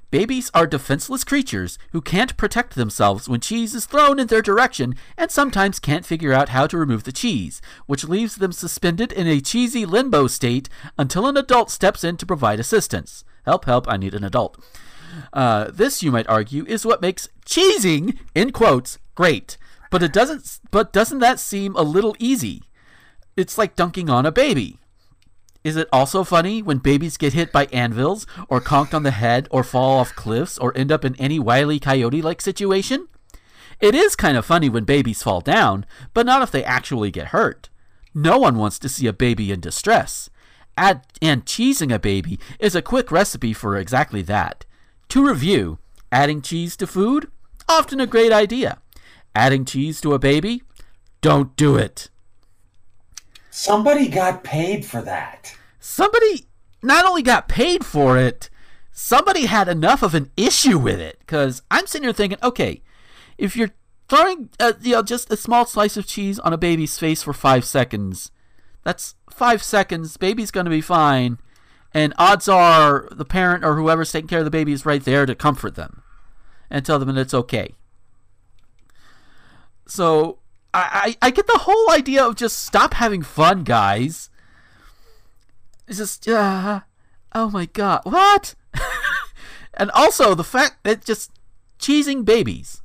Babies 0.10 0.50
are 0.56 0.66
defenseless 0.66 1.24
creatures 1.24 1.78
who 1.92 2.02
can't 2.02 2.36
protect 2.36 2.74
themselves 2.74 3.30
when 3.30 3.40
cheese 3.40 3.76
is 3.76 3.86
thrown 3.86 4.18
in 4.18 4.26
their 4.26 4.42
direction 4.42 4.96
and 5.16 5.30
sometimes 5.30 5.78
can't 5.78 6.08
figure 6.08 6.34
out 6.34 6.50
how 6.50 6.66
to 6.66 6.78
remove 6.78 7.04
the 7.04 7.12
cheese, 7.12 7.62
which 7.86 8.04
leaves 8.04 8.38
them 8.38 8.52
suspended 8.52 9.12
in 9.12 9.28
a 9.28 9.40
cheesy 9.40 9.86
limbo 9.86 10.26
state 10.26 10.70
until 10.98 11.28
an 11.28 11.38
adult 11.38 11.70
steps 11.70 12.04
in 12.04 12.18
to 12.18 12.26
provide 12.26 12.60
assistance. 12.60 13.24
Help, 13.46 13.66
help, 13.66 13.88
I 13.90 13.98
need 13.98 14.14
an 14.14 14.24
adult. 14.24 14.58
Uh, 15.32 15.70
this, 15.72 16.02
you 16.02 16.12
might 16.12 16.28
argue, 16.28 16.66
is 16.66 16.86
what 16.86 17.02
makes 17.02 17.30
cheesing, 17.46 18.18
in 18.34 18.52
quotes, 18.52 18.98
great. 19.16 19.58
But 19.92 20.02
it 20.02 20.14
doesn't. 20.14 20.60
But 20.72 20.92
doesn't 20.92 21.20
that 21.20 21.40
seem 21.40 21.76
a 21.76 21.84
little 21.84 22.16
easy? 22.18 22.64
It's 23.38 23.58
like 23.58 23.76
dunking 23.76 24.10
on 24.10 24.26
a 24.26 24.32
baby. 24.32 24.80
Is 25.64 25.76
it 25.76 25.88
also 25.94 26.24
funny 26.24 26.62
when 26.62 26.80
babies 26.80 27.16
get 27.16 27.34
hit 27.34 27.52
by 27.52 27.66
anvils, 27.68 28.26
or 28.50 28.60
conked 28.60 28.94
on 28.94 29.04
the 29.04 29.12
head, 29.12 29.48
or 29.52 29.64
fall 29.64 30.00
off 30.00 30.16
cliffs, 30.16 30.58
or 30.58 30.76
end 30.76 30.92
up 30.92 31.06
in 31.06 31.16
any 31.18 31.40
wily 31.40 31.80
coyote 31.80 32.22
like 32.22 32.42
situation? 32.42 33.08
It 33.80 33.96
is 33.96 34.16
kind 34.16 34.36
of 34.36 34.46
funny 34.46 34.68
when 34.68 34.84
babies 34.84 35.24
fall 35.24 35.42
down, 35.42 35.86
but 36.14 36.26
not 36.26 36.42
if 36.42 36.52
they 36.52 36.64
actually 36.64 37.12
get 37.12 37.28
hurt. 37.28 37.70
No 38.14 38.38
one 38.38 38.58
wants 38.58 38.80
to 38.80 38.90
see 38.90 39.08
a 39.08 39.14
baby 39.14 39.52
in 39.52 39.60
distress. 39.60 40.30
Add, 40.78 41.06
and 41.22 41.46
cheesing 41.46 41.94
a 41.94 42.00
baby 42.00 42.40
is 42.60 42.76
a 42.76 42.82
quick 42.82 43.12
recipe 43.12 43.54
for 43.54 43.78
exactly 43.78 44.22
that. 44.24 44.66
To 45.10 45.28
review, 45.28 45.78
adding 46.12 46.42
cheese 46.42 46.76
to 46.78 46.88
food? 46.88 47.30
Often 47.70 48.00
a 48.00 48.08
great 48.08 48.32
idea. 48.32 48.80
Adding 49.36 49.66
cheese 49.66 50.02
to 50.02 50.14
a 50.14 50.20
baby? 50.20 50.64
Don't 51.22 51.56
do 51.56 51.76
it. 51.76 52.10
Somebody 53.50 54.08
got 54.08 54.44
paid 54.44 54.86
for 54.86 55.02
that. 55.04 55.56
somebody 55.80 56.48
not 56.82 57.06
only 57.06 57.22
got 57.22 57.48
paid 57.48 57.86
for 57.86 58.18
it, 58.18 58.50
somebody 58.92 59.46
had 59.46 59.68
enough 59.68 60.02
of 60.04 60.16
an 60.16 60.32
issue 60.36 60.78
with 60.78 61.00
it. 61.00 61.18
Because 61.20 61.62
I'm 61.70 61.88
sitting 61.88 62.06
here 62.06 62.14
thinking, 62.14 62.40
okay, 62.44 62.82
if 63.38 63.56
you're 63.56 63.72
throwing 64.10 64.50
uh, 64.60 64.74
you 64.82 64.94
know 64.94 65.04
just 65.04 65.32
a 65.32 65.38
small 65.38 65.66
slice 65.66 65.98
of 65.98 66.06
cheese 66.06 66.40
on 66.40 66.54
a 66.54 66.58
baby's 66.58 67.00
face 67.00 67.24
for 67.24 67.34
five 67.34 67.64
seconds, 67.64 68.32
that's 68.84 69.16
five 69.30 69.64
seconds. 69.64 70.18
Baby's 70.18 70.52
gonna 70.52 70.70
be 70.70 70.82
fine, 70.82 71.38
and 71.94 72.14
odds 72.18 72.48
are 72.48 73.08
the 73.12 73.26
parent 73.26 73.64
or 73.64 73.76
whoever's 73.76 74.12
taking 74.12 74.28
care 74.28 74.40
of 74.40 74.46
the 74.46 74.52
baby 74.52 74.72
is 74.72 74.86
right 74.86 75.04
there 75.04 75.26
to 75.26 75.36
comfort 75.36 75.76
them 75.76 76.02
and 76.70 76.86
tell 76.86 77.00
them 77.00 77.14
that 77.14 77.22
it's 77.22 77.34
okay. 77.34 77.74
So 79.86 80.40
I, 80.74 81.16
I, 81.22 81.28
I 81.28 81.30
get 81.32 81.48
the 81.48 81.60
whole 81.60 81.92
idea 81.92 82.26
of 82.26 82.36
just 82.36 82.60
stop 82.60 82.96
having 82.96 83.22
fun, 83.22 83.64
guys. 83.64 84.30
It's 85.88 85.98
just, 85.98 86.28
uh, 86.28 86.82
oh 87.34 87.50
my 87.50 87.66
god, 87.66 88.02
what? 88.04 88.56
and 89.74 89.92
also 89.92 90.34
the 90.34 90.44
fact 90.44 90.84
that 90.84 91.06
just 91.06 91.32
cheesing 91.80 92.26
babies. 92.26 92.82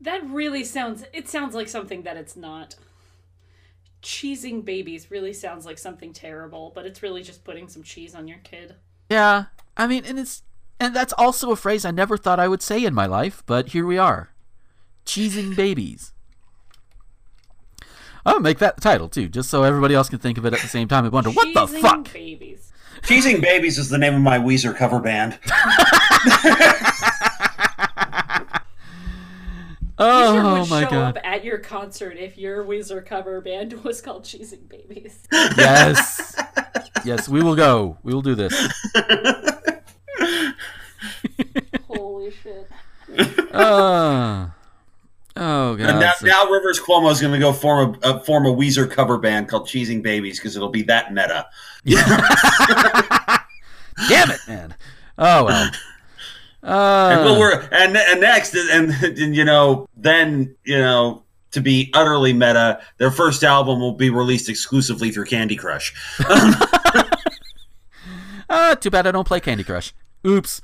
That 0.00 0.24
really 0.24 0.64
sounds. 0.64 1.04
It 1.12 1.28
sounds 1.28 1.54
like 1.54 1.68
something 1.68 2.02
that 2.02 2.16
it's 2.16 2.36
not. 2.36 2.76
Cheesing 4.02 4.64
babies 4.64 5.10
really 5.10 5.32
sounds 5.32 5.66
like 5.66 5.78
something 5.78 6.12
terrible, 6.12 6.72
but 6.74 6.86
it's 6.86 7.02
really 7.02 7.22
just 7.22 7.44
putting 7.44 7.68
some 7.68 7.82
cheese 7.82 8.14
on 8.14 8.28
your 8.28 8.38
kid. 8.38 8.76
Yeah, 9.10 9.46
I 9.76 9.86
mean, 9.86 10.04
and 10.04 10.18
it's 10.18 10.42
and 10.78 10.94
that's 10.94 11.12
also 11.14 11.50
a 11.50 11.56
phrase 11.56 11.84
I 11.84 11.90
never 11.90 12.16
thought 12.16 12.38
I 12.38 12.48
would 12.48 12.62
say 12.62 12.84
in 12.84 12.94
my 12.94 13.06
life, 13.06 13.42
but 13.46 13.68
here 13.70 13.86
we 13.86 13.98
are, 13.98 14.30
cheesing 15.04 15.56
babies. 15.56 16.12
I'll 18.24 18.40
make 18.40 18.58
that 18.58 18.76
the 18.76 18.82
title 18.82 19.08
too, 19.08 19.28
just 19.28 19.48
so 19.50 19.62
everybody 19.64 19.94
else 19.94 20.08
can 20.08 20.18
think 20.18 20.38
of 20.38 20.44
it 20.44 20.52
at 20.52 20.60
the 20.60 20.68
same 20.68 20.86
time 20.86 21.04
and 21.04 21.12
wonder 21.12 21.30
what 21.30 21.52
the 21.54 21.66
Cheesing 21.66 21.80
fuck. 21.80 22.12
babies. 22.12 22.72
Cheesing 23.02 23.40
Babies 23.40 23.78
is 23.78 23.88
the 23.88 23.96
name 23.98 24.14
of 24.14 24.20
my 24.20 24.38
Weezer 24.38 24.76
cover 24.76 24.98
band. 25.00 25.38
Oh 30.00 30.60
would 30.60 30.70
my 30.70 30.84
show 30.84 30.90
god! 30.90 31.16
up 31.16 31.24
at 31.24 31.44
your 31.44 31.58
concert 31.58 32.16
if 32.16 32.38
your 32.38 32.64
Weezer 32.64 33.04
cover 33.04 33.40
band 33.40 33.72
was 33.84 34.00
called 34.00 34.22
Cheesing 34.24 34.68
Babies. 34.68 35.26
Yes, 35.32 36.40
yes, 37.04 37.28
we 37.28 37.42
will 37.42 37.56
go. 37.56 37.98
We 38.04 38.14
will 38.14 38.22
do 38.22 38.34
this. 38.36 38.54
Holy 41.88 42.30
shit. 42.30 42.70
Uh, 43.52 44.48
oh 45.36 45.76
god! 45.76 45.80
And 45.80 46.00
now, 46.00 46.12
so- 46.16 46.26
now 46.26 46.48
Rivers 46.48 46.78
Cuomo 46.80 47.10
is 47.10 47.20
going 47.20 47.32
to 47.32 47.38
go 47.40 47.52
form 47.52 47.98
a 48.02 48.06
uh, 48.06 48.18
form 48.20 48.46
a 48.46 48.50
Weezer 48.50 48.88
cover 48.88 49.18
band 49.18 49.48
called 49.48 49.66
Cheesing 49.66 50.02
Babies 50.02 50.38
because 50.38 50.54
it'll 50.54 50.68
be 50.68 50.82
that 50.82 51.12
meta. 51.12 51.46
Yeah. 51.84 52.06
Damn 54.08 54.30
it, 54.30 54.40
man! 54.46 54.74
Oh 55.18 55.44
well. 55.44 55.70
Uh, 56.62 57.10
and 57.12 57.24
well, 57.24 57.38
we're 57.38 57.60
and 57.72 57.96
and 57.96 58.20
next 58.20 58.54
and, 58.54 58.90
and 58.90 59.36
you 59.36 59.44
know 59.44 59.88
then 59.96 60.54
you 60.64 60.76
know 60.76 61.22
to 61.52 61.60
be 61.60 61.90
utterly 61.94 62.32
meta, 62.32 62.80
their 62.98 63.10
first 63.10 63.42
album 63.44 63.80
will 63.80 63.92
be 63.92 64.10
released 64.10 64.48
exclusively 64.48 65.10
through 65.10 65.24
Candy 65.24 65.56
Crush. 65.56 65.94
Ah, 68.50 68.74
too 68.74 68.90
bad 68.90 69.06
I 69.06 69.10
don't 69.10 69.26
play 69.26 69.40
Candy 69.40 69.64
Crush. 69.64 69.92
Oops. 70.26 70.62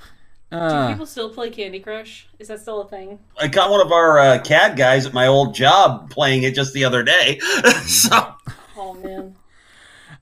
Do 0.51 0.57
Uh, 0.57 0.89
people 0.93 1.07
still 1.07 1.29
play 1.29 1.51
Candy 1.51 1.81
Crush? 1.81 2.27
Is 2.39 2.49
that 2.49 2.61
still 2.61 2.81
a 2.81 2.89
thing? 2.89 3.19
I 3.39 3.49
got 3.49 3.71
one 3.71 3.81
of 3.81 3.93
our 3.93 4.19
uh, 4.19 4.39
CAD 4.43 4.77
guys 4.77 5.05
at 5.05 5.13
my 5.13 5.27
old 5.27 5.55
job 5.55 6.11
playing 6.11 6.45
it 6.45 6.55
just 6.55 6.73
the 6.73 6.85
other 6.85 7.03
day. 7.03 7.39
so 7.83 8.35
Oh 8.77 8.95
man. 8.95 9.37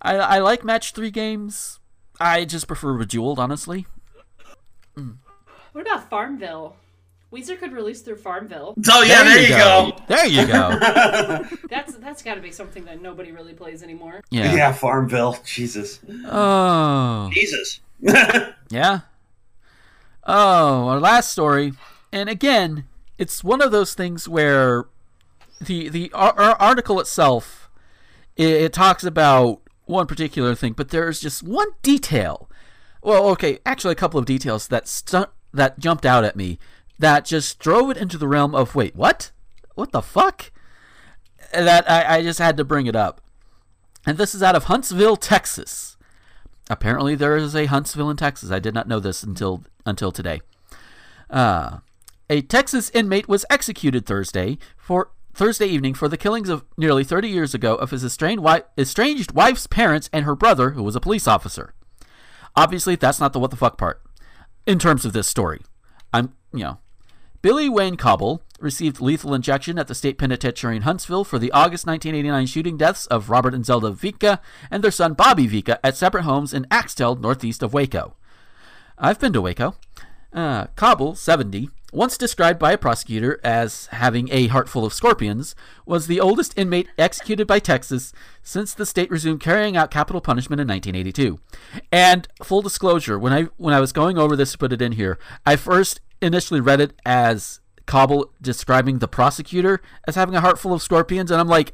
I, 0.00 0.16
I 0.16 0.38
like 0.38 0.64
match 0.64 0.92
three 0.92 1.10
games. 1.12 1.78
I 2.18 2.44
just 2.44 2.66
prefer 2.66 2.96
Bejeweled, 2.98 3.38
honestly. 3.38 3.86
What 5.72 5.82
about 5.82 6.08
Farmville? 6.10 6.76
Weezer 7.32 7.58
could 7.58 7.72
release 7.72 8.02
through 8.02 8.16
Farmville. 8.16 8.74
Oh 8.90 9.02
yeah, 9.02 9.24
there, 9.24 9.40
you 9.40 9.48
go. 9.48 9.92
There 10.06 10.26
you 10.26 10.46
go. 10.46 11.46
That's 11.70 11.94
that's 11.96 12.22
got 12.22 12.34
to 12.34 12.42
be 12.42 12.52
something 12.52 12.84
that 12.84 13.00
nobody 13.00 13.32
really 13.32 13.54
plays 13.54 13.82
anymore. 13.82 14.20
Yeah. 14.30 14.54
Yeah. 14.54 14.72
Farmville. 14.72 15.38
Jesus. 15.44 16.00
Oh. 16.26 17.30
Jesus. 17.32 17.80
Yeah. 18.70 19.00
Oh, 20.24 20.88
our 20.88 21.00
last 21.00 21.30
story, 21.30 21.72
and 22.12 22.28
again, 22.28 22.84
it's 23.18 23.42
one 23.44 23.60
of 23.60 23.70
those 23.70 23.94
things 23.94 24.28
where 24.28 24.84
the 25.60 25.88
the 25.88 26.10
ar- 26.12 26.34
ar- 26.38 26.56
article 26.60 27.00
itself 27.00 27.68
it, 28.36 28.48
it 28.48 28.72
talks 28.72 29.04
about 29.04 29.60
one 29.84 30.06
particular 30.06 30.54
thing, 30.54 30.72
but 30.74 30.90
there's 30.90 31.20
just 31.20 31.42
one 31.42 31.68
detail. 31.82 32.48
Well, 33.02 33.26
okay, 33.30 33.58
actually, 33.66 33.92
a 33.92 33.96
couple 33.96 34.18
of 34.20 34.26
details 34.26 34.68
that 34.68 34.86
stu- 34.88 35.26
that 35.52 35.78
jumped 35.78 36.06
out 36.06 36.24
at 36.24 36.36
me 36.36 36.58
that 36.98 37.24
just 37.24 37.58
drove 37.58 37.90
it 37.90 37.96
into 37.96 38.16
the 38.16 38.28
realm 38.28 38.54
of 38.54 38.74
wait, 38.74 38.94
what? 38.96 39.32
What 39.74 39.92
the 39.92 40.02
fuck? 40.02 40.50
That 41.52 41.90
I, 41.90 42.18
I 42.18 42.22
just 42.22 42.38
had 42.38 42.56
to 42.56 42.64
bring 42.64 42.86
it 42.86 42.96
up. 42.96 43.20
And 44.06 44.18
this 44.18 44.34
is 44.34 44.42
out 44.42 44.56
of 44.56 44.64
Huntsville, 44.64 45.16
Texas. 45.16 45.96
Apparently, 46.70 47.14
there 47.14 47.36
is 47.36 47.54
a 47.54 47.66
Huntsville 47.66 48.10
in 48.10 48.16
Texas. 48.16 48.50
I 48.50 48.58
did 48.58 48.72
not 48.72 48.88
know 48.88 49.00
this 49.00 49.22
until 49.22 49.64
until 49.84 50.12
today. 50.12 50.40
Uh, 51.28 51.78
a 52.30 52.40
Texas 52.40 52.90
inmate 52.94 53.28
was 53.28 53.44
executed 53.50 54.06
Thursday 54.06 54.58
for 54.76 55.10
Thursday 55.34 55.66
evening 55.66 55.94
for 55.94 56.08
the 56.08 56.16
killings 56.16 56.48
of 56.48 56.64
nearly 56.76 57.04
30 57.04 57.28
years 57.28 57.54
ago 57.54 57.74
of 57.74 57.90
his 57.90 58.04
estranged, 58.04 58.42
wi- 58.42 58.64
estranged 58.78 59.32
wife's 59.32 59.66
parents 59.66 60.08
and 60.12 60.24
her 60.24 60.36
brother, 60.36 60.70
who 60.70 60.82
was 60.82 60.94
a 60.94 61.00
police 61.00 61.26
officer. 61.26 61.74
Obviously, 62.54 62.96
that's 62.96 63.18
not 63.18 63.32
the 63.32 63.40
what 63.40 63.50
the 63.50 63.56
fuck 63.56 63.76
part 63.76 64.02
in 64.66 64.78
terms 64.78 65.04
of 65.04 65.12
this 65.12 65.28
story. 65.28 65.62
I'm, 66.12 66.34
you 66.52 66.60
know, 66.60 66.78
Billy 67.40 67.68
Wayne 67.68 67.96
Coble 67.96 68.42
received 68.60 69.00
lethal 69.00 69.34
injection 69.34 69.78
at 69.78 69.88
the 69.88 69.94
state 69.94 70.16
penitentiary 70.18 70.76
in 70.76 70.82
Huntsville 70.82 71.24
for 71.24 71.38
the 71.38 71.50
August 71.50 71.86
1989 71.86 72.46
shooting 72.46 72.76
deaths 72.76 73.06
of 73.06 73.30
Robert 73.30 73.54
and 73.54 73.66
Zelda 73.66 73.90
Vicha 73.90 74.38
and 74.70 74.84
their 74.84 74.92
son 74.92 75.14
Bobby 75.14 75.48
Vicha 75.48 75.78
at 75.82 75.96
separate 75.96 76.22
homes 76.22 76.54
in 76.54 76.66
Axtell, 76.70 77.16
northeast 77.16 77.62
of 77.62 77.74
Waco. 77.74 78.14
I've 78.96 79.18
been 79.18 79.32
to 79.32 79.40
Waco. 79.40 79.74
Uh, 80.32 80.66
Coble, 80.76 81.14
70, 81.14 81.68
once 81.92 82.16
described 82.16 82.58
by 82.58 82.72
a 82.72 82.78
prosecutor 82.78 83.38
as 83.44 83.86
having 83.86 84.30
a 84.32 84.46
heart 84.46 84.66
full 84.66 84.86
of 84.86 84.94
scorpions, 84.94 85.54
was 85.84 86.06
the 86.06 86.20
oldest 86.20 86.56
inmate 86.58 86.88
executed 86.96 87.46
by 87.46 87.58
Texas 87.58 88.14
since 88.42 88.72
the 88.72 88.86
state 88.86 89.10
resumed 89.10 89.40
carrying 89.40 89.76
out 89.76 89.90
capital 89.90 90.22
punishment 90.22 90.58
in 90.58 90.66
1982. 90.68 91.38
And 91.92 92.26
full 92.42 92.62
disclosure, 92.62 93.18
when 93.18 93.34
I 93.34 93.42
when 93.58 93.74
I 93.74 93.80
was 93.80 93.92
going 93.92 94.16
over 94.16 94.34
this 94.34 94.52
to 94.52 94.58
put 94.58 94.72
it 94.72 94.80
in 94.80 94.92
here, 94.92 95.18
I 95.44 95.56
first 95.56 96.00
initially 96.22 96.60
read 96.60 96.80
it 96.80 96.94
as 97.04 97.60
Coble 97.84 98.32
describing 98.40 99.00
the 99.00 99.08
prosecutor 99.08 99.82
as 100.08 100.14
having 100.14 100.34
a 100.34 100.40
heart 100.40 100.58
full 100.58 100.72
of 100.72 100.82
scorpions, 100.82 101.30
and 101.30 101.38
I'm 101.38 101.48
like, 101.48 101.72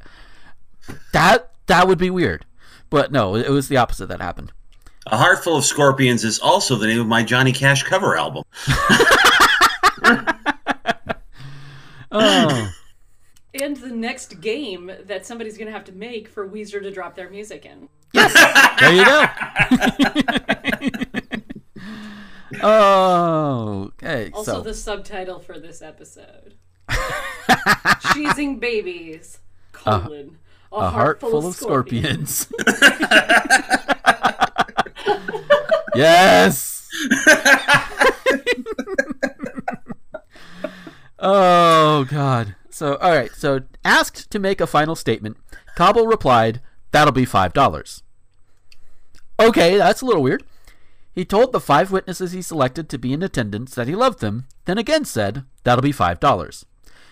that 1.13 1.51
that 1.67 1.87
would 1.87 1.97
be 1.97 2.09
weird. 2.09 2.45
But 2.89 3.11
no, 3.11 3.35
it 3.35 3.49
was 3.49 3.69
the 3.69 3.77
opposite 3.77 4.07
that 4.07 4.19
happened. 4.19 4.51
A 5.07 5.17
Heart 5.17 5.43
Full 5.43 5.57
of 5.57 5.65
Scorpions 5.65 6.23
is 6.23 6.39
also 6.39 6.75
the 6.75 6.87
name 6.87 6.99
of 6.99 7.07
my 7.07 7.23
Johnny 7.23 7.51
Cash 7.51 7.83
cover 7.83 8.15
album. 8.17 8.43
Oh. 12.11 12.71
And 13.53 13.77
the 13.77 13.89
next 13.89 14.41
game 14.41 14.91
that 15.05 15.25
somebody's 15.25 15.57
going 15.57 15.67
to 15.67 15.73
have 15.73 15.85
to 15.85 15.91
make 15.91 16.27
for 16.27 16.47
Weezer 16.47 16.81
to 16.81 16.91
drop 16.91 17.15
their 17.15 17.29
music 17.29 17.65
in. 17.65 17.89
Yes! 18.13 18.33
there 18.79 18.93
you 18.93 19.05
go. 19.05 19.27
oh, 22.63 23.91
okay. 24.03 24.31
Also, 24.33 24.53
so 24.53 24.61
the 24.61 24.73
subtitle 24.73 25.39
for 25.39 25.59
this 25.59 25.83
episode: 25.83 26.55
"Cheesing 26.89 28.59
Babies: 28.59 29.39
colon, 29.71 30.39
a, 30.71 30.75
a 30.75 30.89
heart 30.89 31.19
full 31.19 31.45
of 31.45 31.55
scorpions. 31.55 32.51
yes. 35.95 36.87
oh 41.19 42.05
God. 42.09 42.55
So 42.69 42.95
all 42.95 43.11
right. 43.11 43.31
So 43.31 43.61
asked 43.83 44.29
to 44.31 44.39
make 44.39 44.61
a 44.61 44.67
final 44.67 44.95
statement, 44.95 45.37
Coble 45.75 46.07
replied, 46.07 46.61
"That'll 46.91 47.13
be 47.13 47.25
five 47.25 47.53
dollars." 47.53 48.03
Okay, 49.39 49.77
that's 49.77 50.01
a 50.01 50.05
little 50.05 50.23
weird. 50.23 50.43
He 51.13 51.25
told 51.25 51.51
the 51.51 51.59
five 51.59 51.91
witnesses 51.91 52.31
he 52.33 52.41
selected 52.41 52.89
to 52.89 52.97
be 52.97 53.13
in 53.13 53.23
attendance 53.23 53.73
that 53.75 53.87
he 53.87 53.95
loved 53.95 54.19
them, 54.19 54.45
then 54.65 54.77
again 54.77 55.05
said, 55.05 55.43
That'll 55.63 55.81
be 55.81 55.91
five 55.91 56.19
dollars. 56.19 56.65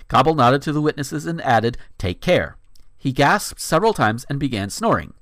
Coble 0.08 0.36
nodded 0.36 0.62
to 0.64 0.72
the 0.72 0.82
witnesses 0.82 1.26
and 1.26 1.42
added, 1.42 1.78
Take 1.98 2.22
care. 2.22 2.58
He 2.98 3.12
gasped 3.12 3.60
several 3.60 3.94
times 3.94 4.26
and 4.30 4.40
began 4.40 4.70
snoring. 4.70 5.14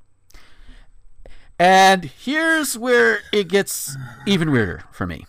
And 1.57 2.05
here's 2.05 2.77
where 2.77 3.19
it 3.31 3.47
gets 3.47 3.95
even 4.25 4.51
weirder 4.51 4.83
for 4.91 5.07
me. 5.07 5.25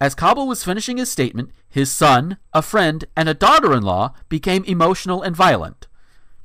As 0.00 0.14
Coble 0.14 0.46
was 0.46 0.62
finishing 0.62 0.98
his 0.98 1.10
statement, 1.10 1.50
his 1.68 1.90
son, 1.90 2.36
a 2.52 2.62
friend, 2.62 3.04
and 3.16 3.28
a 3.28 3.34
daughter 3.34 3.72
in 3.72 3.82
law 3.82 4.14
became 4.28 4.64
emotional 4.64 5.22
and 5.22 5.34
violent. 5.34 5.88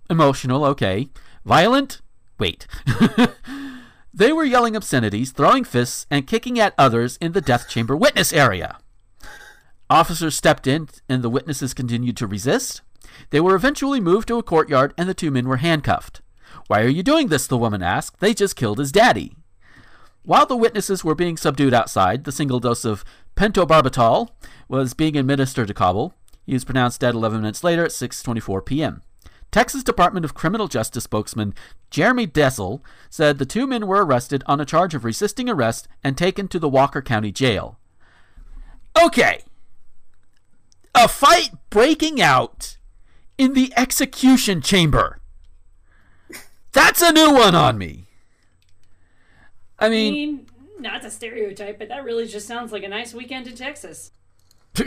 Emotional, 0.09 0.65
okay. 0.65 1.09
Violent? 1.45 2.01
Wait. 2.39 2.65
they 4.13 4.33
were 4.33 4.43
yelling 4.43 4.75
obscenities, 4.75 5.31
throwing 5.31 5.63
fists, 5.63 6.07
and 6.09 6.25
kicking 6.25 6.59
at 6.59 6.73
others 6.77 7.17
in 7.17 7.33
the 7.33 7.41
death 7.41 7.69
chamber 7.69 7.95
witness 7.95 8.33
area. 8.33 8.79
Officers 9.89 10.35
stepped 10.35 10.65
in, 10.65 10.89
and 11.07 11.21
the 11.21 11.29
witnesses 11.29 11.75
continued 11.75 12.17
to 12.17 12.25
resist. 12.25 12.81
They 13.29 13.39
were 13.39 13.55
eventually 13.55 13.99
moved 13.99 14.27
to 14.29 14.39
a 14.39 14.43
courtyard, 14.43 14.93
and 14.97 15.07
the 15.07 15.13
two 15.13 15.29
men 15.29 15.47
were 15.47 15.57
handcuffed. 15.57 16.21
Why 16.73 16.81
are 16.81 16.87
you 16.87 17.03
doing 17.03 17.27
this? 17.27 17.45
the 17.45 17.55
woman 17.55 17.83
asked. 17.83 18.19
They 18.19 18.33
just 18.33 18.55
killed 18.55 18.79
his 18.79 18.91
daddy. 18.91 19.35
While 20.23 20.47
the 20.47 20.57
witnesses 20.57 21.03
were 21.03 21.13
being 21.13 21.37
subdued 21.37 21.71
outside, 21.71 22.23
the 22.23 22.31
single 22.31 22.59
dose 22.59 22.83
of 22.83 23.05
pentobarbital 23.35 24.29
was 24.67 24.95
being 24.95 25.15
administered 25.15 25.67
to 25.67 25.75
Coble. 25.75 26.15
He 26.47 26.53
was 26.53 26.65
pronounced 26.65 27.01
dead 27.01 27.13
11 27.13 27.41
minutes 27.41 27.63
later 27.63 27.85
at 27.85 27.91
6:24 27.91 28.65
p.m. 28.65 29.03
Texas 29.51 29.83
Department 29.83 30.25
of 30.25 30.33
Criminal 30.33 30.67
Justice 30.67 31.03
spokesman 31.03 31.53
Jeremy 31.91 32.25
Desel 32.25 32.81
said 33.07 33.37
the 33.37 33.45
two 33.45 33.67
men 33.67 33.85
were 33.85 34.03
arrested 34.03 34.43
on 34.47 34.59
a 34.59 34.65
charge 34.65 34.95
of 34.95 35.05
resisting 35.05 35.47
arrest 35.47 35.87
and 36.03 36.17
taken 36.17 36.47
to 36.47 36.57
the 36.57 36.67
Walker 36.67 37.03
County 37.03 37.31
Jail. 37.31 37.77
Okay. 38.99 39.43
A 40.95 41.07
fight 41.07 41.51
breaking 41.69 42.19
out 42.19 42.77
in 43.37 43.53
the 43.53 43.71
execution 43.77 44.59
chamber. 44.59 45.19
That's 46.73 47.01
a 47.01 47.11
new 47.11 47.31
one 47.33 47.55
on 47.55 47.77
me. 47.77 48.05
I 49.79 49.85
I 49.85 49.89
mean, 49.89 50.13
mean, 50.13 50.45
not 50.79 51.01
to 51.03 51.09
stereotype, 51.11 51.79
but 51.79 51.87
that 51.89 52.03
really 52.03 52.27
just 52.27 52.47
sounds 52.47 52.71
like 52.71 52.83
a 52.83 52.87
nice 52.87 53.13
weekend 53.13 53.47
in 53.47 53.55
Texas. 53.55 54.11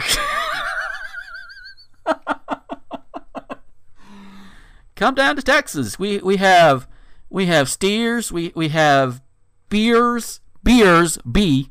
come 4.97 5.15
down 5.15 5.37
to 5.37 5.43
Texas. 5.43 5.99
We 5.99 6.19
we 6.19 6.37
have 6.37 6.89
we 7.31 7.47
have 7.47 7.69
steers, 7.69 8.33
we 8.33 8.53
we 8.55 8.69
have 8.69 9.23
beers, 9.69 10.41
beers, 10.63 11.19
B, 11.19 11.71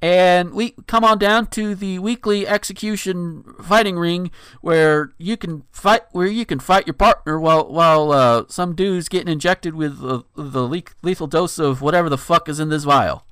and 0.00 0.52
we 0.52 0.74
come 0.86 1.04
on 1.04 1.18
down 1.18 1.46
to 1.48 1.74
the 1.74 1.98
weekly 1.98 2.46
execution 2.46 3.42
fighting 3.62 3.98
ring 3.98 4.30
where 4.60 5.12
you 5.18 5.36
can 5.36 5.64
fight 5.72 6.02
where 6.12 6.26
you 6.26 6.46
can 6.46 6.60
fight 6.60 6.86
your 6.86 6.94
partner 6.94 7.38
while 7.38 7.70
while 7.70 8.12
uh, 8.12 8.44
some 8.48 8.74
dude's 8.74 9.08
getting 9.08 9.32
injected 9.32 9.74
with 9.74 10.02
uh, 10.04 10.22
the 10.36 10.66
le- 10.66 10.82
lethal 11.02 11.26
dose 11.26 11.58
of 11.58 11.82
whatever 11.82 12.08
the 12.08 12.18
fuck 12.18 12.48
is 12.48 12.60
in 12.60 12.68
this 12.68 12.84
vial. 12.84 13.24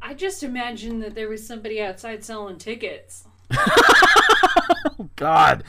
I 0.00 0.14
just 0.14 0.42
imagine 0.42 1.00
that 1.00 1.14
there 1.14 1.28
was 1.28 1.46
somebody 1.46 1.82
outside 1.82 2.24
selling 2.24 2.58
tickets. 2.58 3.24
God. 5.16 5.64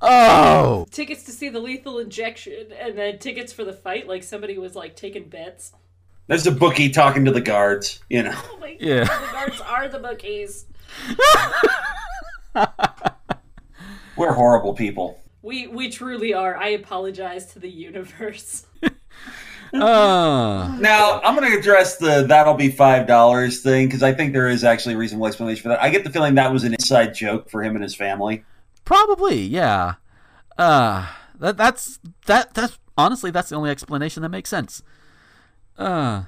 Oh. 0.00 0.86
Tickets 0.90 1.22
to 1.24 1.32
see 1.32 1.48
the 1.48 1.60
lethal 1.60 1.98
injection, 1.98 2.72
and 2.78 2.98
then 2.98 3.18
tickets 3.18 3.52
for 3.52 3.64
the 3.64 3.72
fight, 3.72 4.08
like 4.08 4.22
somebody 4.22 4.58
was 4.58 4.74
like 4.74 4.96
taking 4.96 5.28
bets. 5.28 5.72
There's 6.28 6.46
a 6.46 6.52
bookie 6.52 6.88
talking 6.90 7.24
to 7.24 7.30
the 7.30 7.40
guards, 7.40 8.00
you 8.08 8.22
know. 8.22 8.34
Oh 8.52 8.58
my 8.58 8.76
Yeah. 8.80 9.04
God, 9.04 9.28
the 9.28 9.32
guards 9.32 9.60
are 9.60 9.88
the 9.88 9.98
bookies. 9.98 10.66
We're 14.16 14.32
horrible 14.32 14.74
people. 14.74 15.20
We 15.42 15.66
we 15.66 15.88
truly 15.90 16.34
are. 16.34 16.56
I 16.56 16.68
apologize 16.68 17.46
to 17.52 17.58
the 17.58 17.70
universe. 17.70 18.66
Uh, 19.74 20.76
Now 20.80 21.18
I'm 21.22 21.34
going 21.34 21.50
to 21.50 21.58
address 21.58 21.96
the 21.96 22.26
"that'll 22.28 22.52
be 22.52 22.70
five 22.70 23.06
dollars" 23.06 23.62
thing 23.62 23.86
because 23.86 24.02
I 24.02 24.12
think 24.12 24.34
there 24.34 24.48
is 24.50 24.64
actually 24.64 24.96
a 24.96 24.98
reasonable 24.98 25.26
explanation 25.26 25.62
for 25.62 25.70
that. 25.70 25.82
I 25.82 25.88
get 25.88 26.04
the 26.04 26.10
feeling 26.10 26.34
that 26.34 26.52
was 26.52 26.64
an 26.64 26.74
inside 26.74 27.14
joke 27.14 27.48
for 27.48 27.62
him 27.62 27.74
and 27.74 27.82
his 27.82 27.94
family. 27.94 28.44
probably, 28.84 29.40
yeah. 29.40 29.94
Uh, 30.58 31.06
that 31.38 31.56
that's 31.56 32.00
that 32.26 32.52
that's 32.52 32.78
honestly 32.98 33.30
that's 33.30 33.48
the 33.48 33.56
only 33.56 33.70
explanation 33.70 34.22
that 34.22 34.28
makes 34.28 34.50
sense. 34.50 34.82
Uh, 35.78 36.24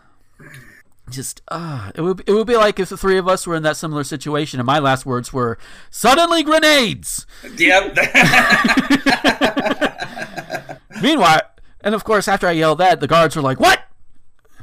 just 1.10 1.42
uh, 1.48 1.90
it 1.94 2.00
would 2.00 2.22
it 2.26 2.32
would 2.32 2.46
be 2.46 2.56
like 2.56 2.80
if 2.80 2.88
the 2.88 2.96
three 2.96 3.18
of 3.18 3.28
us 3.28 3.46
were 3.46 3.54
in 3.54 3.62
that 3.62 3.76
similar 3.76 4.04
situation, 4.04 4.58
and 4.58 4.66
my 4.66 4.78
last 4.78 5.04
words 5.04 5.32
were 5.32 5.58
suddenly 5.90 6.42
grenades. 6.42 7.26
Yep. 7.56 7.96
Meanwhile, 11.02 11.42
and 11.82 11.94
of 11.94 12.04
course, 12.04 12.26
after 12.28 12.46
I 12.46 12.52
yelled 12.52 12.78
that, 12.78 13.00
the 13.00 13.06
guards 13.06 13.36
were 13.36 13.42
like, 13.42 13.60
"What?" 13.60 13.80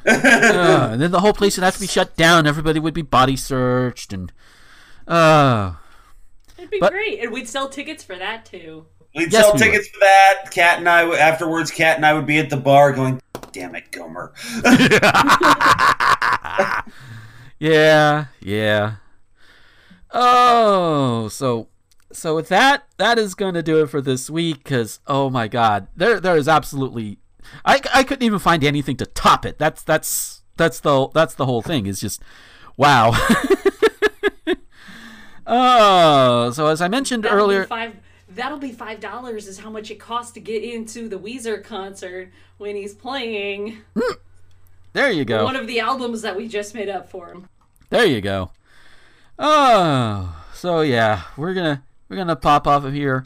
uh, 0.06 0.90
and 0.92 1.00
then 1.02 1.12
the 1.12 1.20
whole 1.20 1.34
place 1.34 1.58
would 1.58 1.64
have 1.64 1.76
to 1.76 1.80
be 1.80 1.88
shut 1.88 2.16
down. 2.16 2.48
Everybody 2.48 2.80
would 2.80 2.94
be 2.96 3.04
body 3.04 3.36
searched, 3.36 4.12
and 4.14 4.32
uh, 5.08 5.74
It'd 6.58 6.72
be 6.72 6.80
But- 6.80 6.92
great, 6.92 7.20
and 7.22 7.32
we'd 7.32 7.48
sell 7.50 7.70
tickets 7.70 8.04
for 8.04 8.18
that 8.18 8.46
too. 8.46 8.86
We'd 9.16 9.32
Yes, 9.32 9.46
sell 9.46 9.54
we 9.54 9.60
tickets 9.60 9.88
for 9.90 10.00
that. 10.00 10.46
Cat 10.52 10.80
and 10.80 10.88
I 10.88 11.04
afterwards. 11.18 11.70
Cat 11.72 11.98
and 11.98 12.06
I 12.06 12.14
would 12.14 12.26
be 12.26 12.40
at 12.40 12.50
the 12.50 12.58
bar 12.58 12.94
going, 12.94 13.22
"Damn 13.52 13.76
it, 13.76 13.92
Gomer." 13.92 14.34
yeah, 17.60 18.26
yeah. 18.40 18.94
Oh, 20.12 21.28
so 21.30 21.68
so 22.12 22.36
with 22.36 22.48
that, 22.50 22.86
that 22.98 23.18
is 23.18 23.36
going 23.36 23.54
to 23.54 23.64
do 23.64 23.82
it 23.82 23.88
for 23.88 24.02
this 24.02 24.30
week. 24.30 24.64
Because 24.64 25.00
oh 25.08 25.30
my 25.30 25.48
God, 25.48 25.88
there 25.96 26.20
there 26.20 26.38
is 26.38 26.48
absolutely, 26.48 27.20
I, 27.66 27.82
I 27.94 28.04
couldn't 28.04 28.24
even 28.24 28.40
find 28.40 28.64
anything 28.64 28.98
to 28.98 29.06
top 29.06 29.46
it. 29.46 29.58
That's 29.58 29.84
that's 29.84 30.42
that's 30.58 30.80
the 30.80 31.10
that's 31.10 31.36
the 31.36 31.46
whole 31.46 31.62
thing. 31.62 31.86
Is 31.86 32.00
just 32.00 32.22
wow. 32.78 33.12
oh, 35.46 36.52
so 36.52 36.68
as 36.68 36.82
I 36.82 36.88
mentioned 36.88 37.24
That'll 37.24 37.40
earlier, 37.40 37.66
five. 37.66 37.96
That'll 38.36 38.60
be 38.60 38.72
five 38.72 39.00
dollars. 39.00 39.48
Is 39.48 39.60
how 39.60 39.70
much 39.70 39.92
it 39.92 40.00
costs 40.00 40.32
to 40.34 40.40
get 40.40 40.64
into 40.64 41.10
the 41.10 41.18
Weezer 41.20 41.64
concert 41.64 42.32
when 42.58 42.76
he's 42.76 42.94
playing 42.94 43.80
there 44.94 45.12
you 45.12 45.26
go. 45.26 45.44
one 45.44 45.56
of 45.56 45.68
the 45.68 45.80
albums 45.80 46.22
that 46.22 46.36
we 46.36 46.48
just 46.48 46.74
made 46.74 46.90
up 46.90 47.10
for 47.10 47.28
him. 47.28 47.50
There 47.90 48.06
you 48.06 48.22
go. 48.22 48.52
Oh, 49.40 50.44
so 50.54 50.82
yeah, 50.82 51.24
we're 51.38 51.54
gonna 51.54 51.84
we're 52.08 52.18
gonna 52.18 52.36
pop 52.36 52.68
off 52.68 52.84
of 52.84 52.94
here. 52.94 53.26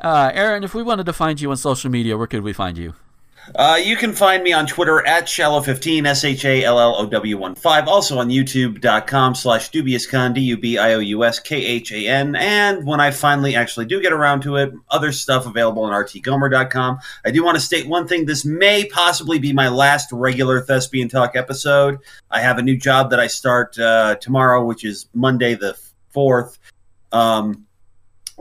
Uh, 0.00 0.30
Aaron, 0.32 0.62
if 0.62 0.74
we 0.74 0.82
wanted 0.82 1.06
to 1.06 1.12
find 1.12 1.40
you 1.40 1.50
on 1.50 1.56
social 1.56 1.90
media, 1.90 2.16
where 2.16 2.26
could 2.26 2.42
we 2.42 2.52
find 2.52 2.76
you? 2.76 2.94
Uh, 3.54 3.78
you 3.82 3.96
can 3.96 4.12
find 4.12 4.42
me 4.42 4.52
on 4.52 4.66
Twitter 4.66 5.06
at 5.06 5.26
Shallow15, 5.26 6.06
S 6.06 6.24
H 6.24 6.44
A 6.44 6.64
L 6.64 6.80
L 6.80 6.96
O 6.96 7.06
W 7.06 7.38
1 7.38 7.54
5. 7.54 7.88
Also 7.88 8.18
on 8.18 8.28
YouTube.com 8.28 9.34
slash 9.34 9.70
DubiousKhan, 9.70 10.34
D 10.34 10.40
U 10.40 10.56
B 10.56 10.78
I 10.78 10.94
O 10.94 10.98
U 10.98 11.24
S 11.24 11.38
K 11.38 11.56
H 11.56 11.92
A 11.92 12.08
N. 12.08 12.34
And 12.36 12.86
when 12.86 13.00
I 13.00 13.10
finally 13.10 13.54
actually 13.54 13.86
do 13.86 14.00
get 14.00 14.12
around 14.12 14.42
to 14.42 14.56
it, 14.56 14.72
other 14.90 15.12
stuff 15.12 15.46
available 15.46 15.84
on 15.84 15.92
RTGomer.com. 15.92 16.98
I 17.24 17.30
do 17.30 17.44
want 17.44 17.56
to 17.56 17.62
state 17.62 17.86
one 17.86 18.08
thing. 18.08 18.26
This 18.26 18.44
may 18.44 18.86
possibly 18.86 19.38
be 19.38 19.52
my 19.52 19.68
last 19.68 20.10
regular 20.12 20.60
Thespian 20.60 21.08
Talk 21.08 21.36
episode. 21.36 21.98
I 22.30 22.40
have 22.40 22.58
a 22.58 22.62
new 22.62 22.76
job 22.76 23.10
that 23.10 23.20
I 23.20 23.26
start 23.26 23.78
uh, 23.78 24.16
tomorrow, 24.16 24.64
which 24.64 24.84
is 24.84 25.06
Monday 25.14 25.54
the 25.54 25.76
4th. 26.14 26.58
Um, 27.12 27.65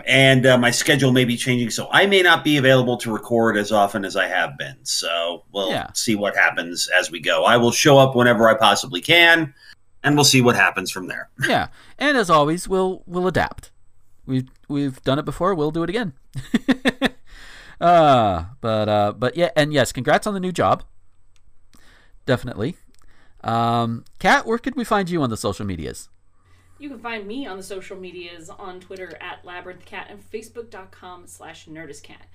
and 0.05 0.45
uh, 0.45 0.57
my 0.57 0.71
schedule 0.71 1.11
may 1.11 1.23
be 1.25 1.37
changing, 1.37 1.69
so 1.69 1.87
I 1.91 2.05
may 2.05 2.21
not 2.21 2.43
be 2.43 2.57
available 2.57 2.97
to 2.97 3.11
record 3.13 3.55
as 3.57 3.71
often 3.71 4.03
as 4.03 4.15
I 4.15 4.27
have 4.27 4.57
been. 4.57 4.75
So 4.83 5.43
we'll 5.53 5.69
Yeah. 5.69 5.87
see 5.93 6.15
what 6.15 6.35
happens 6.35 6.89
as 6.99 7.09
we 7.11 7.19
go. 7.19 7.43
I 7.45 7.57
will 7.57 7.71
show 7.71 7.97
up 7.97 8.15
whenever 8.15 8.47
I 8.49 8.55
possibly 8.55 8.99
can, 9.01 9.53
and 10.03 10.15
we'll 10.15 10.25
see 10.25 10.41
what 10.41 10.55
happens 10.55 10.91
from 10.91 11.07
there. 11.07 11.29
yeah, 11.47 11.67
and 11.97 12.17
as 12.17 12.29
always, 12.29 12.67
we'll 12.67 13.03
we'll 13.05 13.27
adapt. 13.27 13.71
We've 14.25 14.49
we've 14.67 15.01
done 15.03 15.19
it 15.19 15.25
before. 15.25 15.53
We'll 15.55 15.71
do 15.71 15.83
it 15.83 15.89
again. 15.89 16.13
uh, 17.81 18.45
but 18.61 18.89
uh, 18.89 19.13
but 19.17 19.35
yeah, 19.37 19.49
and 19.55 19.73
yes, 19.73 19.91
congrats 19.91 20.27
on 20.27 20.33
the 20.33 20.39
new 20.39 20.51
job. 20.51 20.83
Definitely. 22.25 22.75
Um, 23.43 24.03
Kat, 24.19 24.45
where 24.47 24.57
could 24.57 24.75
we 24.75 24.83
find 24.83 25.09
you 25.09 25.21
on 25.21 25.29
the 25.29 25.37
social 25.37 25.65
medias? 25.65 26.09
You 26.77 26.89
can 26.89 26.99
find 26.99 27.25
me 27.25 27.47
on 27.47 27.57
the 27.57 27.63
social 27.63 27.97
medias 27.97 28.49
on 28.49 28.79
Twitter 28.79 29.17
at 29.21 29.43
labyrinthcat 29.45 30.11
and 30.11 30.31
facebook.com 30.31 31.27
slash 31.27 31.67
nerdistcat. 31.67 32.27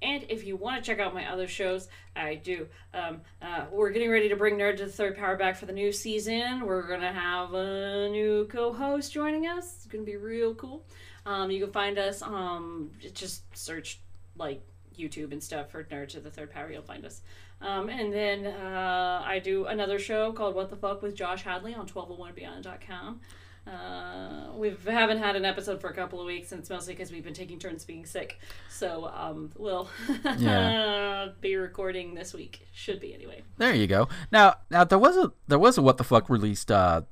And 0.00 0.24
if 0.28 0.44
you 0.44 0.56
want 0.56 0.82
to 0.82 0.90
check 0.90 0.98
out 0.98 1.14
my 1.14 1.30
other 1.30 1.46
shows, 1.46 1.88
I 2.16 2.34
do. 2.34 2.66
Um, 2.92 3.20
uh, 3.40 3.66
we're 3.70 3.90
getting 3.90 4.10
ready 4.10 4.28
to 4.30 4.36
bring 4.36 4.56
Nerd 4.56 4.78
to 4.78 4.86
the 4.86 4.92
Third 4.92 5.16
Power 5.16 5.36
back 5.36 5.56
for 5.56 5.66
the 5.66 5.72
new 5.72 5.92
season. 5.92 6.66
We're 6.66 6.88
going 6.88 7.02
to 7.02 7.12
have 7.12 7.54
a 7.54 8.08
new 8.08 8.48
co 8.50 8.72
host 8.72 9.12
joining 9.12 9.46
us. 9.46 9.76
It's 9.76 9.86
going 9.86 10.04
to 10.04 10.10
be 10.10 10.16
real 10.16 10.54
cool. 10.54 10.84
Um, 11.24 11.52
you 11.52 11.62
can 11.62 11.72
find 11.72 11.98
us, 11.98 12.20
um, 12.20 12.90
just 13.14 13.44
search 13.56 14.00
like 14.36 14.66
YouTube 14.98 15.30
and 15.30 15.42
stuff 15.42 15.70
for 15.70 15.84
Nerd 15.84 16.08
to 16.08 16.20
the 16.20 16.30
Third 16.30 16.50
Power. 16.50 16.72
You'll 16.72 16.82
find 16.82 17.04
us. 17.04 17.22
Um, 17.60 17.88
and 17.88 18.12
then 18.12 18.46
uh, 18.46 19.22
I 19.24 19.38
do 19.38 19.66
another 19.66 20.00
show 20.00 20.32
called 20.32 20.56
What 20.56 20.68
the 20.68 20.76
Fuck 20.76 21.00
with 21.00 21.14
Josh 21.14 21.44
Hadley 21.44 21.74
on 21.74 21.86
1201beyond.com. 21.86 23.20
Uh, 23.66 24.50
we 24.56 24.74
haven't 24.86 25.18
had 25.18 25.36
an 25.36 25.44
episode 25.44 25.80
for 25.80 25.88
a 25.88 25.94
couple 25.94 26.20
of 26.20 26.26
weeks, 26.26 26.50
and 26.52 26.60
it's 26.60 26.70
mostly 26.70 26.94
because 26.94 27.12
we've 27.12 27.22
been 27.24 27.34
taking 27.34 27.58
turns 27.58 27.84
being 27.84 28.04
sick. 28.04 28.38
So 28.68 29.10
um, 29.14 29.52
we'll 29.56 29.88
Yeah. 30.38 31.28
be 31.40 31.54
recording 31.56 32.14
this 32.14 32.34
week. 32.34 32.66
Should 32.72 33.00
be 33.00 33.14
anyway. 33.14 33.42
There 33.58 33.74
you 33.74 33.86
go. 33.86 34.08
Now, 34.32 34.56
now 34.70 34.84
there 34.84 34.98
was 34.98 35.16
a 35.16 35.32
there 35.48 35.58
was 35.60 35.78
a 35.78 35.82
what 35.82 35.96
the 35.96 36.04
fuck 36.04 36.28
released 36.28 36.70
uh 36.72 37.02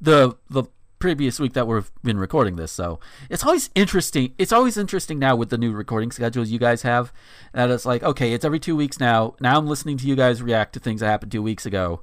the 0.00 0.34
the 0.48 0.64
previous 0.98 1.38
week 1.38 1.52
that 1.52 1.66
we've 1.66 1.92
been 2.02 2.18
recording 2.18 2.56
this. 2.56 2.72
So 2.72 2.98
it's 3.30 3.44
always 3.44 3.68
interesting. 3.74 4.34
It's 4.38 4.50
always 4.52 4.76
interesting 4.76 5.18
now 5.18 5.36
with 5.36 5.50
the 5.50 5.58
new 5.58 5.72
recording 5.72 6.10
schedules 6.10 6.48
you 6.48 6.58
guys 6.58 6.82
have. 6.82 7.12
That 7.52 7.70
it's 7.70 7.84
like 7.86 8.02
okay, 8.02 8.32
it's 8.32 8.44
every 8.46 8.58
two 8.60 8.74
weeks 8.76 8.98
now. 8.98 9.34
Now 9.40 9.58
I'm 9.58 9.66
listening 9.66 9.98
to 9.98 10.06
you 10.06 10.16
guys 10.16 10.42
react 10.42 10.72
to 10.72 10.80
things 10.80 11.00
that 11.00 11.06
happened 11.06 11.32
two 11.32 11.42
weeks 11.42 11.66
ago, 11.66 12.00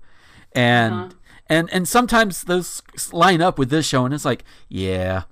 and 0.53 0.93
Uh-huh. 0.93 1.09
And 1.47 1.69
and 1.71 1.87
sometimes 1.87 2.43
those 2.43 2.81
line 3.11 3.41
up 3.41 3.57
with 3.57 3.69
this 3.69 3.85
show, 3.85 4.05
and 4.05 4.13
it's 4.13 4.25
like 4.25 4.43
yeah. 4.69 5.23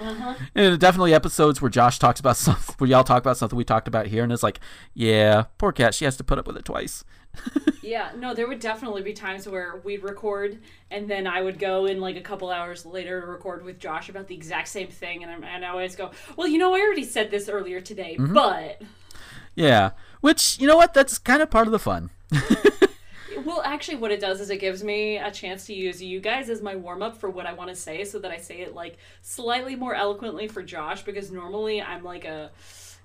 Uh-huh. 0.00 0.34
And 0.54 0.78
definitely 0.78 1.12
episodes 1.12 1.60
where 1.60 1.68
Josh 1.68 1.98
talks 1.98 2.20
about 2.20 2.36
something, 2.36 2.74
where 2.78 2.88
y'all 2.88 3.02
talk 3.04 3.20
about 3.20 3.36
something 3.36 3.56
we 3.56 3.64
talked 3.64 3.88
about 3.88 4.06
here, 4.06 4.22
and 4.22 4.32
it's 4.32 4.44
like, 4.44 4.60
yeah, 4.94 5.46
poor 5.58 5.72
cat, 5.72 5.92
she 5.92 6.04
has 6.04 6.16
to 6.18 6.24
put 6.24 6.38
up 6.38 6.46
with 6.46 6.56
it 6.56 6.64
twice. 6.64 7.04
Yeah, 7.80 8.10
no, 8.18 8.34
there 8.34 8.46
would 8.46 8.60
definitely 8.60 9.00
be 9.00 9.14
times 9.14 9.48
where 9.48 9.80
we'd 9.82 10.02
record, 10.02 10.58
and 10.90 11.08
then 11.08 11.26
I 11.26 11.40
would 11.40 11.58
go 11.58 11.86
in 11.86 12.02
like 12.02 12.16
a 12.16 12.20
couple 12.20 12.50
hours 12.50 12.84
later 12.84 13.22
to 13.22 13.26
record 13.26 13.64
with 13.64 13.78
Josh 13.78 14.10
about 14.10 14.26
the 14.28 14.34
exact 14.34 14.68
same 14.68 14.88
thing, 14.88 15.22
and, 15.22 15.32
I'm, 15.32 15.42
and 15.42 15.64
I 15.64 15.68
always 15.70 15.96
go, 15.96 16.10
"Well, 16.36 16.46
you 16.46 16.58
know, 16.58 16.74
I 16.74 16.80
already 16.80 17.04
said 17.04 17.30
this 17.30 17.48
earlier 17.48 17.80
today, 17.80 18.16
but." 18.18 18.82
Yeah, 19.54 19.92
which 20.20 20.60
you 20.60 20.66
know 20.66 20.76
what? 20.76 20.92
That's 20.92 21.16
kind 21.16 21.40
of 21.40 21.50
part 21.50 21.66
of 21.66 21.72
the 21.72 21.78
fun. 21.78 22.10
Well, 23.48 23.62
actually, 23.64 23.96
what 23.96 24.10
it 24.10 24.20
does 24.20 24.42
is 24.42 24.50
it 24.50 24.58
gives 24.58 24.84
me 24.84 25.16
a 25.16 25.30
chance 25.30 25.64
to 25.68 25.74
use 25.74 26.02
you 26.02 26.20
guys 26.20 26.50
as 26.50 26.60
my 26.60 26.76
warm 26.76 27.02
up 27.02 27.16
for 27.16 27.30
what 27.30 27.46
I 27.46 27.54
want 27.54 27.70
to 27.70 27.74
say, 27.74 28.04
so 28.04 28.18
that 28.18 28.30
I 28.30 28.36
say 28.36 28.60
it 28.60 28.74
like 28.74 28.98
slightly 29.22 29.74
more 29.74 29.94
eloquently 29.94 30.48
for 30.48 30.62
Josh. 30.62 31.02
Because 31.02 31.30
normally 31.30 31.80
I'm 31.80 32.04
like 32.04 32.26
a 32.26 32.50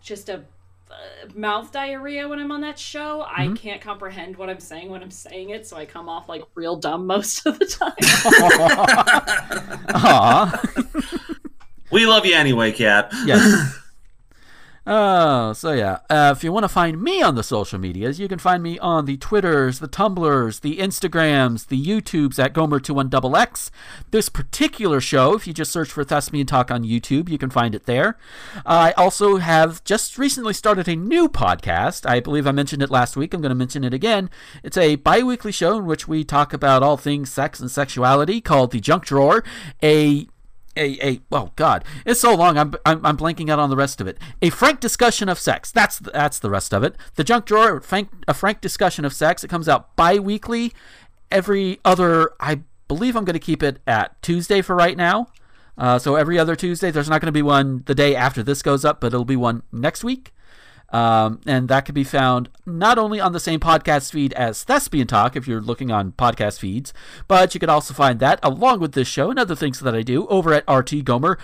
just 0.02 0.28
a 0.28 0.44
uh, 0.91 0.96
mouth 1.34 1.72
diarrhea 1.72 2.28
when 2.28 2.39
I'm 2.39 2.52
on 2.52 2.60
that 2.60 2.78
show. 2.78 3.24
I 3.26 3.54
can't 3.56 3.80
comprehend 3.80 4.36
what 4.36 4.50
I'm 4.50 4.60
saying 4.60 4.89
when 4.89 5.02
I'm 5.02 5.12
saying 5.12 5.52
it, 5.52 5.66
so 5.66 5.78
I 5.78 5.86
come 5.86 6.10
off 6.10 6.28
like 6.28 6.44
real 6.56 6.76
dumb 6.76 7.08
most 7.08 7.46
of 7.46 7.58
the 7.58 7.66
time. 7.66 7.94
Aw, 9.96 10.62
We 11.89 12.06
love 12.06 12.26
you 12.26 12.36
anyway, 12.36 12.74
Cat. 12.74 13.14
yes. 13.26 13.80
Oh, 14.86 15.54
so 15.54 15.72
yeah. 15.72 16.00
Uh, 16.10 16.34
if 16.36 16.44
you 16.44 16.52
want 16.52 16.66
to 16.66 16.70
find 16.70 17.02
me 17.02 17.22
on 17.22 17.36
the 17.36 17.44
social 17.44 17.80
medias, 17.80 18.20
you 18.20 18.28
can 18.28 18.38
find 18.38 18.62
me 18.62 18.78
on 18.80 19.06
the 19.06 19.16
Twitters, 19.16 19.80
the 19.80 19.88
Tumblrs, 19.88 20.60
the 20.60 20.78
Instagrams, 20.78 21.68
the 21.68 21.82
YouTubes 21.82 22.38
at 22.38 22.54
Gomer21XX. 22.54 23.70
This 24.12 24.28
particular 24.28 25.00
show, 25.00 25.36
if 25.36 25.48
you 25.48 25.54
just 25.54 25.72
search 25.72 25.90
for 25.90 26.04
Thespian 26.04 26.46
Talk 26.48 26.70
on 26.70 26.84
YouTube, 26.84 27.30
you 27.30 27.38
can 27.38 27.50
find 27.50 27.74
it 27.74 27.86
there. 27.86 28.18
I 28.66 28.92
also 28.94 29.38
have 29.38 29.82
just 29.86 30.18
recently 30.18 30.54
started 30.54 30.90
a 30.90 30.98
new 30.98 31.30
podcast. 31.30 32.08
I 32.10 32.20
believe 32.20 32.46
I 32.46 32.52
mentioned 32.52 32.84
it 32.84 32.92
last 32.92 33.16
week. 33.16 33.34
I'm 33.34 33.42
going 33.42 33.52
to 33.52 33.56
mention 33.56 33.86
it 33.86 33.94
again. 33.94 34.30
It's 34.64 34.78
a 34.78 34.98
bi 34.98 35.24
weekly 35.24 35.54
show 35.54 35.78
in 35.78 35.86
which 35.86 36.10
we 36.10 36.26
talk 36.26 36.52
about 36.52 36.84
all 36.84 36.98
things 36.98 37.32
sex 37.32 37.62
and 37.62 37.72
sexuality 37.72 38.42
called 38.42 38.72
The 38.72 38.82
Junk 38.82 39.06
Drawer, 39.06 39.46
a 39.82 40.28
a 40.76 41.07
a 41.07 41.21
oh 41.32 41.51
god. 41.55 41.84
It's 42.05 42.21
so 42.21 42.36
long 42.36 42.57
I'm, 42.57 42.74
I'm 42.86 43.05
i'm 43.05 43.17
blanking 43.17 43.49
out 43.49 43.59
on 43.59 43.69
the 43.69 43.76
rest 43.76 44.01
of 44.01 44.07
it. 44.07 44.17
A 44.41 44.49
frank 44.49 44.80
discussion 44.80 45.30
of 45.30 45.39
sex. 45.39 45.71
That's 45.71 45.99
that's 45.99 46.39
the 46.39 46.49
rest 46.49 46.74
of 46.74 46.84
it. 46.84 46.95
The 47.15 47.24
junk 47.24 47.45
drawer 47.45 47.82
frank 47.82 48.09
a 48.28 48.34
frank 48.34 48.61
discussion 48.61 49.05
of 49.05 49.13
sex. 49.13 49.43
It 49.43 49.49
comes 49.49 49.69
out 49.69 49.95
bi-weekly. 49.95 50.74
Every 51.32 51.80
other 51.84 52.32
i 52.39 52.61
believe 52.88 53.15
i'm 53.15 53.26
going 53.26 53.34
to 53.34 53.39
keep 53.39 53.63
it 53.63 53.80
at 53.88 54.21
tuesday 54.21 54.61
for 54.61 54.76
right 54.76 54.97
now. 54.97 55.28
Uh, 55.78 55.97
so 55.97 56.15
every 56.15 56.38
other 56.38 56.55
Tuesday, 56.55 56.91
there's 56.91 57.09
not 57.09 57.19
going 57.19 57.28
to 57.28 57.32
be 57.32 57.41
one 57.41 57.82
the 57.86 57.95
day 57.95 58.15
after 58.15 58.43
this 58.43 58.61
goes 58.61 58.86
up, 58.86 59.01
but 59.01 59.07
it'll 59.07 59.26
be 59.26 59.36
one 59.36 59.63
next 59.71 60.03
week. 60.03 60.32
Um, 60.94 61.41
and 61.48 61.68
that 61.70 61.86
can 61.86 61.96
be 61.96 62.04
found 62.04 62.50
not 62.68 63.00
only 63.00 63.20
on 63.20 63.34
the 63.34 63.39
same 63.39 63.60
podcast 63.60 64.12
feed 64.12 64.32
as 64.34 64.64
Thespian 64.64 65.08
Talk, 65.08 65.36
if 65.36 65.48
you're 65.48 65.60
looking 65.60 65.91
on 65.91 66.12
podcast 66.12 66.60
feeds, 66.60 66.94
but 67.28 67.56
you 67.56 67.60
can 67.60 67.70
also 67.70 67.96
find 67.96 68.20
that 68.20 68.39
along 68.44 68.80
with 68.80 68.91
this 68.91 69.08
show 69.08 69.32
and 69.32 69.39
other 69.39 69.56
things 69.56 69.80
that 69.80 69.96
I 69.96 70.04
do 70.04 70.28
over 70.28 70.54
at 70.54 70.64
rtgomer.com. 70.68 71.38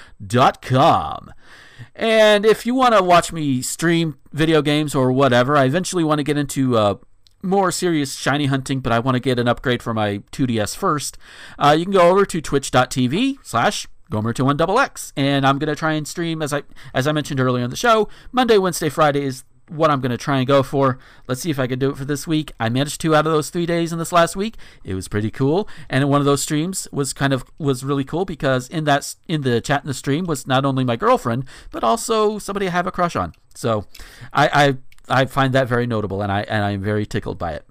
And 1.95 2.45
if 2.45 2.66
you 2.68 2.76
want 2.76 2.95
to 2.95 3.04
watch 3.04 3.34
me 3.34 3.64
stream 3.64 4.20
video 4.32 4.62
games 4.62 4.93
or 4.93 5.12
whatever, 5.12 5.58
I 5.58 5.66
eventually 5.66 6.04
want 6.04 6.20
to 6.20 6.24
get 6.24 6.38
into 6.38 6.78
uh, 6.78 6.95
more 7.41 7.72
serious 7.72 8.16
shiny 8.16 8.45
hunting, 8.45 8.82
but 8.82 8.91
I 8.91 9.00
want 9.00 9.16
to 9.16 9.20
get 9.20 9.39
an 9.39 9.47
upgrade 9.47 9.82
for 9.82 9.93
my 9.93 10.20
2DS 10.32 10.76
first. 10.76 11.18
Uh, 11.58 11.76
you 11.78 11.86
can 11.86 11.93
go 11.93 12.10
over 12.10 12.26
to 12.26 12.39
twitch.tv 12.41 13.38
slash 13.43 13.88
Gomer21XX, 14.12 15.14
and 15.16 15.45
I'm 15.45 15.60
gonna 15.60 15.76
try 15.76 15.93
and 15.93 16.07
stream 16.07 16.41
as 16.41 16.53
I 16.53 16.64
as 16.93 17.07
I 17.07 17.12
mentioned 17.12 17.39
earlier 17.39 17.64
in 17.64 17.70
the 17.70 17.76
show. 17.76 18.10
Monday, 18.32 18.57
Wednesday, 18.57 18.89
Friday 18.89 19.24
is 19.24 19.43
what 19.70 19.91
I'm 19.91 20.01
gonna 20.01 20.18
try 20.18 20.39
and 20.39 20.47
go 20.47 20.64
for. 20.64 20.97
Let's 21.28 21.41
see 21.41 21.51
if 21.51 21.60
I 21.60 21.68
can 21.68 21.80
do 21.80 21.91
it 21.91 21.97
for 21.97 22.05
this 22.05 22.26
week. 22.26 22.51
I 22.60 22.70
managed 22.70 23.01
two 23.01 23.16
out 23.16 23.26
of 23.28 23.32
those 23.32 23.49
three 23.49 23.66
days 23.66 23.93
in 23.93 23.99
this 23.99 24.12
last 24.12 24.36
week. 24.36 24.57
It 24.84 24.95
was 24.95 25.07
pretty 25.07 25.32
cool, 25.32 25.70
and 25.89 26.10
one 26.10 26.22
of 26.22 26.26
those 26.26 26.41
streams 26.41 26.88
was 26.91 27.14
kind 27.14 27.34
of 27.34 27.43
was 27.57 27.84
really 27.84 28.03
cool 28.03 28.26
because 28.26 28.68
in 28.68 28.84
that 28.86 29.16
in 29.28 29.41
the 29.41 29.62
chat 29.62 29.84
in 29.84 29.88
the 29.88 29.93
stream 29.93 30.26
was 30.26 30.47
not 30.47 30.66
only 30.66 30.84
my 30.84 30.95
girlfriend 30.95 31.45
but 31.72 31.84
also 31.84 32.39
somebody 32.39 32.68
I 32.68 32.72
have 32.72 32.88
a 32.88 32.91
crush 32.91 33.16
on. 33.16 33.34
So 33.53 33.86
I 34.34 34.78
I, 35.07 35.22
I 35.22 35.26
find 35.26 35.53
that 35.53 35.68
very 35.68 35.88
notable, 35.88 36.22
and 36.22 36.32
I 36.32 36.41
and 36.41 36.64
I'm 36.64 36.82
very 36.82 37.05
tickled 37.05 37.38
by 37.38 37.53
it. 37.53 37.66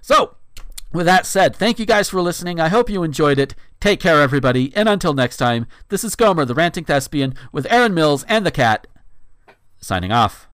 So 0.00 0.36
with 0.92 1.06
that 1.06 1.26
said, 1.26 1.56
thank 1.56 1.78
you 1.78 1.86
guys 1.86 2.08
for 2.08 2.20
listening. 2.20 2.60
I 2.60 2.68
hope 2.68 2.90
you 2.90 3.02
enjoyed 3.02 3.38
it. 3.38 3.54
Take 3.80 4.00
care, 4.00 4.20
everybody. 4.20 4.72
And 4.76 4.88
until 4.88 5.14
next 5.14 5.36
time, 5.36 5.66
this 5.88 6.04
is 6.04 6.16
Gomer, 6.16 6.44
the 6.44 6.54
ranting 6.54 6.84
thespian, 6.84 7.34
with 7.50 7.66
Aaron 7.70 7.94
Mills 7.94 8.24
and 8.28 8.46
the 8.46 8.50
cat, 8.50 8.86
signing 9.80 10.12
off. 10.12 10.48